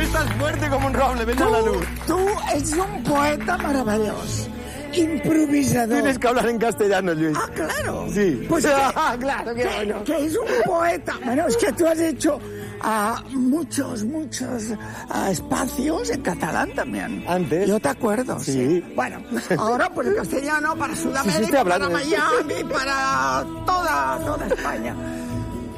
¡Estás 0.00 0.32
fuerte 0.34 0.68
como 0.68 0.86
un 0.86 0.94
roble! 0.94 1.24
¡Ven 1.24 1.42
a 1.42 1.50
la 1.50 1.60
luz! 1.60 1.86
Tú 2.06 2.18
eres 2.52 2.72
un 2.72 3.02
poeta 3.04 3.56
maravilloso, 3.58 4.48
improvisador. 4.92 5.94
Tienes 5.94 6.18
que 6.18 6.28
hablar 6.28 6.48
en 6.48 6.58
castellano, 6.58 7.14
Luis. 7.14 7.36
Ah, 7.40 7.48
claro. 7.54 8.06
Sí. 8.12 8.46
Pues 8.48 8.66
Ah, 8.96 9.16
claro, 9.18 9.54
que, 9.54 9.64
bueno. 9.64 10.04
que 10.04 10.24
es 10.24 10.36
un 10.36 10.46
poeta. 10.64 11.14
Bueno, 11.24 11.46
es 11.46 11.56
que 11.56 11.72
tú 11.72 11.86
has 11.86 12.00
hecho 12.00 12.40
ah, 12.80 13.22
muchos, 13.30 14.04
muchos 14.04 14.64
ah, 15.08 15.30
espacios 15.30 16.10
en 16.10 16.20
catalán 16.22 16.72
también. 16.74 17.24
Antes. 17.28 17.68
Yo 17.68 17.78
te 17.78 17.88
acuerdo, 17.90 18.38
sí. 18.40 18.52
Sí. 18.52 18.84
Bueno, 18.96 19.22
ahora 19.56 19.88
por 19.90 20.04
el 20.06 20.16
castellano 20.16 20.74
para 20.76 20.94
Sí, 20.94 21.02
sí, 21.02 21.08
Sudamérica, 21.08 21.64
para 21.64 21.88
Miami, 21.88 22.64
para 22.72 23.44
toda, 23.64 24.18
toda 24.24 24.46
España. 24.46 24.96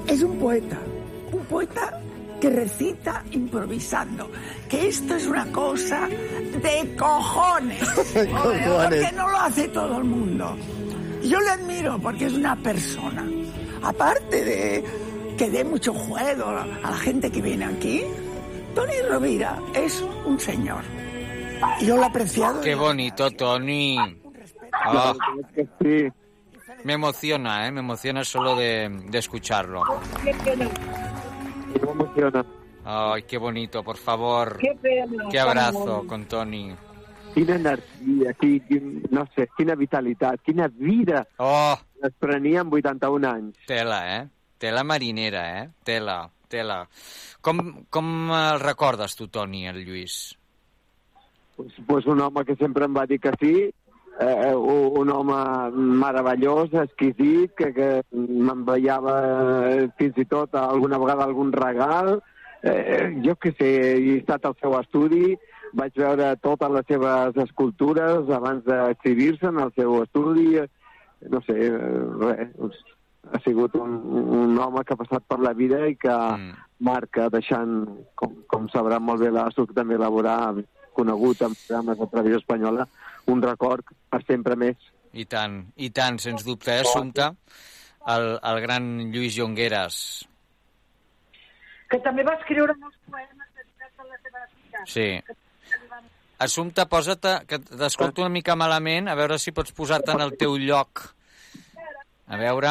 Es 0.07 0.23
un 0.23 0.39
poeta, 0.39 0.77
poeta 1.51 2.01
que 2.41 2.49
recita 2.49 3.23
improvisando. 3.33 4.31
Que 4.69 4.89
esto 4.89 5.17
es 5.17 5.27
una 5.27 5.45
cosa 5.53 6.09
de 6.09 6.97
cojones. 6.97 7.87
Porque 8.15 9.11
no 9.15 9.29
lo 9.29 9.37
hace 9.39 9.69
todo 9.69 9.99
el 9.99 10.05
mundo. 10.05 10.57
Yo 11.23 11.39
le 11.39 11.51
admiro 11.51 11.99
porque 11.99 12.25
es 12.27 12.33
una 12.33 12.57
persona. 12.57 13.29
Aparte 13.83 14.43
de 14.43 14.85
que 15.37 15.51
dé 15.51 15.65
mucho 15.65 15.93
juego 15.93 16.47
a 16.47 16.91
la 16.91 16.97
gente 16.97 17.31
que 17.31 17.43
viene 17.43 17.67
aquí, 17.67 18.03
Tony 18.75 18.95
Rovira 19.07 19.59
es 19.75 20.03
un 20.25 20.41
señor. 20.41 20.83
Yo 21.83 21.97
lo 21.97 22.05
he 22.05 22.07
apreciado. 22.07 22.63
Qué 22.63 22.75
bonito, 22.75 23.31
Tony. 23.33 23.99
Ah, 24.73 25.13
Sí. 25.83 26.09
me 26.85 26.95
emociona, 26.95 27.67
¿eh? 27.67 27.71
Me 27.73 27.81
emociona 27.81 28.25
solo 28.25 28.57
de, 28.57 28.89
de 29.11 29.19
escucharlo. 29.19 29.83
Qué 31.73 31.81
Me 31.87 31.91
emociona. 31.93 32.45
Ay, 32.85 33.23
qué 33.25 33.39
bonito, 33.39 33.83
por 33.83 33.97
favor. 33.97 34.57
qué 34.59 34.75
pena. 34.81 35.25
Qué 35.31 35.39
abrazo 35.39 36.05
con 36.07 36.25
Toni. 36.27 36.73
Quina 37.35 37.55
energia, 37.55 38.33
qui, 38.41 38.59
quin, 38.67 39.05
no 39.11 39.23
sé, 39.37 39.49
quina 39.57 39.77
vitalitat, 39.79 40.41
quina 40.43 40.67
vida 40.67 41.21
Oh, 41.39 41.77
es 42.03 42.13
prenia 42.19 42.63
amb 42.65 42.73
81 42.75 43.25
anys. 43.29 43.57
tela, 43.67 44.01
eh? 44.19 44.29
Tela 44.59 44.83
marinera, 44.83 45.63
eh? 45.63 45.69
Tela, 45.85 46.29
tela. 46.49 46.89
Com, 47.41 47.85
com 47.89 48.33
el 48.35 48.59
recordes 48.61 49.15
tu, 49.15 49.29
Toni, 49.29 49.67
el 49.69 49.85
Lluís? 49.87 50.37
Pues, 51.57 51.73
pues 51.87 52.07
un 52.07 52.21
home 52.21 52.45
que 52.45 52.57
sempre 52.57 52.85
em 52.87 52.97
va 52.97 53.07
dir 53.07 53.21
que 53.21 53.31
sí, 53.39 53.71
eh, 54.21 54.55
un 54.55 54.99
un 55.01 55.11
home 55.11 55.39
meravellós, 56.01 56.73
exquisit, 56.85 57.55
que, 57.57 57.73
que 57.73 57.91
m'enviava 58.13 59.15
eh, 59.71 59.89
fins 59.99 60.19
i 60.21 60.27
tot 60.29 60.55
alguna 60.55 60.99
vegada 60.99 61.25
algun 61.25 61.53
regal. 61.53 62.21
Eh, 62.63 63.17
jo 63.25 63.35
que 63.41 63.55
sé, 63.57 63.71
he 63.97 64.19
estat 64.19 64.45
al 64.45 64.57
seu 64.61 64.75
estudi, 64.79 65.35
vaig 65.73 65.95
veure 65.97 66.35
totes 66.45 66.71
les 66.75 66.87
seves 66.91 67.37
escultures 67.47 68.29
abans 68.37 68.65
d'exhibir-se 68.67 69.47
en 69.49 69.61
el 69.65 69.73
seu 69.79 70.03
estudi. 70.03 70.57
eh, 70.59 70.69
No 71.31 71.41
sé, 71.45 71.53
eh, 71.53 71.79
res, 72.21 72.51
ha 73.31 73.39
sigut 73.45 73.75
un, 73.77 73.91
un 74.41 74.59
home 74.59 74.81
que 74.85 74.95
ha 74.95 74.97
passat 74.97 75.23
per 75.29 75.39
la 75.41 75.53
vida 75.53 75.87
i 75.89 75.97
que 75.97 76.09
Mm. 76.11 76.55
marca 76.81 77.29
deixant, 77.29 77.87
com, 78.17 78.33
com 78.49 78.69
sabrà 78.73 78.99
molt 78.99 79.21
bé 79.21 79.29
l'Asuc 79.31 79.75
també 79.77 79.95
elaborar, 79.99 80.55
conegut 80.97 81.43
en 81.43 81.53
programes 81.67 81.99
de 81.99 82.07
televisió 82.07 82.39
espanyola, 82.39 82.87
un 83.33 83.43
record 83.43 83.85
per 84.11 84.21
sempre 84.27 84.57
més. 84.57 84.77
I 85.13 85.25
tant, 85.27 85.61
i 85.77 85.91
tant, 85.91 86.19
sens 86.23 86.45
dubte, 86.47 86.71
eh, 86.77 86.81
Assumpte? 86.85 87.31
El, 88.11 88.27
el 88.43 88.61
gran 88.63 88.85
Lluís 89.13 89.35
Llongueras. 89.37 89.97
Que 91.91 91.99
també 92.05 92.23
va 92.27 92.37
escriure 92.39 92.75
molts 92.79 92.97
poemes 93.11 93.49
dedicats 93.57 93.99
a 93.99 94.07
la 94.07 94.19
seva 94.23 94.45
filla. 94.53 94.85
Sí. 94.87 95.09
Assumpte, 96.41 96.87
posa't, 96.89 97.27
a- 97.29 97.41
que 97.45 97.59
t'escolto 97.59 98.23
una 98.23 98.31
mica 98.33 98.55
malament, 98.57 99.09
a 99.11 99.17
veure 99.19 99.37
si 99.39 99.53
pots 99.53 99.75
posar-te 99.77 100.15
en 100.15 100.23
el 100.25 100.37
teu 100.41 100.55
lloc. 100.57 101.03
A 102.31 102.39
veure, 102.41 102.71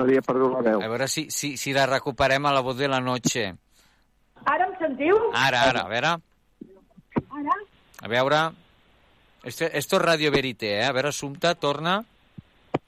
Havia 0.00 0.22
perdut 0.26 0.50
la 0.56 0.62
veu. 0.64 0.80
a 0.82 0.88
veure 0.88 1.06
si, 1.06 1.28
si, 1.30 1.52
si 1.60 1.72
la 1.76 1.84
recuperem 1.86 2.46
a 2.48 2.52
la 2.56 2.60
voz 2.64 2.76
de 2.80 2.88
la 2.88 2.98
noche. 3.04 3.44
Ara 4.44 4.66
em 4.66 4.72
sentiu? 4.80 5.20
Ara, 5.36 5.60
ara, 5.68 5.84
a 5.84 5.88
veure, 5.92 6.14
Ara? 7.38 7.58
a 8.02 8.08
veure... 8.08 8.42
Esto, 9.44 9.64
esto 9.66 9.96
es 9.96 10.02
Radio 10.02 10.30
Verité, 10.30 10.78
eh? 10.80 10.84
A 10.84 10.92
veure, 10.92 11.08
Assumpta, 11.08 11.54
torna... 11.54 12.04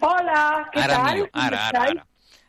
Hola, 0.00 0.68
¿qué 0.72 0.80
Ara 0.80 0.94
tal? 0.94 1.14
millor, 1.14 1.30
¿Cómo 1.30 1.44
ara, 1.46 1.68
ara, 1.68 1.82
ara. 1.82 2.06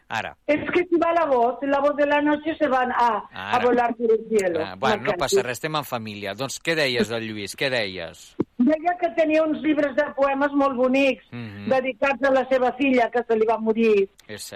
Ara. 0.10 0.38
Es 0.48 0.72
que 0.72 0.86
se 0.86 0.98
va 0.98 1.12
la 1.12 1.26
voz, 1.26 1.58
la 1.64 1.80
voz 1.82 1.94
de 1.98 2.06
la 2.06 2.22
noche 2.22 2.56
se 2.58 2.66
van 2.68 2.90
a, 2.94 3.24
a 3.32 3.52
Ara. 3.58 3.66
volar 3.66 3.94
por 3.96 4.10
el 4.10 4.26
cielo. 4.30 4.62
Ah, 4.66 4.76
bueno, 4.80 5.04
no 5.04 5.14
passa 5.20 5.44
res, 5.44 5.58
estem 5.58 5.76
en 5.76 5.84
família. 5.84 6.34
Doncs 6.34 6.62
què 6.64 6.76
deies 6.80 7.10
del 7.12 7.26
Lluís? 7.28 7.58
Què 7.60 7.68
deies? 7.70 8.22
Deia 8.58 8.94
que 9.02 9.10
tenia 9.18 9.44
uns 9.44 9.60
llibres 9.62 9.94
de 9.98 10.06
poemes 10.16 10.54
molt 10.56 10.78
bonics, 10.80 11.26
Mhm. 11.32 11.68
dedicats 11.70 12.24
a 12.24 12.32
la 12.32 12.46
seva 12.48 12.72
filla, 12.80 13.10
que 13.12 13.22
se 13.28 13.36
li 13.36 13.46
va 13.46 13.58
morir. 13.60 14.08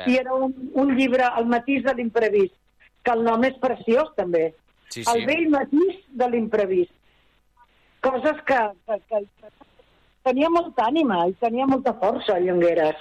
I 0.08 0.16
era 0.16 0.34
un, 0.34 0.56
un 0.74 0.96
llibre, 0.96 1.26
El 1.38 1.46
matís 1.48 1.84
de 1.84 1.94
l'imprevist, 1.96 2.56
que 3.04 3.12
el 3.12 3.24
nom 3.24 3.44
és 3.44 3.60
preciós, 3.60 4.16
també. 4.16 4.54
Sí, 4.88 5.02
El 5.02 5.20
sí. 5.20 5.26
vell 5.26 5.50
matís 5.50 6.00
de 6.10 6.30
l'imprevist. 6.30 6.94
Coses 8.02 8.38
que, 8.48 8.60
que, 8.88 8.98
que, 9.10 9.20
que 9.42 9.50
tenia 10.26 10.50
molta 10.50 10.88
ànima 10.90 11.24
i 11.30 11.36
tenia 11.42 11.68
molta 11.70 11.94
força, 12.02 12.40
Llongueres. 12.42 12.98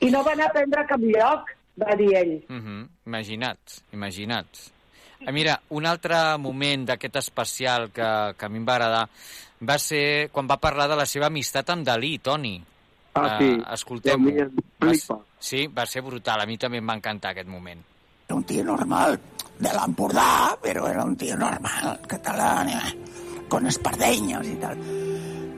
I 0.00 0.10
no 0.14 0.22
va 0.24 0.32
anar 0.36 0.48
a 0.48 0.54
prendre 0.54 0.80
a 0.82 0.88
cap 0.88 1.02
lloc, 1.02 1.50
va 1.80 1.96
dir 1.98 2.12
ell. 2.16 2.36
Mhm, 2.48 2.82
Imagina't, 3.10 3.80
imagina't. 3.92 4.62
Ah, 5.26 5.32
mira, 5.36 5.58
un 5.76 5.84
altre 5.84 6.16
moment 6.40 6.86
d'aquest 6.88 7.16
especial 7.20 7.90
que, 7.92 8.08
que 8.38 8.46
a 8.46 8.48
mi 8.48 8.62
em 8.62 8.66
va 8.68 8.78
agradar 8.78 9.02
va 9.68 9.76
ser 9.76 10.30
quan 10.32 10.48
va 10.48 10.56
parlar 10.56 10.86
de 10.88 10.96
la 10.96 11.04
seva 11.04 11.28
amistat 11.28 11.68
amb 11.74 11.84
Dalí, 11.84 12.14
Toni. 12.24 12.54
Ah, 13.18 13.36
sí. 13.38 13.50
Uh, 13.50 13.66
Escoltem-ho. 13.74 15.18
Sí, 15.38 15.66
va 15.66 15.84
ser 15.84 16.00
brutal. 16.06 16.40
A 16.40 16.46
mi 16.48 16.56
també 16.56 16.78
em 16.80 16.88
va 16.88 16.96
encantar 16.96 17.34
aquest 17.34 17.50
moment. 17.50 17.82
Era 18.28 18.38
un 18.38 18.44
tío 18.46 18.64
normal, 18.64 19.18
de 19.58 19.72
l'Empordà, 19.74 20.56
pero 20.62 20.86
era 20.88 21.04
un 21.04 21.16
tío 21.16 21.36
normal, 21.36 21.98
catalán, 22.06 22.68
eh, 22.68 22.94
con 23.50 23.66
espardeños 23.66 24.46
y 24.46 24.54
tal. 24.54 24.78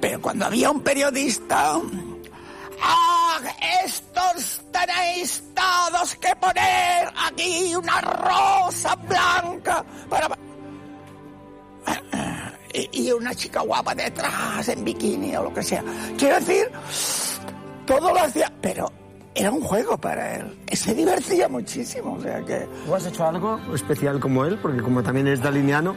Pero 0.00 0.20
cuando 0.20 0.46
había 0.46 0.68
un 0.72 0.80
periodista... 0.80 1.76
¡Ah! 2.82 3.38
Estos 3.84 4.62
tenéis 4.72 5.42
todos 5.54 6.16
que 6.16 6.34
poner 6.36 7.08
aquí 7.28 7.74
una 7.76 8.00
rosa 8.00 8.96
blanca 8.96 9.84
para... 10.08 10.28
Y, 12.74 13.12
una 13.12 13.34
chica 13.34 13.60
guapa 13.60 13.94
detrás, 13.94 14.66
en 14.68 14.82
bikini 14.82 15.36
o 15.36 15.44
lo 15.44 15.54
que 15.54 15.62
sea. 15.62 15.84
Quiero 16.16 16.36
decir, 16.36 16.70
todo 17.86 18.12
lo 18.12 18.20
hacía... 18.20 18.50
Pero 18.62 18.90
era 19.34 19.50
un 19.50 19.60
juego 19.60 19.98
para 19.98 20.36
él. 20.36 20.58
Se 20.72 20.94
divertía 20.94 21.48
muchísimo, 21.48 22.14
o 22.14 22.22
sea 22.22 22.40
que... 22.44 22.66
¿Tú 22.86 22.94
has 22.94 23.06
hecho 23.06 23.26
algo 23.26 23.60
especial 23.74 24.20
como 24.20 24.44
él? 24.46 24.58
Porque 24.60 24.80
como 24.80 25.02
también 25.02 25.28
es 25.28 25.42
daliniano, 25.42 25.94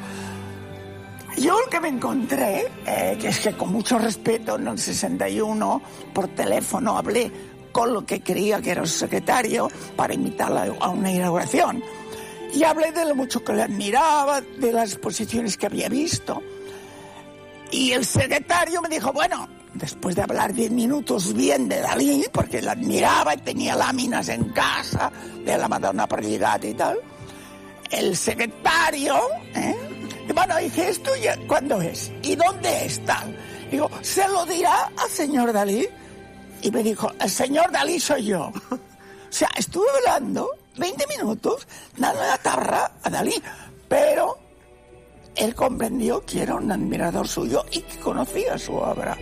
Yo 1.38 1.60
el 1.60 1.70
que 1.70 1.80
me 1.82 1.90
encontré, 1.90 2.66
eh, 2.86 3.18
que 3.20 3.28
es 3.28 3.40
que 3.40 3.54
con 3.54 3.72
mucho 3.72 4.00
respeto 4.00 4.56
en 4.56 4.68
el 4.68 4.80
61 4.80 5.82
por 6.14 6.30
teléfono 6.30 6.98
hablé 6.98 7.32
con 7.72 7.94
lo 7.94 8.06
que 8.06 8.22
creía 8.22 8.62
que 8.62 8.72
era 8.72 8.86
su 8.86 9.00
secretario 9.00 9.68
para 9.98 10.14
invitarla 10.14 10.74
a 10.80 10.90
una 10.90 11.12
inauguración. 11.12 11.84
Y 12.54 12.64
hablé 12.64 12.94
de 12.94 13.04
lo 13.04 13.16
mucho 13.16 13.44
que 13.44 13.52
le 13.52 13.64
admiraba, 13.64 14.40
de 14.40 14.72
las 14.72 14.94
exposiciones 14.94 15.58
que 15.58 15.66
había 15.66 15.90
visto. 15.90 16.42
Y 17.72 17.92
el 17.92 18.06
secretario 18.06 18.82
me 18.82 18.88
dijo, 18.88 19.12
bueno, 19.12 19.50
después 19.74 20.16
de 20.16 20.22
hablar 20.22 20.54
diez 20.54 20.72
minutos 20.72 21.34
bien 21.34 21.68
de 21.68 21.82
Dalí, 21.82 22.26
porque 22.32 22.62
la 22.62 22.72
admiraba 22.72 23.34
y 23.36 23.40
tenía 23.40 23.76
láminas 23.76 24.30
en 24.30 24.46
casa 24.50 25.12
de 25.44 25.58
la 25.58 25.68
Madonna 25.68 26.08
Prodigata 26.08 26.66
y 26.66 26.74
tal, 26.76 26.98
el 27.92 28.16
secretario, 28.16 29.20
¿eh? 29.54 29.76
Bueno, 30.36 30.58
dije, 30.58 30.90
¿esto 30.90 31.16
ya 31.16 31.38
cuándo 31.48 31.82
es? 31.82 32.12
¿Y 32.22 32.36
dónde 32.36 32.86
está? 32.86 33.24
Digo, 33.72 33.90
¿se 34.02 34.28
lo 34.28 34.46
dirá 34.46 34.92
al 34.98 35.10
señor 35.10 35.54
Dalí? 35.54 35.88
Y 36.62 36.72
me 36.72 36.84
dijo, 36.84 37.10
el 37.22 37.30
señor 37.30 37.72
Dalí 37.72 38.00
soy 38.02 38.26
yo. 38.26 38.52
O 38.70 39.38
sea, 39.38 39.50
estuve 39.58 39.88
hablando 39.98 40.50
20 40.78 41.08
minutos, 41.08 41.66
dando 41.98 42.22
la 42.22 42.38
tarra 42.38 42.92
a 43.02 43.10
Dalí, 43.10 43.42
pero 43.88 44.38
él 45.36 45.54
comprendió 45.56 46.22
que 46.26 46.44
era 46.44 46.56
un 46.56 46.72
admirador 46.72 47.28
suyo 47.28 47.64
y 47.72 47.82
que 47.82 47.98
conocía 48.00 48.58
su 48.58 48.74
obra. 48.76 49.18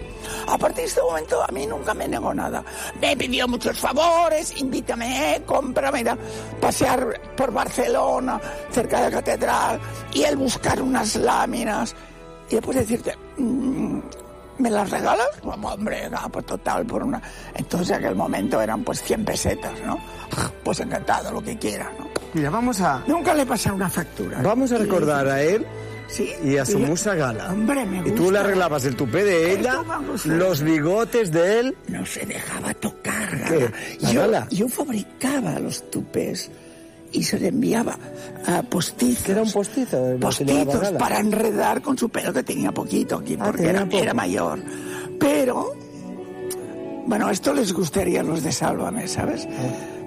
A 0.47 0.57
partir 0.57 0.83
de 0.83 0.85
este 0.85 1.01
momento 1.01 1.41
a 1.43 1.47
mí 1.51 1.65
nunca 1.65 1.93
me 1.93 2.07
negó 2.07 2.33
nada. 2.33 2.63
Me 3.01 3.15
pidió 3.17 3.47
muchos 3.47 3.79
favores, 3.79 4.53
invítame, 4.61 5.41
cómprame, 5.45 6.03
da- 6.03 6.17
pasear 6.61 7.19
por 7.35 7.51
Barcelona, 7.51 8.39
cerca 8.71 8.97
de 8.97 9.03
la 9.09 9.11
catedral, 9.17 9.79
y 10.13 10.23
él 10.23 10.35
buscar 10.37 10.81
unas 10.81 11.15
láminas. 11.15 11.95
Y 12.49 12.55
después 12.55 12.77
decirte, 12.77 13.15
mm, 13.37 13.99
¿me 14.59 14.69
las 14.69 14.89
regalas? 14.91 15.29
Vamos, 15.43 15.73
hombre, 15.73 16.09
no, 16.09 16.29
pues 16.31 16.45
total, 16.45 16.85
por 16.85 17.03
una... 17.03 17.21
Entonces 17.55 17.89
en 17.89 17.95
aquel 18.03 18.15
momento 18.15 18.61
eran 18.61 18.83
pues 18.83 19.01
100 19.01 19.25
pesetas, 19.25 19.73
¿no? 19.85 19.97
Pues 20.63 20.79
encantado, 20.79 21.31
lo 21.31 21.41
que 21.41 21.57
quiera, 21.57 21.91
¿no? 21.99 22.07
mira, 22.33 22.49
vamos 22.49 22.79
a, 22.81 23.03
Nunca 23.05 23.33
le 23.33 23.45
pasé 23.45 23.69
una 23.71 23.89
factura. 23.89 24.41
vamos 24.41 24.71
a 24.71 24.77
recordar 24.77 25.27
a 25.27 25.41
él 25.41 25.65
Sí, 26.13 26.29
y 26.43 26.57
a 26.57 26.65
su 26.65 26.77
y 26.77 26.81
le- 26.81 26.87
musa 26.87 27.15
gala. 27.15 27.51
Hombre, 27.51 27.85
me 27.85 28.07
Y 28.07 28.11
tú 28.11 28.31
le 28.31 28.37
arreglabas 28.39 28.85
el 28.85 28.95
tupé 28.95 29.23
de 29.23 29.53
ella, 29.53 29.79
los 30.25 30.61
bigotes 30.61 31.31
de 31.31 31.59
él. 31.59 31.75
No 31.87 32.05
se 32.05 32.25
dejaba 32.25 32.73
tocar. 32.75 33.29
¿Qué? 33.47 33.57
Gala. 33.59 33.71
¿La 33.99 34.11
Yo, 34.11 34.21
Gala? 34.21 34.47
yo 34.51 34.67
fabricaba 34.69 35.57
los 35.59 35.89
tupés 35.89 36.51
y 37.11 37.23
se 37.23 37.39
le 37.39 37.47
enviaba 37.47 37.97
a 38.45 38.61
postizos. 38.61 39.23
¿Qué 39.23 39.31
era 39.31 39.41
un 39.41 39.51
postizo? 39.51 40.17
Gala? 40.19 40.97
para 40.99 41.19
enredar 41.19 41.81
con 41.81 41.97
su 41.97 42.09
pelo, 42.09 42.31
que 42.31 42.43
tenía 42.43 42.71
poquito 42.71 43.17
aquí, 43.17 43.35
Ah, 43.39 43.45
porque 43.45 43.69
era, 43.69 43.87
era 43.91 44.13
mayor. 44.13 44.59
Pero, 45.19 45.73
bueno, 47.07 47.29
esto 47.29 47.53
les 47.53 47.73
gustaría 47.73 48.21
a 48.21 48.23
los 48.23 48.43
de 48.43 48.51
Sálvame, 48.51 49.07
¿sabes? 49.07 49.47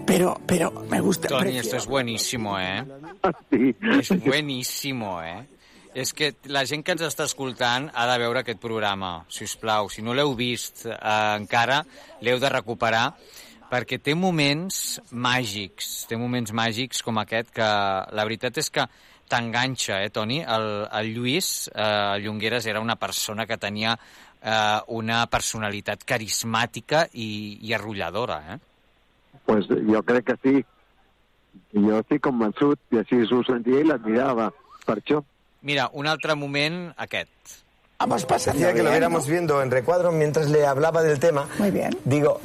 Pero, 0.07 0.41
pero 0.47 0.71
me 0.89 1.01
gusta. 1.01 1.27
Prefiero- 1.29 1.61
esto 1.61 1.77
es 1.77 1.87
buenísimo, 1.87 2.59
eh? 2.61 2.85
Sí. 3.51 3.75
És 3.99 4.25
bueníssimo, 4.25 5.21
eh? 5.23 5.47
És 5.97 6.13
que 6.13 6.35
la 6.53 6.67
gent 6.69 6.83
que 6.85 6.93
ens 6.93 7.03
està 7.07 7.25
escoltant 7.25 7.87
ha 7.97 8.05
de 8.11 8.19
veure 8.21 8.43
aquest 8.43 8.61
programa, 8.61 9.23
si 9.33 9.47
us 9.49 9.55
plau. 9.57 9.89
Si 9.89 10.03
no 10.05 10.13
l'heu 10.13 10.35
vist 10.37 10.85
eh, 10.91 10.97
encara, 11.39 11.79
l'heu 12.21 12.41
de 12.43 12.51
recuperar, 12.53 13.07
perquè 13.71 13.97
té 14.05 14.13
moments 14.13 15.01
màgics, 15.11 16.05
té 16.11 16.19
moments 16.21 16.53
màgics 16.53 17.01
com 17.03 17.17
aquest 17.23 17.49
que 17.57 17.69
la 18.13 18.27
veritat 18.29 18.61
és 18.61 18.69
que 18.71 18.85
t'enganxa, 19.33 20.03
eh, 20.05 20.11
Toni? 20.13 20.43
El, 20.45 20.69
el 21.01 21.09
Lluís, 21.15 21.71
eh, 21.73 22.19
Llongueres, 22.21 22.69
era 22.69 22.83
una 22.85 22.99
persona 23.01 23.47
que 23.49 23.57
tenia 23.57 23.95
eh, 23.97 24.81
una 24.99 25.23
personalitat 25.33 26.05
carismàtica 26.05 27.07
i, 27.15 27.31
i 27.65 27.73
arrolladora, 27.73 28.43
eh? 28.53 28.59
Pues 29.49 29.65
jo 29.71 30.03
crec 30.05 30.29
que 30.29 30.37
sí. 30.43 30.61
Jo 31.73 32.03
estic 32.03 32.21
convençut, 32.29 32.79
i 32.93 33.01
així 33.01 33.23
ho 33.25 33.41
sentia 33.49 33.81
i 33.81 33.89
l'admirava. 33.89 34.51
Per 34.87 34.99
això. 35.01 35.23
Mira, 35.67 35.91
un 35.93 36.07
altre 36.07 36.37
moment, 36.37 36.93
aquest. 36.97 37.29
Pasando 37.99 38.61
Decía 38.61 38.73
que 38.73 38.85
lo 38.85 38.91
viéramos 38.91 39.27
¿no? 39.27 39.33
viendo 39.33 39.61
en 39.63 39.71
recuadro 39.73 40.13
mientras 40.13 40.49
le 40.49 40.65
hablaba 40.65 41.03
del 41.03 41.19
tema. 41.19 41.49
Muy 41.59 41.73
bien. 41.73 41.91
Digo, 42.05 42.39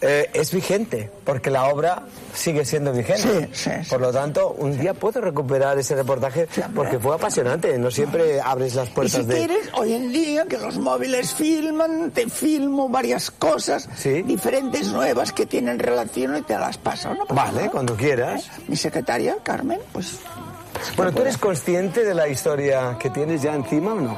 eh, 0.00 0.30
es 0.32 0.50
vigente, 0.50 1.10
porque 1.24 1.50
la 1.50 1.64
obra 1.66 2.04
sigue 2.32 2.64
siendo 2.64 2.90
vigente. 2.94 3.20
Sí, 3.20 3.48
sí, 3.52 3.70
sí. 3.82 3.90
Por 3.90 4.00
lo 4.00 4.12
tanto, 4.12 4.52
un 4.56 4.78
día 4.78 4.94
puedo 4.94 5.20
recuperar 5.20 5.76
ese 5.78 5.94
reportaje 5.94 6.48
porque 6.74 6.98
fue 6.98 7.14
apasionante. 7.16 7.76
No 7.78 7.90
siempre 7.90 8.40
abres 8.40 8.74
las 8.76 8.88
Y 8.88 8.92
puertas 8.92 9.20
si 9.20 9.26
de... 9.26 9.34
quieres, 9.36 9.68
hoy 9.74 9.92
en 9.92 10.10
día 10.10 10.46
que 10.46 10.56
los 10.56 10.78
móviles 10.78 11.34
filman, 11.34 12.12
te 12.12 12.30
filmo 12.30 12.88
varias 12.88 13.30
cosas 13.30 13.90
Sí. 13.94 14.22
diferentes, 14.22 14.88
nuevas, 14.88 15.32
que 15.32 15.44
tienen 15.44 15.78
relación 15.78 16.34
y 16.38 16.40
te 16.42 16.56
las 16.56 16.78
paso. 16.78 17.12
No 17.12 17.26
pasa 17.26 17.34
Vale, 17.44 17.58
nada. 17.58 17.70
cuando 17.70 17.94
quieras. 17.94 18.48
Mi 18.68 18.76
secretaria, 18.76 19.36
Carmen, 19.42 19.80
pues... 19.92 20.20
Bueno, 20.96 21.12
¿tú 21.12 21.22
eres 21.22 21.38
consciente 21.38 22.04
de 22.04 22.14
la 22.14 22.28
historia 22.28 22.96
que 22.98 23.10
tienes 23.10 23.42
ya 23.42 23.54
encima 23.54 23.92
o 23.92 24.00
no? 24.00 24.16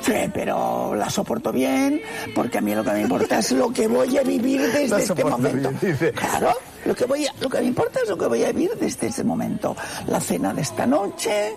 Sí, 0.00 0.12
pero 0.34 0.94
la 0.94 1.08
soporto 1.08 1.50
bien, 1.50 2.00
porque 2.34 2.58
a 2.58 2.60
mí 2.60 2.74
lo 2.74 2.84
que 2.84 2.90
me 2.92 3.00
importa 3.02 3.38
es 3.38 3.52
lo 3.52 3.70
que 3.72 3.88
voy 3.88 4.18
a 4.18 4.22
vivir 4.22 4.60
desde 4.60 4.88
La 4.88 4.98
este 4.98 5.24
momento. 5.24 5.70
bien. 5.80 6.12
Claro, 6.12 6.52
lo 6.84 6.94
que, 6.94 7.06
voy 7.06 7.26
a- 7.26 7.32
lo 7.40 7.48
que 7.48 7.58
me 7.60 7.66
importa 7.68 8.00
es 8.02 8.08
lo 8.10 8.18
que 8.18 8.26
voy 8.26 8.44
a 8.44 8.52
vivir 8.52 8.72
desde 8.78 9.06
ese 9.06 9.24
momento. 9.24 9.74
La 10.08 10.20
cena 10.20 10.52
de 10.52 10.60
esta 10.62 10.86
noche, 10.86 11.54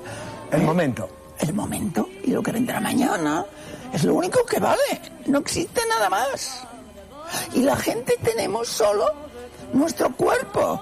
El 0.52 0.62
momento. 0.64 1.10
el 1.40 1.54
momento 1.54 2.08
y 2.24 2.32
lo 2.32 2.42
que 2.42 2.52
vendrá 2.54 2.80
mañana. 2.80 3.46
Es 3.94 4.04
lo 4.06 4.16
único 4.16 4.46
que 4.46 4.60
vale. 4.60 5.02
No 5.28 5.40
existe 5.40 5.82
nada 5.90 6.10
más. 6.10 6.66
Y 7.54 7.62
la 7.64 7.76
gente 7.76 8.16
tenemos 8.24 8.70
solo 8.70 9.06
nuestro 9.74 10.10
cuerpo. 10.16 10.82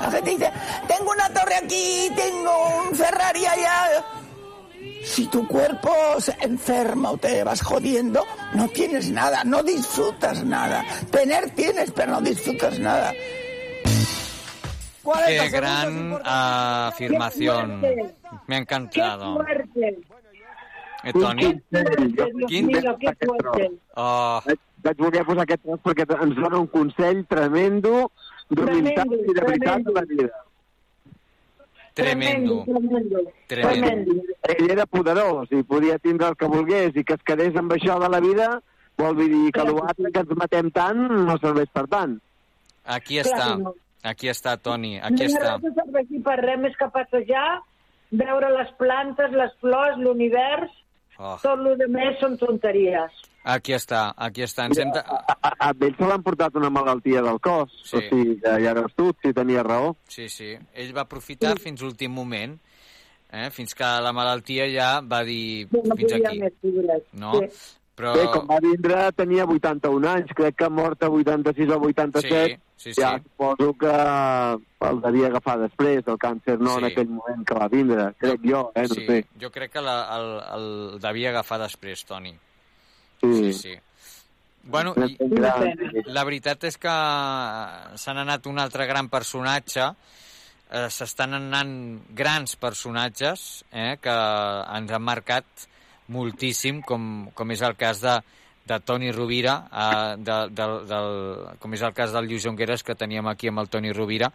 La 0.00 0.10
gente 0.10 0.30
dice, 0.30 0.52
tengo 0.88 1.10
una 1.12 1.28
torre 1.30 1.54
aquí, 1.56 2.10
tengo 2.16 2.52
un 2.88 2.94
Ferrari 2.94 3.46
allá. 3.46 4.04
Si 5.04 5.26
tu 5.28 5.46
cuerpo 5.46 5.90
se 6.18 6.34
enferma 6.40 7.10
o 7.12 7.16
te 7.18 7.44
vas 7.44 7.62
jodiendo, 7.62 8.24
no 8.54 8.68
tienes 8.68 9.10
nada, 9.10 9.44
no 9.44 9.62
disfrutas 9.62 10.42
nada. 10.44 10.82
Tener 11.10 11.50
tienes, 11.50 11.90
pero 11.92 12.12
no 12.12 12.20
disfrutas 12.20 12.78
nada. 12.78 13.12
Qué 15.26 15.48
gran 15.50 16.18
afirmación. 16.24 17.80
Me 17.80 17.90
ha 17.90 18.08
¡Qué 18.46 18.54
encantado. 18.56 19.34
fuerte! 19.36 19.98
Eh, 21.04 21.12
Toni? 21.12 21.42
consell. 21.44 22.14
Jo- 22.16 22.24
Dios 22.34 22.50
Quin- 22.50 22.98
qué 22.98 23.26
fuerte. 23.26 23.70
Oh, 23.96 24.40
Vaig, 24.46 24.58
vaig 24.82 24.96
voler 24.96 25.24
posar 25.26 25.42
aquest 25.44 25.62
tros 25.62 25.80
perquè 25.84 26.06
ens 26.24 26.34
dona 26.36 26.56
un 26.58 26.66
consell 26.72 27.26
tremendo 27.28 28.10
d'humilitat 28.54 29.06
Tremendo, 29.06 29.30
i 29.30 29.34
de 29.34 29.46
veritat 29.46 29.84
tremendo. 29.84 29.92
de 29.92 30.00
la 30.00 30.06
vida. 30.10 30.28
tremendo. 31.94 32.64
Tremendo. 32.64 33.18
Tremendo. 33.46 34.12
Ell 34.42 34.70
era 34.70 34.86
poderós 34.86 35.50
i 35.52 35.62
podia 35.62 35.98
tindre 35.98 36.28
el 36.32 36.36
que 36.36 36.46
volgués 36.50 36.96
i 36.96 37.04
que 37.04 37.14
es 37.14 37.22
quedés 37.26 37.56
amb 37.56 37.72
això 37.72 37.98
de 38.02 38.08
la 38.10 38.20
vida 38.20 38.48
vol 38.98 39.16
dir 39.18 39.50
que 39.54 39.64
l'altre 39.66 40.10
que 40.12 40.22
ens 40.22 40.36
matem 40.38 40.70
tant 40.74 41.00
no 41.28 41.38
serveix 41.42 41.70
per 41.74 41.86
tant. 41.90 42.18
Aquí 42.84 43.18
està. 43.18 43.56
no. 43.58 43.74
Aquí 44.04 44.28
està, 44.28 44.56
Toni. 44.60 44.98
Aquí 45.00 45.24
no 45.24 45.30
està. 45.32 45.54
res 45.56 45.62
que 45.62 45.72
serveixi 45.80 46.20
per 46.22 46.36
res 46.42 46.58
més 46.60 46.74
que 46.76 46.88
passejar, 46.92 47.60
veure 48.12 48.50
les 48.52 48.70
plantes, 48.76 49.32
les 49.32 49.54
flors, 49.62 49.96
l'univers, 49.98 50.70
Oh, 51.18 51.36
tot 51.42 51.60
el 51.60 51.76
de 51.78 51.86
més 51.88 52.18
són 52.20 52.36
tonteries. 52.40 53.12
aquí 53.44 53.74
està, 53.76 54.14
aquí 54.16 54.42
està. 54.42 54.64
Ens 54.66 54.78
hem 54.78 54.90
de... 54.90 54.98
A, 54.98 55.36
a, 55.36 55.52
a 55.68 55.72
ell 55.78 55.94
se 55.98 56.06
l'han 56.08 56.22
portat 56.26 56.56
una 56.56 56.70
malaltia 56.70 57.22
del 57.22 57.38
cos, 57.40 57.70
Sí. 57.84 57.96
o 57.96 58.00
sigui 58.08 58.38
que 58.40 58.54
ja 58.64 58.72
veus 58.74 58.94
tu, 58.96 59.12
si 59.22 59.32
tenia 59.36 59.62
raó. 59.62 59.94
Sí, 60.08 60.28
sí. 60.28 60.54
Ell 60.74 60.94
va 60.96 61.02
aprofitar 61.04 61.54
fins 61.60 61.82
l'últim 61.84 62.10
moment, 62.10 62.56
eh? 63.30 63.50
fins 63.50 63.74
que 63.74 63.84
la 64.02 64.12
malaltia 64.16 64.66
ja 64.72 65.00
va 65.00 65.22
dir 65.24 65.68
No, 65.70 65.82
no 65.84 65.96
fins 65.96 66.12
aquí. 66.18 66.38
més. 66.40 67.02
No? 67.12 67.34
Sí. 67.38 67.48
Però... 67.94 68.12
Bé, 68.18 68.24
quan 68.26 68.48
va 68.50 68.58
vindre 68.62 68.96
tenia 69.14 69.44
81 69.46 70.08
anys, 70.10 70.32
crec 70.34 70.56
que 70.58 70.68
mort 70.68 71.02
a 71.06 71.08
86 71.08 71.70
o 71.70 71.78
87, 71.78 72.60
Sí, 72.76 72.92
sí, 72.92 73.00
ja 73.00 73.12
sí. 73.16 73.22
suposo 73.22 73.72
que 73.78 73.92
el 74.88 74.98
devia 75.04 75.28
agafar 75.30 75.54
després, 75.60 76.02
el 76.10 76.18
càncer 76.18 76.58
no 76.58 76.74
en 76.80 76.84
Sí. 76.88 76.90
aquell 76.92 77.08
moment 77.08 77.44
que 77.46 77.54
va 77.54 77.68
vindre, 77.68 78.08
crec 78.18 78.40
jo, 78.44 78.64
eh, 78.74 78.82
no 78.88 78.94
sí, 78.98 79.06
sé. 79.06 79.20
jo 79.40 79.50
crec 79.54 79.70
que 79.72 79.80
la, 79.80 79.94
el, 80.16 80.26
el 80.58 81.00
devia 81.00 81.30
agafar 81.30 81.60
després, 81.62 82.04
Toni. 82.04 82.34
Sí, 83.22 83.32
Sí, 83.38 83.52
sí. 83.52 83.74
Bueno, 84.64 84.94
i, 84.96 85.14
la 86.08 86.24
veritat 86.24 86.64
és 86.64 86.76
que 86.80 86.92
s'han 88.00 88.18
anat 88.22 88.46
un 88.48 88.58
altre 88.58 88.86
gran 88.88 89.10
personatge, 89.12 89.86
eh, 90.70 90.88
s'estan 90.90 91.34
anant 91.36 92.00
grans 92.16 92.56
personatges 92.56 93.64
eh, 93.70 93.98
que 94.00 94.14
ens 94.78 94.90
han 94.96 95.04
marcat 95.04 95.44
moltíssim, 96.08 96.82
com, 96.82 97.28
com 97.34 97.50
és 97.54 97.62
el 97.64 97.76
cas 97.80 98.00
de, 98.02 98.18
de 98.68 98.78
Toni 98.80 99.12
Rovira, 99.12 99.54
eh, 99.70 100.16
de, 100.18 100.38
de, 100.50 100.66
del, 100.90 101.10
com 101.60 101.76
és 101.76 101.82
el 101.82 101.94
cas 101.96 102.12
del 102.12 102.28
Lluís 102.28 102.44
Jongueres 102.44 102.82
que 102.84 102.96
teníem 102.98 103.26
aquí 103.30 103.48
amb 103.48 103.62
el 103.64 103.70
Toni 103.72 103.92
Rovira, 103.92 104.30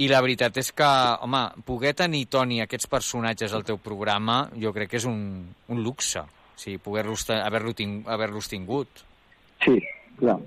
i 0.00 0.08
la 0.08 0.20
veritat 0.24 0.56
és 0.60 0.72
que, 0.72 0.90
home, 1.24 1.42
poder 1.66 1.94
tenir, 1.94 2.26
Toni, 2.32 2.60
aquests 2.64 2.88
personatges 2.88 3.52
al 3.52 3.64
teu 3.68 3.76
programa, 3.78 4.46
jo 4.56 4.72
crec 4.72 4.94
que 4.94 5.00
és 5.00 5.08
un, 5.08 5.20
un 5.68 5.82
luxe, 5.84 6.20
o 6.24 6.60
sigui, 6.60 6.78
poder-los 6.80 7.26
haver-los 7.36 7.76
ting, 7.76 8.00
haver 8.08 8.30
tingut. 8.48 9.04
Sí, 9.64 9.76
clar. 10.18 10.38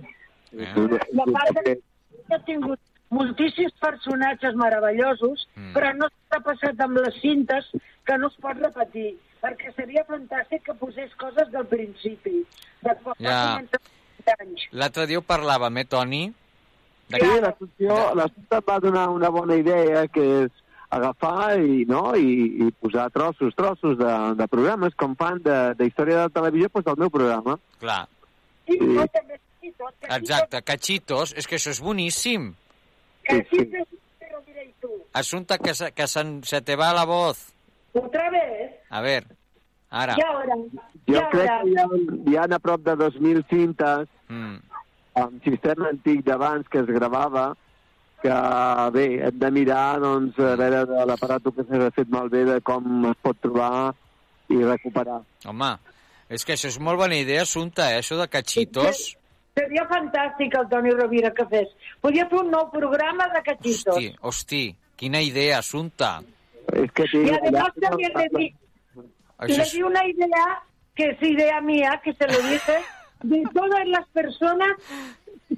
Eh? 0.53 0.73
La 1.13 1.25
part 1.29 1.61
de... 1.65 1.77
ha 2.33 2.39
tingut 2.45 2.79
moltíssims 3.13 3.73
personatges 3.81 4.55
meravellosos, 4.57 5.47
Mm. 5.53 5.73
però 5.75 5.91
no 5.93 6.07
s'ha 6.09 6.39
passat 6.41 6.79
amb 6.81 6.97
les 6.97 7.13
cintes 7.21 7.67
que 8.05 8.17
no 8.17 8.27
es 8.27 8.37
pot 8.41 8.57
repetir, 8.57 9.11
perquè 9.43 9.73
seria 9.75 10.05
fantàstic 10.07 10.63
que 10.69 10.73
posés 10.79 11.11
coses 11.19 11.49
del 11.51 11.65
principi, 11.67 12.39
de 12.81 12.95
quan 13.03 13.15
Ja. 13.19 13.29
va 13.29 13.55
començar 13.57 14.35
anys. 14.39 14.67
L'altre 14.71 15.05
dia 15.09 15.19
ho 15.19 15.25
parlàvem, 15.27 15.77
eh, 15.81 15.85
Toni? 15.85 16.23
De 17.09 17.19
Sí, 17.19 17.39
l'assumpció 17.43 17.95
l'assumpte 18.15 18.57
et 18.57 18.69
va 18.69 18.79
donar 18.79 19.09
una 19.11 19.29
bona 19.29 19.55
idea, 19.59 20.07
que 20.07 20.23
és 20.45 20.51
agafar 20.89 21.59
i, 21.59 21.83
no, 21.89 22.15
i, 22.15 22.63
i 22.63 22.71
posar 22.79 23.09
trossos, 23.11 23.53
trossos 23.57 23.97
de, 23.97 24.11
de 24.39 24.47
programes, 24.47 24.93
com 24.95 25.15
fan 25.19 25.41
de, 25.43 25.73
de 25.75 25.87
història 25.89 26.21
de 26.23 26.29
televisió, 26.33 26.69
doncs 26.73 26.85
del 26.85 27.01
meu 27.03 27.09
programa. 27.09 27.57
Clar, 27.81 28.07
I 28.67 28.77
Sí. 28.77 28.79
no 28.79 29.05
també 29.11 29.39
sí, 29.59 29.73
tot, 29.77 29.93
que 29.99 30.15
exacte, 30.15 30.61
cachitos, 30.63 31.33
és 31.35 31.47
que 31.47 31.57
això 31.57 31.71
és 31.75 31.81
boníssim. 31.83 32.53
Que 33.23 33.41
sí, 33.49 33.57
sí, 33.59 33.65
te 34.19 34.29
lo 34.31 34.39
diré 34.47 34.69
tú. 34.79 34.89
Asunta 35.13 35.57
que, 35.57 35.73
se, 35.73 35.91
que 35.91 36.07
se, 36.07 36.23
se 36.43 36.61
te 36.61 36.75
va 36.77 36.93
la 36.93 37.03
voz. 37.05 37.49
Otra 37.93 38.29
vez, 38.31 38.71
A 38.89 39.01
ver, 39.01 39.25
ara. 39.89 40.15
ahora, 40.27 40.55
y 41.05 41.13
Jo 41.13 41.21
crec 41.31 41.49
ahora, 41.49 41.61
que 41.63 41.69
hi 41.69 41.75
ha, 41.77 41.87
hi 42.31 42.35
ha 42.37 42.55
a 42.55 42.59
prop 42.59 42.81
de 42.81 42.95
2.000 42.95 43.45
cintes 43.49 44.07
Mm. 44.29 44.55
amb 45.15 45.43
sistema 45.43 45.89
antic 45.89 46.23
d'abans 46.25 46.67
que 46.69 46.79
es 46.79 46.87
gravava, 46.87 47.55
que 48.23 48.29
bé, 48.93 49.05
hem 49.27 49.37
de 49.37 49.51
mirar 49.51 49.99
doncs, 49.99 50.39
a 50.39 50.55
veure 50.55 50.85
de 50.89 51.05
l'aparato 51.05 51.51
que 51.53 51.63
s'ha 51.67 51.91
fet 51.91 52.07
malbé 52.09 52.45
de 52.45 52.61
com 52.61 53.05
es 53.11 53.17
pot 53.21 53.37
trobar 53.41 53.93
i 54.49 54.55
recuperar. 54.63 55.21
Home, 55.45 55.73
és 56.29 56.43
que 56.45 56.53
això 56.53 56.67
és 56.71 56.79
molt 56.79 56.97
bona 56.97 57.15
idea, 57.19 57.41
Assunta, 57.43 57.91
eh, 57.93 57.99
això 57.99 58.17
de 58.17 58.27
cachitos. 58.27 59.17
seria 59.53 59.85
fantàstic 59.87 60.55
el 60.57 60.67
Toni 60.69 60.89
Rovira 60.89 61.31
que 61.31 61.45
fes. 61.45 61.67
Podia 62.01 62.25
fer 62.27 62.39
un 62.39 62.49
nou 62.49 62.71
programa 62.71 63.27
de 63.35 63.41
cachitos. 63.43 63.93
Hosti, 63.97 64.15
hosti, 64.21 64.75
quina 64.95 65.21
idea, 65.21 65.59
Assunta. 65.59 66.23
Que 66.93 67.05
Y 67.13 67.29
además 67.29 67.71
también 67.79 68.11
le 68.15 68.29
di, 68.37 68.55
le 69.47 69.63
di 69.71 69.83
una 69.83 70.05
idea 70.07 70.63
que 70.95 71.09
es 71.09 71.21
idea 71.21 71.59
mía, 71.61 72.01
que 72.03 72.13
se 72.13 72.25
lo 72.27 72.37
dije, 72.49 72.77
de 73.23 73.43
todas 73.53 73.85
las 73.87 74.07
personas, 74.09 74.69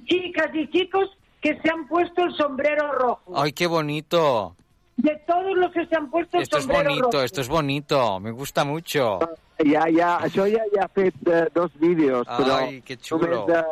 chicas 0.06 0.49
y 0.53 0.70
chicos, 0.72 1.10
que 1.41 1.60
se 1.62 1.70
han 1.70 1.88
puesto 1.88 2.24
el 2.24 2.34
sombrero 2.36 2.91
rojo. 2.93 3.32
Ay, 3.36 3.51
qué 3.53 3.68
bonito. 3.68 4.56
De 4.97 5.16
todos 5.28 5.56
los 5.58 5.72
que 5.74 5.86
se 5.88 5.95
han 5.95 6.10
puesto 6.10 6.38
el 6.38 6.43
Esto 6.43 6.58
es 6.58 6.64
sombrero 6.64 6.89
bonito, 6.89 7.12
rojo. 7.12 7.22
esto 7.24 7.41
es 7.41 7.47
bonito. 7.49 8.20
Me 8.20 8.32
gusta 8.32 8.64
mucho. 8.64 9.20
Ja, 9.58 9.86
ja, 9.91 10.20
això 10.20 10.43
ja, 10.51 10.64
ja 10.74 10.84
ha 10.84 10.88
fet 10.89 11.16
eh, 11.32 11.47
dos 11.53 11.72
vídeos, 11.80 12.28
però 12.28 12.58
Ai, 12.66 12.82
que 12.82 12.97
xulo. 12.97 13.28
només 13.28 13.45
de- 13.47 13.64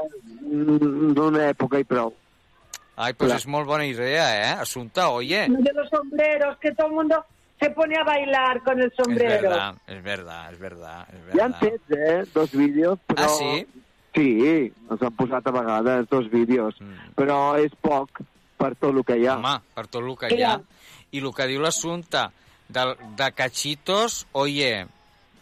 mm, 0.48 1.14
d'una 1.14 1.50
època 1.50 1.80
i 1.80 1.84
prou. 1.84 2.14
Ay, 2.96 3.14
pues 3.14 3.30
Clar. 3.30 3.40
es 3.40 3.48
muy 3.48 3.64
buena 3.64 3.86
idea, 3.86 4.52
¿eh? 4.52 4.56
Asunta, 4.62 5.10
oye. 5.10 5.48
De 5.50 5.74
los 5.74 5.90
sombreros, 5.90 6.58
que 6.60 6.72
todo 6.74 6.88
el 6.88 6.94
mundo 6.94 7.26
se 7.60 7.70
pone 7.72 7.96
a 7.98 8.04
bailar 8.04 8.62
con 8.64 8.80
el 8.80 8.88
Es 8.88 8.94
sombrero. 8.96 9.42
verdad, 9.50 9.76
es 9.88 10.04
verdad, 10.04 10.54
es 10.54 10.60
verdad, 10.60 11.08
es 11.10 11.38
Ja 11.40 11.46
han 11.46 11.52
verdad. 11.52 11.60
fet, 11.60 11.82
eh, 11.98 12.24
dos 12.34 12.52
vídeos, 12.52 13.00
però... 13.08 13.24
Ah, 13.24 13.30
sí? 13.30 13.68
Sí, 14.16 14.72
els 14.92 15.02
han 15.02 15.16
posat 15.18 15.48
a 15.48 15.52
vegades, 15.52 16.08
dos 16.10 16.30
vídeos, 16.30 16.76
Mm. 16.80 17.16
però 17.18 17.56
és 17.58 17.72
poc 17.82 18.22
per 18.58 18.76
tot 18.76 18.94
el 18.94 19.04
que 19.04 19.18
hi 19.18 19.26
ha. 19.26 19.38
Home, 19.40 19.56
per 19.74 19.88
tot 19.88 20.04
el 20.04 20.16
que 20.16 20.30
hi 20.36 20.44
ha. 20.44 20.60
I 21.12 21.18
el 21.20 21.34
que 21.34 21.48
diu 21.50 21.62
l'assumpte 21.62 22.28
de, 22.70 22.84
de 23.18 23.32
cachitos, 23.32 24.28
oye, 24.34 24.86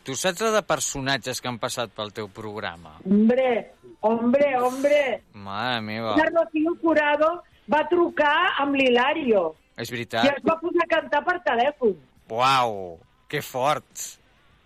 tu 0.04 0.16
saps 0.16 0.40
de 0.40 0.62
personatges 0.64 1.42
que 1.42 1.50
han 1.52 1.60
passat 1.60 1.92
pel 1.92 2.14
teu 2.16 2.30
programa? 2.32 2.96
Hombre, 3.04 3.74
hombre, 4.02 4.50
hombre. 4.60 5.22
Mare 5.34 5.82
meva, 5.86 6.16
La 6.18 6.28
Rocío 6.34 6.74
Jurado 6.82 7.32
va 7.72 7.84
trucar 7.90 8.36
amb 8.64 8.76
l'Hilario 8.76 9.52
és 9.78 9.90
i 9.90 9.96
veritat. 9.96 10.26
es 10.38 10.44
va 10.46 10.58
posar 10.60 10.84
a 10.86 10.90
cantar 10.96 11.24
per 11.26 11.38
telèfon. 11.46 11.96
Uau, 12.30 13.00
que 13.32 13.42
fort. 13.42 13.88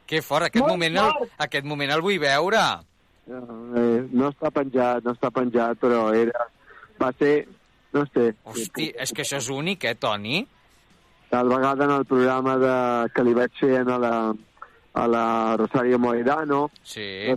Que 0.05 0.21
fort, 0.21 0.45
aquest 0.49 0.61
Molt 0.63 0.73
moment, 0.75 0.97
el, 1.01 1.11
fort. 1.19 1.31
aquest 1.47 1.65
moment 1.65 1.91
el 1.91 2.01
vull 2.01 2.19
veure. 2.21 2.63
Eh, 3.25 4.01
no 4.13 4.29
està 4.29 4.51
penjat, 4.53 5.03
no 5.05 5.15
està 5.15 5.31
penjat, 5.33 5.79
però 5.81 6.09
era... 6.13 6.45
Va 7.01 7.09
ser, 7.19 7.47
no 7.91 8.05
sé, 8.13 8.29
Hosti, 8.47 8.91
és 8.95 9.11
que 9.11 9.23
això 9.25 9.39
és 9.41 9.49
únic, 9.49 9.83
eh, 9.83 9.95
Toni? 9.99 10.45
tal 11.29 11.49
vegada 11.49 11.83
en 11.83 11.91
el 11.91 12.05
programa 12.05 12.53
de, 12.61 12.75
que 13.11 13.23
li 13.25 13.33
vaig 13.35 13.51
fer 13.59 13.81
a 13.81 13.97
la, 13.99 14.11
a 14.95 15.07
la 15.11 15.57
Rosario 15.59 15.99
Moedano, 15.99 16.69
Sí, 16.83 17.01
eh, 17.03 17.35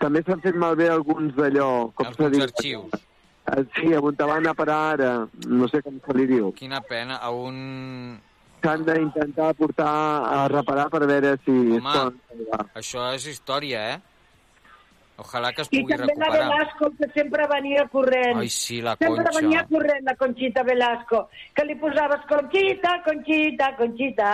també 0.00 0.22
s'han 0.24 0.40
fet 0.40 0.56
malbé 0.56 0.88
alguns 0.88 1.34
d'allò, 1.36 1.90
com 1.94 2.06
s'ha 2.06 2.24
alguns 2.24 2.32
dit? 2.32 2.42
arxius. 2.48 2.94
Eh, 3.50 3.64
Sí, 3.76 3.92
on 3.94 4.14
te 4.16 4.24
van 4.24 4.46
a 4.46 4.54
parar 4.54 4.80
ara, 4.94 5.12
no 5.46 5.68
sé 5.68 5.82
com 5.82 6.00
se 6.06 6.14
li 6.16 6.26
diu. 6.26 6.52
Quina 6.56 6.80
pena, 6.80 7.16
a 7.20 7.30
un... 7.30 8.18
S'han 8.62 8.82
d'intentar 8.84 9.54
portar 9.56 9.88
a 9.88 10.46
reparar 10.52 10.90
per 10.92 11.06
veure 11.08 11.36
si 11.46 11.50
es 11.76 11.80
Home. 11.80 11.92
salvar. 11.94 12.66
Això 12.76 13.06
és 13.14 13.24
història, 13.26 13.94
eh? 13.94 14.00
Ojalà 15.20 15.52
que 15.52 15.62
es 15.62 15.68
I 15.72 15.80
pugui 15.82 15.96
també 15.96 16.14
la 16.16 16.26
recuperar. 16.28 16.48
Velasco, 16.48 16.90
que 16.98 17.08
sempre 17.14 17.46
venia 17.46 17.86
corrent. 17.92 18.38
Ai, 18.40 18.48
sí, 18.48 18.80
la 18.80 18.96
Sempre 18.96 19.24
Conxa. 19.24 19.40
venia 19.40 19.66
corrent 19.68 20.04
la 20.04 20.14
Conxita 20.16 20.62
Velasco, 20.62 21.28
que 21.54 21.64
li 21.64 21.74
posaves 21.76 22.20
Conxita, 22.28 23.02
Conxita, 23.04 23.76
Conxita. 23.76 24.30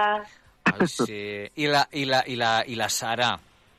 Ai, 0.81 0.89
sí. 0.89 1.21
I 1.63 1.67
la, 1.73 1.87
i 1.93 2.05
la, 2.09 2.23
i 2.27 2.37
la, 2.37 2.51
i 2.67 2.75
la 2.79 2.89
Sara, 2.89 3.33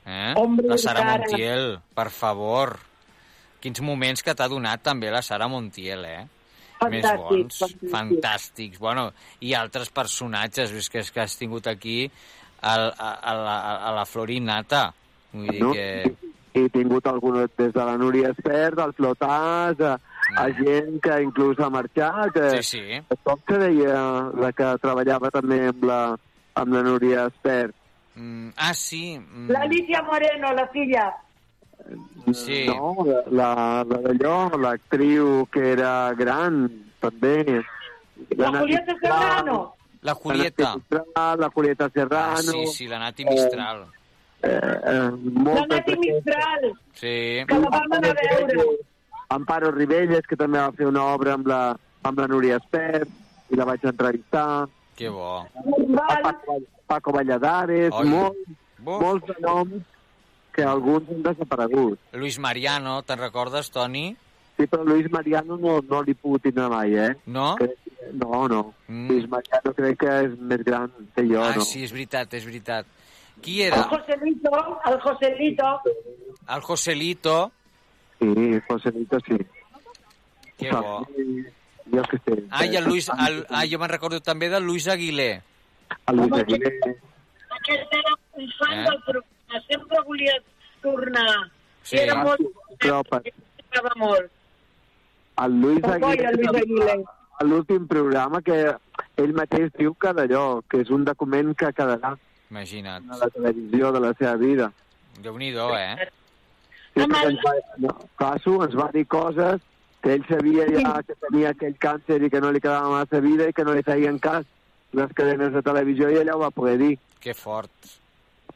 eh? 0.06 0.34
Hombre, 0.36 0.68
la 0.68 0.78
Sara 0.78 1.00
Sara. 1.04 1.18
Montiel, 1.18 1.80
per 1.96 2.10
favor. 2.10 2.78
Quins 3.62 3.82
moments 3.82 4.22
que 4.24 4.36
t'ha 4.38 4.48
donat 4.52 4.84
també 4.86 5.10
la 5.12 5.22
Sara 5.26 5.48
Montiel, 5.50 6.06
eh? 6.06 6.24
Més 6.78 7.02
Fantàstic, 7.02 7.24
bons, 7.26 7.58
fantàstic. 7.58 7.90
fantàstics. 7.92 8.80
Bueno, 8.80 9.08
i 9.42 9.56
altres 9.58 9.90
personatges, 9.90 10.72
és 10.78 10.90
que, 10.94 11.00
és 11.02 11.10
que 11.12 11.24
has 11.24 11.34
tingut 11.40 11.66
aquí 11.68 12.04
el, 12.06 12.86
a, 12.94 13.12
a, 13.18 13.34
la, 13.34 13.58
a 13.90 13.94
la 13.98 14.06
Florinata. 14.06 14.92
Vull 15.34 15.50
dir 15.50 15.62
No? 15.64 15.74
que... 15.74 16.16
He 16.58 16.70
tingut 16.74 17.06
alguns 17.06 17.52
des 17.58 17.70
de 17.74 17.84
la 17.86 17.98
Núria 18.02 18.32
Espert, 18.34 18.80
el 18.82 18.94
Flotàs, 18.98 19.78
a, 19.86 19.92
a 20.42 20.46
gent 20.58 20.96
que 21.06 21.20
inclús 21.22 21.60
ha 21.62 21.68
marxat. 21.70 22.38
Eh, 22.42 22.62
Sí, 22.64 22.80
sí. 22.80 23.18
Com 23.28 23.44
se 23.46 23.60
deia 23.62 24.00
la 24.42 24.50
que 24.58 24.72
treballava 24.82 25.30
també 25.36 25.60
amb 25.70 25.84
la, 25.86 26.00
amb 26.62 26.74
la 26.74 26.82
Núria 26.84 27.26
Espert? 27.28 27.76
Mm, 28.16 28.50
ah, 28.58 28.74
sí. 28.74 29.18
Mm, 29.20 29.50
La 29.52 29.60
Alicia 29.62 30.02
Moreno, 30.04 30.54
la 30.54 30.68
filla. 30.70 31.14
Sí. 32.34 32.66
No, 32.68 32.96
la, 33.32 33.84
la 33.88 34.00
d'allò, 34.04 34.58
l'actriu 34.58 35.46
que 35.52 35.72
era 35.74 36.12
gran, 36.18 36.66
també. 37.00 37.62
La 38.36 38.50
Julieta 38.52 38.96
Serrano. 39.02 39.76
La 40.02 40.14
Julieta. 40.16 40.74
Mistral, 40.76 41.40
la 41.40 41.50
Julieta 41.50 41.86
Ah, 41.86 41.90
Serrano. 41.94 42.52
sí, 42.52 42.68
sí, 42.68 42.88
la 42.88 43.00
Nati 43.00 43.26
Mistral. 43.26 43.86
Eh, 44.42 44.50
eh, 44.50 44.92
La 44.94 45.12
moltes 45.12 45.68
Nati. 45.78 45.96
Mistral, 45.98 46.72
Sí. 46.94 47.46
que 47.48 47.60
la 47.60 47.70
vam 47.70 47.92
anar 47.92 48.12
a 48.12 48.14
veure. 48.14 48.66
Amparo 49.30 49.72
Ribelles, 49.72 50.26
que 50.28 50.36
també 50.38 50.58
va 50.60 50.72
fer 50.72 50.88
una 50.88 51.04
obra 51.14 51.34
amb 51.34 51.48
la, 51.48 51.78
amb 52.04 52.20
la 52.20 52.28
Núria 52.28 52.58
Espert, 52.58 53.10
i 53.50 53.56
la 53.56 53.66
vaig 53.66 53.84
entrevistar. 53.84 54.68
Que 54.98 55.10
bo. 55.14 55.46
Paco, 55.96 56.58
Paco 56.88 57.14
Valladares, 57.14 57.94
Oi. 57.94 58.08
molt, 58.10 58.38
Buf. 58.80 59.02
molts 59.02 59.28
de 59.30 59.36
noms 59.46 59.84
que 60.56 60.64
alguns 60.66 61.10
han 61.14 61.22
desaparegut. 61.22 62.00
Luis 62.18 62.40
Mariano, 62.42 63.04
te'n 63.06 63.20
recordes, 63.22 63.70
Toni? 63.70 64.08
Sí, 64.58 64.66
però 64.66 64.82
Luis 64.84 65.06
Mariano 65.14 65.56
no, 65.62 65.76
no 65.86 66.02
l'hi 66.02 66.16
puc 66.18 66.42
tindre 66.42 66.66
mai, 66.74 66.96
eh? 66.98 67.12
No? 67.30 67.52
Crec, 67.60 67.92
no, 68.18 68.48
no. 68.50 68.62
Mm. 68.88 69.12
Luis 69.12 69.28
Mariano 69.30 69.74
crec 69.78 70.00
que 70.02 70.16
és 70.26 70.34
més 70.40 70.64
gran 70.66 70.90
que 71.14 71.28
jo, 71.30 71.44
ah, 71.44 71.54
no? 71.60 71.68
sí, 71.68 71.84
és 71.86 71.94
veritat, 71.94 72.34
és 72.34 72.48
veritat. 72.50 72.90
Qui 73.46 73.60
El 73.62 73.68
era? 73.68 73.84
Joselito, 73.92 74.64
el 74.90 75.00
Joselito. 75.06 75.70
El 76.56 76.62
Joselito. 76.72 77.38
Sí, 78.18 78.34
Joselito 78.68 79.20
sí. 79.28 79.38
Que 80.58 80.72
bo. 80.72 81.06
Jo 81.94 82.04
que 82.12 82.18
sé. 82.26 82.38
Ah, 82.52 82.66
i 82.66 82.76
el 82.76 82.86
Luis... 82.86 83.08
El, 83.10 83.46
ah, 83.50 83.64
jo 83.70 83.80
me'n 83.80 83.90
recordo 83.90 84.20
també 84.22 84.50
del 84.50 84.64
Luis 84.68 84.88
Aguilé. 84.88 85.42
El 86.08 86.16
Luis 86.20 86.34
Aguilé. 86.42 86.72
Aquest 87.58 87.94
era 88.00 88.16
un 88.38 88.50
fan 88.60 88.74
Eh? 88.80 88.84
del 88.90 89.00
programa, 89.06 89.62
sempre 89.70 90.02
volia 90.06 90.34
tornar. 90.82 91.52
Sí. 91.84 91.98
Era 92.04 92.16
molt... 92.24 92.42
Però 92.80 93.02
per- 93.08 93.24
Estava 93.58 93.92
molt. 93.98 94.30
el 95.44 95.60
Luis 95.62 95.82
boi, 95.82 96.18
el 96.18 96.36
Luis 96.36 96.50
Aguilé. 96.64 96.98
a 97.40 97.44
l'últim 97.46 97.88
programa 97.88 98.42
que 98.42 98.56
ell 99.22 99.34
mateix 99.38 99.72
diu 99.78 99.94
que 99.94 100.12
d'allò, 100.18 100.62
que 100.70 100.80
és 100.82 100.90
un 100.90 101.04
document 101.06 101.52
que 101.56 101.70
quedarà 101.78 102.16
Imagina't. 102.50 103.06
a 103.12 103.18
la 103.22 103.28
televisió 103.30 103.92
de 103.92 104.00
la 104.00 104.14
seva 104.18 104.36
vida. 104.42 104.72
Déu-n'hi-do, 105.22 105.68
eh? 105.78 106.08
Sí, 106.96 107.04
ens 107.04 107.42
va, 107.46 107.54
no, 107.78 107.94
Caso 108.18 108.56
ens 108.66 108.74
va 108.76 108.90
dir 108.94 109.06
coses 109.06 109.62
que 110.08 110.14
ell 110.16 110.24
sabia 110.30 110.64
ja 110.72 111.02
que 111.04 111.16
tenia 111.20 111.50
aquell 111.52 111.74
càncer 111.84 112.22
i 112.24 112.30
que 112.32 112.40
no 112.40 112.52
li 112.56 112.62
quedava 112.64 112.94
massa 112.94 113.20
vida 113.20 113.50
i 113.50 113.54
que 113.54 113.66
no 113.68 113.74
li 113.76 113.84
feien 113.84 114.20
cas 114.24 114.46
les 114.96 115.12
cadenes 115.18 115.52
de 115.52 115.62
televisió 115.66 116.08
i 116.14 116.22
ella 116.22 116.36
ho 116.38 116.40
va 116.46 116.52
poder 116.56 116.78
dir. 116.80 116.94
Que 117.20 117.34
fort. 117.36 117.72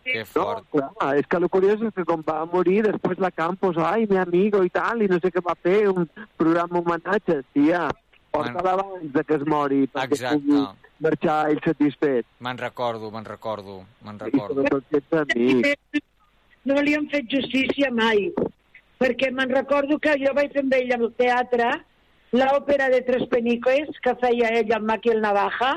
Que 0.06 0.22
No, 0.24 0.26
fort. 0.32 0.64
clar, 0.72 1.10
és 1.20 1.28
que 1.28 1.39
lo 1.43 1.49
curiós 1.52 1.82
és 1.84 1.91
que 1.93 2.06
quan 2.08 2.24
va 2.26 2.45
morir 2.45 2.84
després 2.86 3.20
la 3.20 3.30
Campos, 3.36 3.76
ai, 3.78 4.08
mi 4.10 4.16
amigo 4.18 4.64
i 4.64 4.70
tal, 4.72 5.02
i 5.04 5.10
no 5.12 5.20
sé 5.20 5.30
què 5.30 5.43
va 5.43 5.54
fer, 5.60 5.89
un 5.91 6.08
programa 6.39 6.80
homenatge, 6.80 7.41
tia, 7.54 7.89
porta-la 8.32 8.78
abans 8.80 9.12
de 9.14 9.24
que 9.28 9.36
es 9.36 9.45
mori 9.45 9.84
perquè 9.91 10.16
Exacte. 10.22 10.39
pugui 10.39 10.64
marxar 11.04 11.49
ell 11.52 11.60
satisfet. 11.66 12.26
Me'n 12.39 12.58
recordo, 12.64 13.12
me'n 13.12 13.26
recordo, 13.28 13.82
me'n 14.08 14.16
I 14.16 14.30
recordo. 14.32 14.64
sobretot 14.64 14.84
que 14.89 14.97
ets 15.04 15.20
amic. 15.20 16.02
No 16.64 16.80
li 16.82 16.95
han 16.95 17.10
fet 17.10 17.28
justícia 17.28 17.91
mai. 17.91 18.32
Perquè 19.02 19.32
me'n 19.34 19.49
recordo 19.49 19.97
que 19.99 20.14
jo 20.22 20.34
vaig 20.38 20.52
fer 20.54 20.62
amb 20.62 20.76
ell 20.78 20.91
al 20.97 21.08
teatre 21.18 21.72
l'òpera 22.38 22.89
de 22.93 23.02
Tres 23.08 23.26
Peniques 23.32 23.89
que 24.06 24.14
feia 24.22 24.52
ell 24.60 24.70
amb 24.78 24.88
Maki 24.91 25.12
el 25.16 25.24
Navaja 25.24 25.72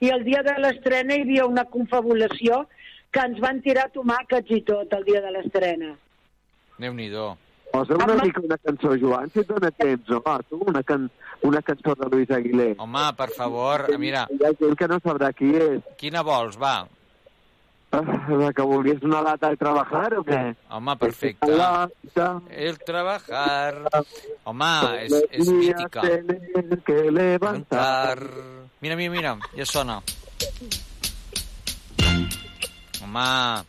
i 0.00 0.08
el 0.14 0.22
dia 0.24 0.40
de 0.46 0.54
l'estrena 0.62 1.16
hi 1.18 1.24
havia 1.26 1.48
una 1.50 1.66
confabulació 1.68 2.62
que 3.10 3.24
ens 3.26 3.40
van 3.42 3.58
tirar 3.64 3.88
tomàquets 3.92 4.54
i 4.54 4.62
tot 4.68 4.92
el 4.96 5.02
dia 5.04 5.20
de 5.20 5.32
l'estrena. 5.34 5.90
Déu-n'hi-do. 6.80 7.32
Posa 7.70 7.98
una 7.98 8.16
mica 8.22 8.40
una 8.42 8.56
cançó, 8.58 8.94
Joan, 8.98 9.28
si 9.30 9.42
et 9.42 9.50
dóna 9.50 9.70
temps, 9.70 10.08
home, 10.16 10.36
tu, 10.48 10.58
una, 10.66 10.80
can 10.82 11.04
una 11.46 11.60
cançó 11.62 11.94
de 11.98 12.08
Luis 12.10 12.30
Aguilé. 12.34 12.72
Home, 12.82 13.02
per 13.18 13.28
favor, 13.36 13.84
mira, 13.98 14.24
Hi 14.30 14.40
ha 14.46 14.54
gent 14.58 14.78
que 14.78 14.88
no 14.90 14.98
sabrà 15.04 15.30
qui 15.36 15.52
és. 15.54 15.84
quina 16.00 16.22
vols, 16.26 16.56
va? 16.58 16.88
Ah, 17.92 18.52
que 18.54 18.62
volgués 18.62 19.02
una 19.02 19.20
lata 19.20 19.48
de 19.50 19.56
trabajar 19.56 20.14
o 20.14 20.22
què? 20.22 20.54
Home, 20.70 20.96
perfecte. 20.96 21.50
Lata, 21.50 22.40
El 22.48 22.78
trabajar. 22.78 23.82
Home, 24.44 24.70
és, 25.02 25.10
los 25.10 25.22
és 25.32 25.48
días 25.48 25.80
mítica. 25.80 26.00
que 26.86 27.10
levantar. 27.10 28.18
Mira, 28.80 28.94
mira, 28.94 29.10
mira, 29.10 29.38
ja 29.56 29.66
sona. 29.66 30.00
Home, 33.02 33.64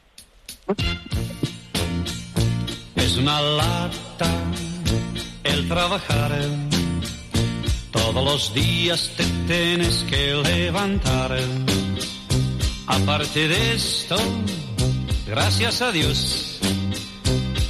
Es 2.96 3.18
una 3.18 3.42
lata 3.42 4.30
el 5.44 5.68
trabajar. 5.68 6.32
Todos 7.92 8.24
los 8.24 8.54
días 8.54 9.10
te 9.18 9.24
tienes 9.48 10.04
que 10.04 10.36
levantar. 10.46 11.32
Aparte 12.92 13.48
de 13.48 13.76
esto, 13.76 14.18
gracias 15.26 15.82
a 15.82 15.94
Dios, 15.94 16.60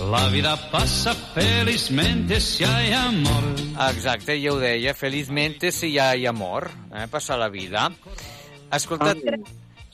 la 0.09 0.28
vida 0.30 0.72
pasa 0.72 1.13
felizmente 1.13 2.41
si 2.41 2.63
hay 2.63 2.91
amor. 2.91 3.43
exacte, 3.91 4.41
ja 4.41 4.51
ho 4.51 4.57
deia. 4.57 4.95
Felizmente 4.95 5.72
si 5.72 5.91
hi 5.93 5.99
ha 5.99 6.15
amor, 6.28 6.72
eh? 6.91 7.05
Passar 7.07 7.38
la 7.38 7.49
vida. 7.49 7.91
Escolta, 8.74 9.13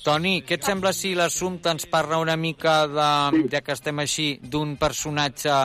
Toni, 0.01 0.45
què 0.47 0.55
et 0.55 0.63
sembla 0.63 0.93
si 0.95 1.11
l'assumpte 1.13 1.75
ens 1.75 1.89
parla 1.91 2.21
una 2.23 2.37
mica 2.39 2.87
de, 2.87 3.11
ja 3.51 3.61
que 3.61 3.75
estem 3.75 3.99
així, 3.99 4.39
d'un 4.41 4.77
personatge 4.79 5.59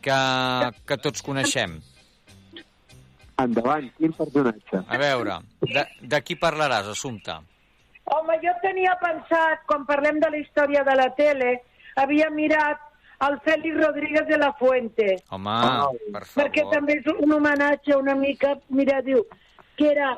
que, 0.00 0.20
que 0.88 1.00
tots 1.04 1.20
coneixem? 1.20 1.76
Endavant, 3.44 3.92
quin 4.00 4.16
personatge? 4.16 4.84
A 4.88 5.04
veure, 5.04 5.40
de, 5.68 5.84
de 6.00 6.24
qui 6.24 6.40
parlaràs, 6.40 6.88
Assumpte? 6.96 7.36
Home, 8.10 8.36
jo 8.42 8.52
tenia 8.62 8.96
pensat, 9.00 9.62
quan 9.70 9.84
parlem 9.86 10.18
de 10.22 10.30
la 10.30 10.40
història 10.40 10.82
de 10.86 10.94
la 10.98 11.08
tele, 11.14 11.50
havia 11.96 12.30
mirat 12.30 12.80
el 13.26 13.36
Félix 13.44 13.76
Rodríguez 13.76 14.26
de 14.26 14.38
la 14.38 14.52
Fuente. 14.58 15.06
Home, 15.30 15.54
per 16.12 16.24
Perquè 16.24 16.64
favor. 16.64 16.74
també 16.74 16.96
és 16.98 17.06
un 17.12 17.32
homenatge 17.36 17.94
una 17.96 18.16
mica, 18.18 18.56
mira, 18.68 19.00
diu, 19.06 19.22
que 19.76 19.90
era 19.92 20.16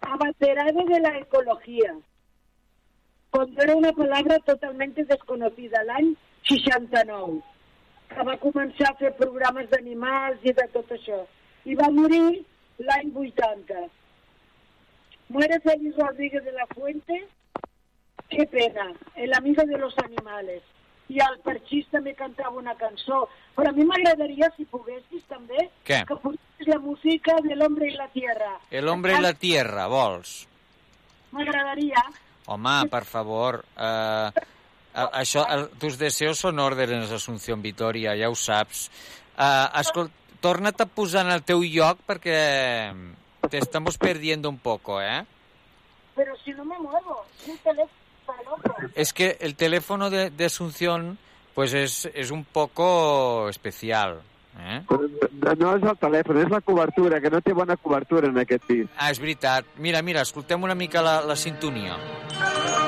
abanderado 0.00 0.84
de 0.86 1.00
la 1.00 1.16
ecología, 1.18 1.94
cuando 3.30 3.62
era 3.62 3.74
una 3.74 3.92
palabra 3.92 4.38
totalmente 4.46 5.04
desconocida, 5.04 5.82
l'any 5.84 6.14
69, 6.48 7.40
que 8.14 8.22
va 8.28 8.36
començar 8.38 8.92
a 8.92 8.96
fer 9.00 9.10
programes 9.18 9.68
d'animals 9.70 10.44
i 10.44 10.52
de 10.54 10.66
tot 10.72 10.92
això. 10.94 11.24
I 11.64 11.74
va 11.74 11.90
morir 11.90 12.44
l'any 12.78 13.10
80. 13.10 13.88
Muere 15.28 15.60
Félix 15.60 15.96
Rodríguez 15.96 16.44
de 16.44 16.52
la 16.52 16.66
Fuente, 16.74 17.26
qué 18.28 18.46
pena, 18.46 18.92
el 19.16 19.32
amigo 19.34 19.62
de 19.64 19.78
los 19.78 19.94
animales. 19.98 20.62
I 21.12 21.18
el 21.20 21.34
Perxís 21.44 21.84
també 21.92 22.14
cantava 22.16 22.56
una 22.56 22.72
cançó. 22.80 23.26
Però 23.54 23.68
a 23.68 23.74
mi 23.76 23.84
m'agradaria, 23.84 24.48
si 24.56 24.64
poguessis, 24.64 25.20
també, 25.28 25.66
Què? 25.84 25.98
que 26.08 26.16
posessis 26.16 26.70
la 26.70 26.78
música 26.80 27.34
de 27.44 27.58
l'Hombre 27.58 27.90
i 27.90 27.96
la 27.96 28.08
Tierra. 28.08 28.54
El 28.70 28.88
hombre 28.88 29.12
y 29.12 29.20
la 29.20 29.34
tierra, 29.34 29.86
vols? 29.86 30.46
M'agradaria. 31.36 32.00
Home, 32.46 32.88
per 32.88 33.04
favor. 33.04 33.60
Eh, 33.76 34.30
això, 35.20 35.44
el, 35.52 35.68
tus 35.78 35.98
deseos 36.00 36.38
son 36.38 36.58
órdenes, 36.58 37.12
Asunción 37.12 37.60
Vitoria, 37.60 38.16
ja 38.16 38.30
ho 38.32 38.34
saps. 38.34 38.88
Eh, 39.36 39.66
escolta, 39.82 40.14
torna't 40.40 40.80
a 40.80 40.86
posar 40.86 41.26
en 41.26 41.32
el 41.36 41.44
teu 41.44 41.62
lloc 41.64 42.00
perquè 42.08 42.38
te 43.48 43.58
estamos 43.58 43.98
perdiendo 43.98 44.48
un 44.48 44.58
poco, 44.58 45.00
¿eh? 45.00 45.24
Pero 46.14 46.36
si 46.44 46.52
no 46.52 46.64
me 46.64 46.78
muevo, 46.78 47.24
mi 47.46 47.56
teléfono. 47.56 47.90
Es 48.94 49.12
que 49.12 49.36
el 49.40 49.54
teléfono 49.54 50.10
de, 50.10 50.30
de 50.30 50.44
Asunción 50.44 51.18
pues 51.54 51.72
es, 51.74 52.10
es 52.14 52.30
un 52.30 52.44
poco 52.44 53.48
especial. 53.48 54.22
Eh? 54.58 54.82
No 55.58 55.72
és 55.74 55.82
el 55.82 55.96
telèfon, 55.98 56.38
és 56.44 56.50
la 56.52 56.60
cobertura, 56.62 57.18
que 57.20 57.30
no 57.30 57.40
té 57.42 57.54
bona 57.54 57.74
cobertura 57.76 58.30
en 58.30 58.38
aquest 58.38 58.62
pis. 58.68 58.86
Ah, 58.94 59.10
és 59.10 59.18
veritat. 59.18 59.66
Mira, 59.82 60.02
mira, 60.06 60.22
escoltem 60.22 60.62
una 60.62 60.78
mica 60.78 61.02
la, 61.02 61.20
la 61.26 61.36
sintonia. 61.36 61.98
jo 62.38 62.83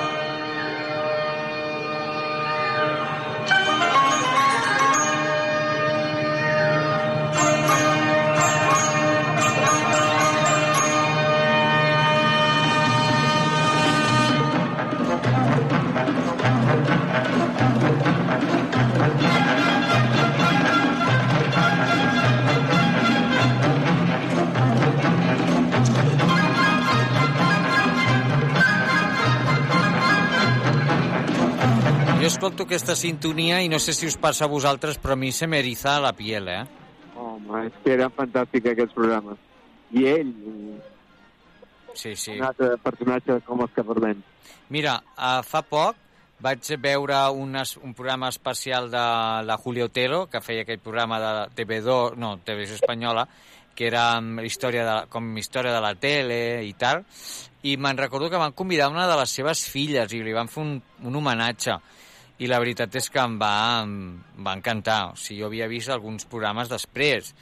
escolto 32.46 32.62
aquesta 32.62 32.94
sintonia 32.94 33.58
i 33.58 33.66
no 33.66 33.80
sé 33.82 33.90
si 33.90 34.06
us 34.06 34.14
passa 34.22 34.44
a 34.44 34.48
vosaltres, 34.48 35.00
però 35.02 35.16
a 35.16 35.18
mi 35.18 35.32
se 35.34 35.48
m'eriza 35.50 35.96
la 35.98 36.12
piel, 36.14 36.46
eh? 36.46 36.60
Home, 37.18 37.64
és 37.66 37.78
que 37.82 37.96
eren 37.96 38.12
fantàstics 38.14 38.70
aquests 38.70 38.94
programes. 38.94 39.40
I 39.90 40.04
ell, 40.12 40.30
Sí, 41.96 42.14
sí. 42.14 42.36
un 42.36 42.44
altre 42.46 42.76
personatge 42.84 43.40
com 43.48 43.64
els 43.64 43.72
que 43.74 43.82
parlem. 43.82 44.20
Mira, 44.70 44.94
uh, 45.16 45.40
fa 45.42 45.64
poc 45.66 45.98
vaig 46.38 46.70
veure 46.78 47.18
unes, 47.34 47.74
un 47.82 47.96
programa 47.98 48.28
especial 48.28 48.90
de 48.92 49.02
la 49.48 49.56
Julio 49.56 49.90
Otero, 49.90 50.26
que 50.30 50.44
feia 50.44 50.62
aquell 50.62 50.78
programa 50.78 51.18
de 51.18 51.34
TV2, 51.56 52.14
no, 52.14 52.36
TV 52.44 52.68
Espanyola, 52.68 53.26
que 53.74 53.88
era 53.88 54.20
història 54.44 54.86
de, 54.86 54.96
com 55.10 55.34
història 55.36 55.74
de 55.74 55.82
la 55.82 55.96
tele 55.98 56.62
i 56.62 56.74
tal, 56.78 57.02
i 57.66 57.74
me'n 57.76 57.98
recordo 57.98 58.30
que 58.30 58.38
van 58.38 58.54
convidar 58.54 58.92
una 58.92 59.08
de 59.10 59.16
les 59.18 59.34
seves 59.34 59.66
filles 59.66 60.12
i 60.14 60.22
li 60.22 60.36
van 60.36 60.46
fer 60.46 60.62
un, 60.62 60.76
un 61.02 61.16
homenatge. 61.16 61.80
I 62.38 62.48
la 62.50 62.58
veritat 62.60 62.94
és 63.00 63.08
que 63.08 63.22
em 63.22 63.38
va, 63.40 63.82
em 63.82 64.44
va 64.44 64.56
encantar. 64.58 65.12
O 65.14 65.16
sigui, 65.16 65.40
jo 65.40 65.48
havia 65.48 65.68
vist 65.70 65.92
alguns 65.92 66.26
programes 66.28 66.68
després, 66.68 67.32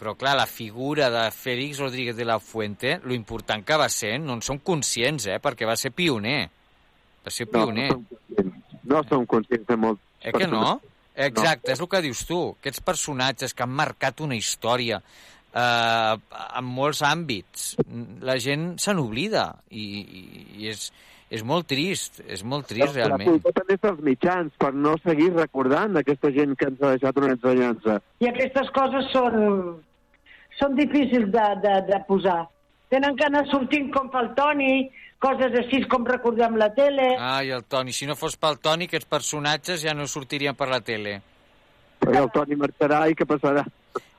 però 0.00 0.16
clar, 0.18 0.34
la 0.38 0.48
figura 0.50 1.10
de 1.12 1.26
Félix 1.30 1.78
Rodríguez 1.78 2.16
de 2.16 2.26
la 2.26 2.40
Fuente, 2.40 2.98
lo 3.04 3.14
important 3.14 3.64
que 3.66 3.76
va 3.76 3.88
ser, 3.92 4.16
no 4.18 4.38
en 4.38 4.42
som 4.42 4.58
conscients, 4.58 5.28
eh? 5.28 5.38
perquè 5.42 5.68
va 5.68 5.76
ser 5.78 5.92
pioner. 5.94 6.48
Va 7.24 7.32
ser 7.34 7.46
pioner. 7.52 7.90
No 8.88 9.02
som 9.08 9.26
conscients 9.28 9.68
de 9.68 9.76
molt... 9.76 10.00
Eh 10.20 10.32
que 10.32 10.48
no? 10.48 10.80
Exacte, 11.20 11.74
és 11.74 11.80
el 11.80 11.88
que 11.90 12.00
dius 12.04 12.24
tu. 12.24 12.40
Aquests 12.60 12.82
personatges 12.86 13.52
que 13.52 13.66
han 13.66 13.76
marcat 13.76 14.22
una 14.24 14.38
història 14.38 15.02
eh, 15.52 16.14
en 16.14 16.66
molts 16.66 17.02
àmbits, 17.06 17.74
la 18.24 18.38
gent 18.40 18.72
se 18.80 18.94
n'oblida 18.96 19.46
i, 19.68 19.84
i, 20.00 20.24
i 20.62 20.72
és, 20.72 20.88
és 21.30 21.44
molt 21.46 21.68
trist, 21.70 22.18
és 22.26 22.42
molt 22.42 22.66
trist 22.66 22.88
La 22.90 23.04
realment. 23.06 23.28
culpa 23.30 23.52
també 23.54 23.76
és 23.76 23.82
dels 23.84 24.00
mitjans, 24.02 24.54
per 24.58 24.72
no 24.74 24.96
seguir 25.04 25.30
recordant 25.36 25.96
aquesta 26.00 26.32
gent 26.34 26.56
que 26.58 26.66
ens 26.66 26.82
ha 26.82 26.96
deixat 26.96 27.20
una 27.22 27.34
ensenyança. 27.36 28.00
I 28.18 28.30
aquestes 28.32 28.70
coses 28.74 29.06
són, 29.14 29.36
són 30.58 30.74
difícils 30.78 31.30
de, 31.30 31.44
de, 31.62 31.74
de 31.86 32.00
posar. 32.08 32.40
Tenen 32.90 33.14
que 33.14 33.28
anar 33.28 33.44
sortint 33.46 33.92
com 33.94 34.10
pel 34.10 34.32
Toni, 34.34 34.90
coses 35.22 35.54
així 35.60 35.84
com 35.86 36.02
recordem 36.08 36.58
la 36.58 36.72
tele. 36.74 37.12
Ai, 37.14 37.52
el 37.54 37.62
Toni. 37.70 37.94
Si 37.94 38.10
no 38.10 38.18
fos 38.18 38.34
pel 38.34 38.58
Toni, 38.58 38.90
aquests 38.90 39.06
personatges 39.06 39.84
ja 39.86 39.94
no 39.94 40.08
sortirien 40.10 40.58
per 40.58 40.66
la 40.72 40.80
tele. 40.82 41.20
Perquè 42.02 42.24
el 42.24 42.32
Toni 42.34 42.58
marxarà 42.58 43.04
i 43.06 43.14
què 43.14 43.28
passarà? 43.28 43.62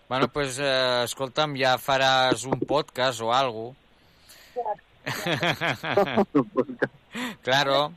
Bueno, 0.07 0.27
doncs, 0.27 0.33
pues, 0.33 0.59
eh, 0.59 1.03
escolta'm, 1.03 1.59
ja 1.59 1.75
faràs 1.79 2.47
un 2.47 2.63
podcast 2.67 3.19
o 3.23 3.35
alguna 3.35 3.75
Claro. 7.43 7.91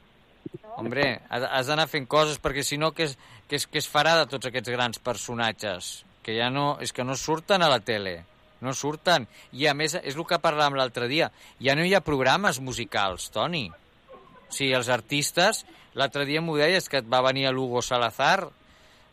Hombre, 0.75 1.21
has 1.31 1.69
d'anar 1.69 1.87
fent 1.87 2.07
coses, 2.11 2.41
perquè 2.43 2.65
si 2.67 2.77
no, 2.81 2.91
què 2.97 3.07
es, 3.07 3.15
què, 3.47 3.61
es, 3.61 3.67
què 3.71 3.79
es 3.79 3.89
farà 3.91 4.17
de 4.19 4.27
tots 4.31 4.49
aquests 4.49 4.73
grans 4.75 4.99
personatges? 4.99 6.03
Que 6.27 6.35
ja 6.35 6.49
no... 6.51 6.79
És 6.83 6.93
que 6.93 7.05
no 7.07 7.15
surten 7.15 7.63
a 7.63 7.71
la 7.71 7.79
tele. 7.85 8.25
No 8.65 8.75
surten. 8.75 9.29
I 9.55 9.69
a 9.71 9.75
més, 9.77 9.95
és 10.01 10.17
el 10.17 10.27
que 10.27 10.41
parlàvem 10.43 10.79
l'altre 10.81 11.07
dia, 11.11 11.31
ja 11.63 11.77
no 11.79 11.87
hi 11.87 11.95
ha 11.95 12.03
programes 12.03 12.59
musicals, 12.65 13.29
Toni. 13.35 13.69
O 13.71 14.51
sigui, 14.51 14.73
els 14.75 14.91
artistes, 14.91 15.65
l'altre 15.95 16.27
dia 16.27 16.43
m'ho 16.43 16.59
deies, 16.59 16.89
que 16.91 16.99
et 17.03 17.11
va 17.11 17.23
venir 17.27 17.47
a 17.47 17.55
Lugo 17.55 17.83
Salazar, 17.83 18.49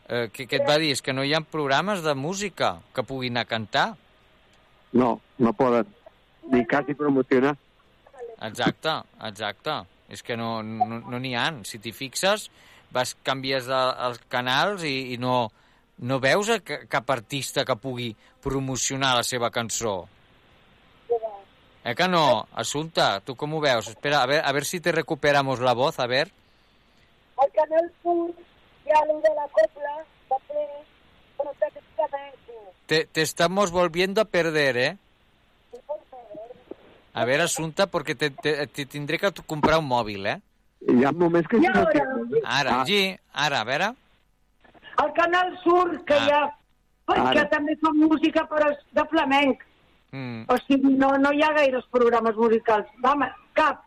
eh, 0.08 0.28
que, 0.32 0.48
que 0.48 0.58
et 0.58 0.66
va 0.66 0.80
dir, 0.82 0.90
és 0.96 1.04
que 1.04 1.14
no 1.14 1.22
hi 1.22 1.34
ha 1.36 1.44
programes 1.46 2.02
de 2.02 2.14
música 2.18 2.80
que 2.94 3.06
puguin 3.06 3.36
anar 3.36 3.46
a 3.46 3.52
cantar. 3.54 3.88
No, 4.98 5.20
no 5.38 5.54
poden 5.54 5.86
ni 6.50 6.66
quasi 6.66 6.94
promocionar. 6.94 7.56
Exacte, 8.42 8.94
exacte. 9.28 9.74
És 10.12 10.22
que 10.22 10.36
no 10.36 10.62
n'hi 10.62 10.84
no, 10.88 10.98
no 11.12 11.18
n'hi 11.22 11.34
ha. 11.38 11.46
Si 11.64 11.78
t'hi 11.78 11.92
fixes, 11.96 12.48
vas, 12.92 13.14
canvies 13.24 13.68
de, 13.70 13.80
els 14.08 14.18
canals 14.32 14.82
i, 14.84 15.14
i 15.14 15.18
no, 15.20 15.46
no 15.98 16.18
veus 16.20 16.50
a 16.52 16.58
ca- 16.60 16.82
cap 16.90 17.10
artista 17.14 17.64
que 17.64 17.76
pugui 17.80 18.10
promocionar 18.42 19.14
la 19.16 19.22
seva 19.24 19.50
cançó. 19.50 20.02
Eh 21.84 21.96
que 21.98 22.06
no? 22.06 22.46
Assumpta, 22.54 23.20
tu 23.26 23.34
com 23.34 23.54
ho 23.54 23.60
veus? 23.60 23.88
Espera, 23.88 24.20
a 24.22 24.26
ver, 24.26 24.42
a 24.44 24.52
ver 24.52 24.64
si 24.64 24.78
te 24.80 24.92
recuperamos 24.92 25.58
la 25.58 25.72
voz, 25.72 25.98
a 25.98 26.06
ver. 26.06 26.30
Al 27.38 27.50
Canal 27.50 27.90
Sur 28.02 28.30
ya 28.86 29.04
lo 29.06 29.18
de 29.20 29.30
la 29.34 29.48
copla 29.50 29.94
va 30.30 30.36
a 30.36 30.46
ser 30.46 30.68
protectamente. 31.36 32.52
Te, 32.86 33.06
te 33.06 33.22
estamos 33.22 33.72
volviendo 33.72 34.20
a 34.20 34.26
perder, 34.26 34.76
¿eh? 34.76 34.96
A 37.14 37.24
ver, 37.24 37.40
Assumpta, 37.40 37.86
porque 37.86 38.14
te, 38.14 38.30
te, 38.30 38.66
te 38.66 38.86
tindré 38.86 39.18
que 39.18 39.30
comprar 39.46 39.78
un 39.78 39.86
mòbil, 39.88 40.26
eh? 40.26 40.38
Hi 40.88 41.04
ha 41.04 41.12
moments 41.12 41.46
que... 41.48 41.58
I 41.60 41.66
ara, 41.66 41.84
Ara, 42.44 42.80
Ah. 42.80 42.86
sí, 42.86 43.16
ara, 43.32 43.60
a 43.60 43.64
veure. 43.64 43.90
al 44.96 45.12
Canal 45.14 45.58
Sur, 45.62 46.04
que 46.04 46.14
Ah. 46.14 46.24
hi 46.26 46.30
ha... 46.30 46.42
Ara. 47.12 47.32
que 47.42 47.44
també 47.50 47.74
fa 47.82 47.90
música 47.92 48.46
però 48.48 48.70
és 48.70 48.78
de 48.96 49.04
flamenc. 49.10 49.62
Mm, 50.12 50.44
O 50.48 50.56
sigui, 50.66 50.92
no, 50.96 51.10
no 51.18 51.32
hi 51.34 51.42
ha 51.42 51.52
gaires 51.52 51.84
programes 51.90 52.34
musicals. 52.36 52.86
Home, 53.04 53.28
cap. 53.52 53.82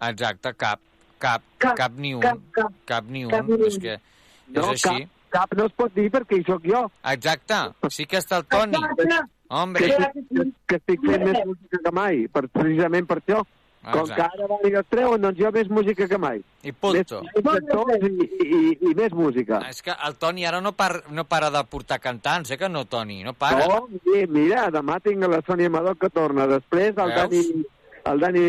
exacte, 0.00 0.54
cap, 0.54 0.80
cap, 1.18 1.42
cap, 1.58 1.76
cap 1.76 1.92
ni 1.92 2.14
un. 2.14 2.20
cap, 2.20 2.38
cap. 2.52 2.72
cap 2.86 3.04
ni 3.04 3.24
un. 3.24 3.30
Cap 3.30 3.44
ni 3.46 3.54
un. 3.54 3.64
És 3.66 3.78
que 3.78 3.94
és 3.94 4.00
No, 4.48 4.70
així. 4.70 4.88
cap, 4.88 5.08
cap 5.30 5.52
no 5.54 5.66
es 5.66 5.72
pot 5.72 5.94
dir 5.94 6.10
perquè 6.10 6.40
hi 6.40 6.44
sóc 6.44 6.62
jo. 6.64 6.90
Exacte, 7.04 7.54
sí 7.90 8.06
que 8.06 8.18
està 8.18 8.38
el 8.38 8.46
Toni. 8.46 8.74
Exacte. 8.76 9.20
Hombre, 9.50 9.86
Que, 9.86 9.96
estic- 9.96 10.28
que, 10.30 10.44
que 10.70 10.76
estic 10.78 11.00
fent 11.06 11.24
més 11.26 11.38
música 11.44 11.78
que 11.84 11.90
mai, 11.92 12.28
per, 12.30 12.44
precisament 12.48 13.06
per 13.10 13.18
això. 13.20 13.40
Com 13.80 14.02
Exacte. 14.04 14.14
que 14.14 14.22
ara 14.22 14.46
van 14.50 14.66
i 14.68 14.74
el 14.76 14.84
treuen, 14.92 15.22
doncs 15.24 15.38
jo 15.40 15.50
més 15.56 15.68
música 15.72 16.06
que 16.06 16.18
mai. 16.20 16.42
I 16.68 16.72
punto. 16.76 17.22
Més, 17.24 18.02
i, 18.04 18.26
i, 18.44 18.58
i 18.90 18.94
més 18.94 19.14
música. 19.16 19.62
És 19.70 19.80
que 19.82 19.94
el 20.06 20.16
Toni 20.20 20.44
ara 20.44 20.60
no, 20.60 20.72
par, 20.76 21.02
no 21.10 21.24
para 21.24 21.48
de 21.50 21.62
portar 21.64 21.98
cantants, 21.98 22.50
eh, 22.52 22.58
que 22.60 22.68
no, 22.68 22.84
Toni? 22.84 23.22
No 23.24 23.32
para. 23.32 23.64
No, 23.66 23.86
sí, 24.04 24.26
mira, 24.28 24.66
demà 24.70 24.98
tinc 25.00 25.24
la 25.24 25.40
Sònia 25.46 25.70
Amador 25.72 25.96
que 25.96 26.10
torna. 26.12 26.46
Després 26.46 26.92
el 26.98 27.14
Veus? 27.16 27.16
Dani, 27.16 27.64
el 28.12 28.20
Dani 28.20 28.44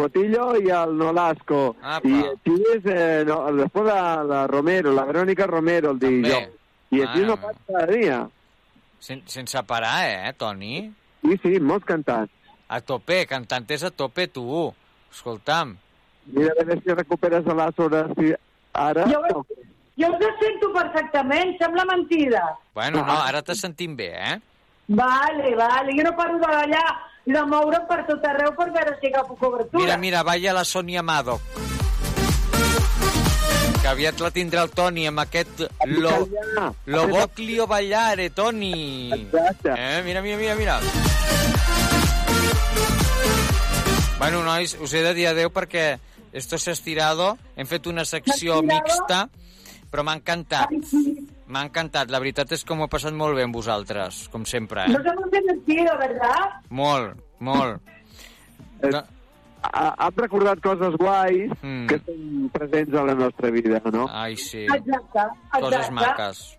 Botillo 0.00 0.46
i 0.56 0.70
el 0.70 0.96
Nolasco. 0.96 1.76
Apa. 1.82 2.08
I 2.08 2.22
així 2.32 2.56
és, 2.78 2.86
eh, 2.86 3.24
no, 3.28 3.42
després 3.60 3.84
la, 3.92 4.24
la 4.24 4.46
Romero, 4.48 4.92
la 4.96 5.04
Verònica 5.12 5.46
Romero 5.46 5.92
el 5.92 5.98
dijous. 6.00 6.48
I 6.90 7.02
així 7.04 7.20
Ah. 7.22 7.26
no 7.26 7.36
passa 7.36 7.60
cada 7.68 7.86
dia. 7.92 8.22
Sen, 9.04 9.20
sense 9.28 9.60
parar, 9.68 10.08
eh, 10.08 10.32
Toni? 10.32 10.78
Sí, 11.20 11.36
sí, 11.42 11.58
molts 11.60 11.84
cantants. 11.84 12.32
A 12.72 12.80
tope, 12.80 13.26
cantantes 13.28 13.82
a 13.84 13.90
tope, 13.92 14.30
tu. 14.32 14.46
Escolta'm. 15.12 15.74
Mira, 16.32 16.54
a 16.54 16.64
veure 16.64 16.80
si 16.80 16.94
recuperes 16.96 17.44
a 17.44 17.56
les 17.58 17.82
hores 17.84 18.14
si 18.16 18.32
ara... 18.72 19.04
Jo, 19.12 19.20
jo 20.00 20.08
us 20.08 20.40
sento 20.40 20.72
perfectament, 20.72 21.52
sembla 21.60 21.84
mentida. 21.92 22.46
Bueno, 22.72 23.04
no, 23.04 23.18
ara 23.20 23.44
te 23.44 23.54
sentim 23.54 23.92
bé, 23.94 24.08
eh? 24.16 24.40
Vale, 24.88 25.52
vale. 25.54 25.92
Jo 26.00 26.08
no 26.08 26.16
paro 26.16 26.40
de 26.40 26.48
ballar 26.56 26.88
i 27.28 27.36
de 27.36 27.44
moure'm 27.52 27.84
per 27.92 28.02
tot 28.08 28.24
arreu 28.32 28.56
per 28.56 28.70
veure 28.72 28.96
si 29.02 29.12
agafo 29.12 29.36
cobertura. 29.36 29.84
Mira, 29.84 30.00
mira, 30.00 30.24
balla 30.24 30.56
la 30.56 30.64
Sònia 30.64 31.04
Madoc. 31.04 31.73
Que 33.84 33.90
aviat 33.92 34.16
la 34.24 34.30
tindrà 34.32 34.62
el 34.64 34.70
Toni 34.72 35.02
amb 35.10 35.20
aquest 35.20 35.58
lo, 35.92 36.12
lo 36.88 37.02
voclio 37.10 37.66
ballare, 37.68 38.30
Toni. 38.32 39.10
Exacte. 39.12 39.74
Eh, 39.76 39.98
mira, 40.06 40.22
mira, 40.24 40.38
mira, 40.40 40.54
mira. 40.56 40.78
Bueno, 44.18 44.40
nois, 44.46 44.72
us 44.80 44.94
he 44.96 45.02
de 45.04 45.12
dir 45.18 45.26
adeu 45.28 45.50
perquè 45.52 45.98
esto 46.32 46.56
s'ha 46.56 46.72
estirado. 46.72 47.34
Hem 47.60 47.68
fet 47.68 47.84
una 47.90 48.06
secció 48.08 48.62
mixta, 48.64 49.26
però 49.92 50.00
m'ha 50.06 50.16
encantat. 50.16 50.72
M'ha 51.44 51.66
encantat. 51.68 52.08
La 52.08 52.22
veritat 52.24 52.56
és 52.56 52.64
que 52.64 52.72
m'ho 52.78 52.88
he 52.88 52.92
passat 52.94 53.12
molt 53.12 53.36
bé 53.36 53.44
amb 53.44 53.52
vosaltres, 53.58 54.22
com 54.32 54.46
sempre. 54.48 54.86
Nos 54.88 55.04
Eh? 55.04 55.12
hemos 55.12 55.28
divertido, 55.30 55.92
¿verdad? 56.00 56.56
Molt, 56.70 57.20
molt. 57.38 57.82
Ha, 58.80 59.04
han 59.72 60.12
recordat 60.16 60.60
coses 60.62 60.94
guais 61.00 61.50
Mm. 61.62 61.86
que 61.88 61.98
són 62.04 62.50
presents 62.52 62.94
a 62.94 63.02
la 63.04 63.14
nostra 63.14 63.50
vida, 63.50 63.80
no? 63.92 64.06
Ai, 64.10 64.36
sí. 64.36 64.64
Exacte, 64.64 65.24
Coses 65.60 65.78
exacte. 65.78 65.94
maques. 65.94 66.58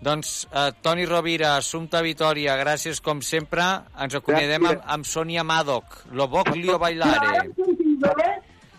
Doncs, 0.00 0.48
eh, 0.52 0.72
Toni 0.82 1.06
Rovira, 1.06 1.56
Assumpta 1.56 2.02
Vitoria, 2.02 2.56
gràcies 2.58 3.00
com 3.00 3.22
sempre. 3.22 3.62
Ens 3.98 4.14
acomiadem 4.14 4.66
amb, 4.66 4.82
amb 4.84 5.04
Sònia 5.06 5.44
Madoc, 5.44 5.84
Lo 6.12 6.26
Voglio 6.28 6.78
Bailare. 6.78 7.48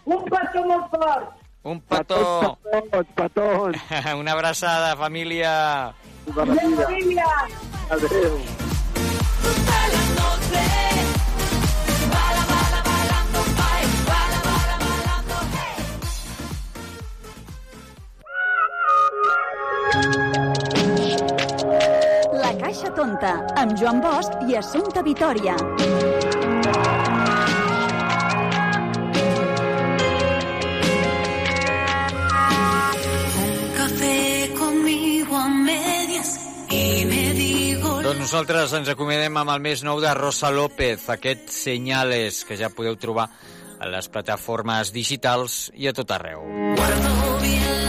Un 0.05 0.23
petó 0.25 0.65
molt 0.65 0.89
fort. 0.91 1.29
Un 1.63 1.79
petó. 1.81 2.59
Petons, 2.61 3.07
petons. 3.15 3.77
Una 4.19 4.33
abraçada, 4.33 4.95
família. 4.95 5.93
Familia. 6.31 7.25
Adéu. 7.89 8.74
Caixa 22.66 22.89
Tonta, 22.97 23.32
amb 23.61 23.76
Joan 23.78 23.99
Bosch 24.01 24.39
i 24.49 24.55
Assumpta 24.57 25.03
Vitoria. 25.05 25.53
Doncs 38.01 38.24
nosaltres 38.24 38.74
ens 38.74 38.89
acomiadem 38.89 39.38
amb 39.38 39.53
el 39.53 39.61
més 39.61 39.86
nou 39.86 40.01
de 40.01 40.18
Rosa 40.18 40.49
López, 40.49 41.05
aquest 41.13 41.53
Senyales, 41.53 42.41
que 42.49 42.57
ja 42.57 42.74
podeu 42.74 42.97
trobar 42.97 43.30
a 43.78 43.93
les 43.93 44.09
plataformes 44.09 44.89
digitals 44.89 45.68
i 45.78 45.86
a 45.86 45.93
tot 45.93 46.18
arreu. 46.18 46.41
Guardo 46.74 47.38
bien 47.45 47.84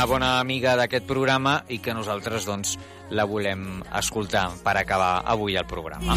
una 0.00 0.08
bona 0.08 0.28
amiga 0.40 0.78
d'aquest 0.80 1.04
programa 1.04 1.58
i 1.68 1.76
que 1.84 1.92
nosaltres, 1.92 2.46
doncs, 2.48 2.70
la 3.12 3.26
volem 3.28 3.82
escoltar 3.98 4.46
per 4.64 4.72
acabar 4.80 5.10
avui 5.28 5.58
el 5.60 5.66
programa. 5.68 6.16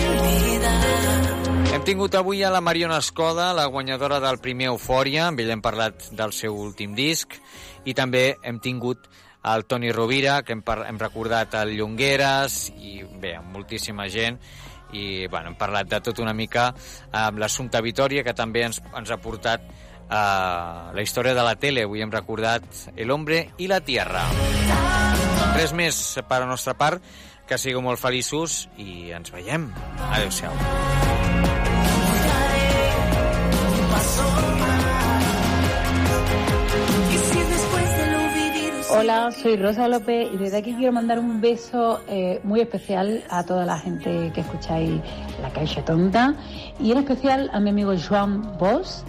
Hem 1.67 1.83
tingut 1.83 2.15
avui 2.15 2.45
a 2.47 2.53
la 2.53 2.61
Mariona 2.63 3.01
Escoda, 3.03 3.49
la 3.51 3.65
guanyadora 3.67 4.21
del 4.23 4.39
primer 4.39 4.69
Eufòria, 4.71 5.25
amb 5.27 5.43
ella 5.43 5.57
hem 5.57 5.65
parlat 5.67 6.07
del 6.15 6.31
seu 6.31 6.55
últim 6.55 6.95
disc, 6.95 7.35
i 7.83 7.91
també 7.91 8.37
hem 8.39 8.63
tingut 8.63 9.09
el 9.51 9.67
Toni 9.67 9.91
Rovira, 9.91 10.39
que 10.47 10.55
hem, 10.55 10.63
hem 10.63 11.03
recordat 11.03 11.59
el 11.65 11.75
Llongueres, 11.75 12.69
i 12.79 13.01
bé, 13.03 13.35
moltíssima 13.43 14.07
gent, 14.07 14.39
i 14.95 15.27
bueno, 15.27 15.51
hem 15.51 15.59
parlat 15.59 15.91
de 15.91 15.99
tot 16.07 16.23
una 16.23 16.31
mica 16.31 16.69
amb 17.11 17.43
l'Assumpta 17.43 17.83
Vitòria, 17.83 18.23
que 18.23 18.31
també 18.31 18.63
ens, 18.63 18.79
ens 18.95 19.11
ha 19.11 19.19
portat 19.19 19.67
uh, 20.09 20.93
la 20.95 21.01
història 21.01 21.33
de 21.33 21.45
la 21.45 21.55
tele. 21.55 21.85
Avui 21.87 22.03
hem 22.03 22.11
recordat 22.13 22.63
El 22.95 23.11
hombre 23.11 23.47
i 23.57 23.69
la 23.71 23.81
tierra. 23.81 24.25
Res 25.53 25.73
més 25.73 25.99
per 26.27 26.41
a 26.41 26.49
nostra 26.49 26.73
part, 26.73 27.03
que 27.47 27.59
sigueu 27.59 27.83
molt 27.83 28.01
feliços 28.01 28.67
i 28.81 29.11
ens 29.13 29.33
veiem. 29.33 29.69
Adéu-siau. 30.11 30.53
Hola, 38.95 39.31
soy 39.31 39.57
Rosa 39.57 39.87
López 39.87 40.29
y 40.33 40.37
desde 40.37 40.57
aquí 40.57 40.75
quiero 40.75 40.93
mandar 40.93 41.17
un 41.17 41.41
beso 41.41 42.01
eh, 42.07 42.39
muy 42.43 42.61
especial 42.61 43.23
a 43.29 43.43
toda 43.43 43.65
la 43.65 43.79
gente 43.79 44.31
que 44.33 44.41
escucháis 44.41 45.01
La 45.41 45.49
Caixa 45.49 45.83
Tonta 45.83 46.35
y 46.79 46.91
en 46.91 46.99
especial 46.99 47.49
a 47.53 47.59
mi 47.59 47.71
amigo 47.71 47.93
Joan 47.97 48.57
Bosch 48.59 49.03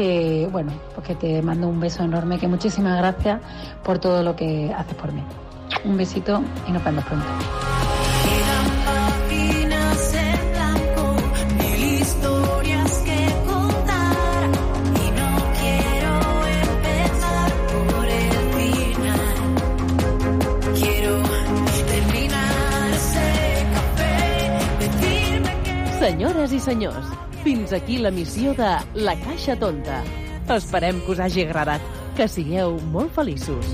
que, 0.00 0.48
bueno, 0.50 0.72
pues 0.94 1.06
que 1.08 1.14
te 1.14 1.42
mando 1.42 1.68
un 1.68 1.78
beso 1.78 2.02
enorme, 2.02 2.38
que 2.38 2.48
muchísimas 2.48 2.96
gracias 2.96 3.38
por 3.84 3.98
todo 3.98 4.22
lo 4.22 4.34
que 4.34 4.72
haces 4.74 4.94
por 4.94 5.12
mí. 5.12 5.22
Un 5.84 5.98
besito 5.98 6.42
y 6.66 6.72
nos 6.72 6.82
vemos 6.82 7.04
pronto. 7.04 7.26
Páginas 8.86 10.14
en 10.14 10.52
blanco, 10.52 11.16
mil 11.58 12.00
historias 12.00 12.92
que 13.04 13.26
contar 13.46 14.48
y 15.04 15.10
no 15.20 15.30
quiero 15.60 16.14
empezar 16.64 17.50
por 17.72 18.06
el 18.06 18.36
final. 18.56 19.38
Quiero 20.80 21.14
terminar 21.92 22.90
ese 22.94 23.28
café, 23.74 24.16
decirme 24.80 25.52
que 25.62 25.72
Senyores 25.98 26.52
i 26.54 26.60
senyors, 26.60 27.06
fins 27.44 27.72
aquí 27.72 27.98
la 27.98 28.10
missió 28.10 28.54
de 28.54 28.70
La 28.94 29.14
Caixa 29.20 29.56
Tonta. 29.56 30.02
Esperem 30.50 31.00
que 31.04 31.12
us 31.12 31.20
hagi 31.20 31.44
agradat, 31.46 31.80
que 32.16 32.26
sigueu 32.28 32.78
molt 32.92 33.12
feliços. 33.14 33.66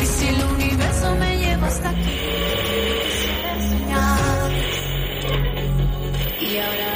y 0.00 0.06
si 0.06 0.28
el 0.28 0.40
universo 0.54 1.16
me 1.16 1.38
lleva 1.38 1.66
hasta 1.66 1.90
aquí. 1.90 2.18
Y 6.40 6.56
ahora 6.58 6.92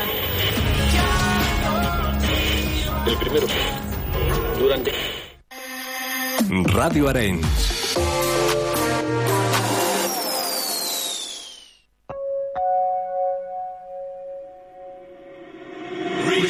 El 3.07 3.17
primero. 3.19 3.47
Durante. 4.59 4.93
Ràdio 6.73 7.09
Arenys. 7.09 7.76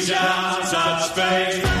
shall 0.07 0.63
such 0.63 1.11
faith. 1.15 1.76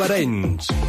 Ràdio 0.00 0.14
Arenys. 0.14 0.79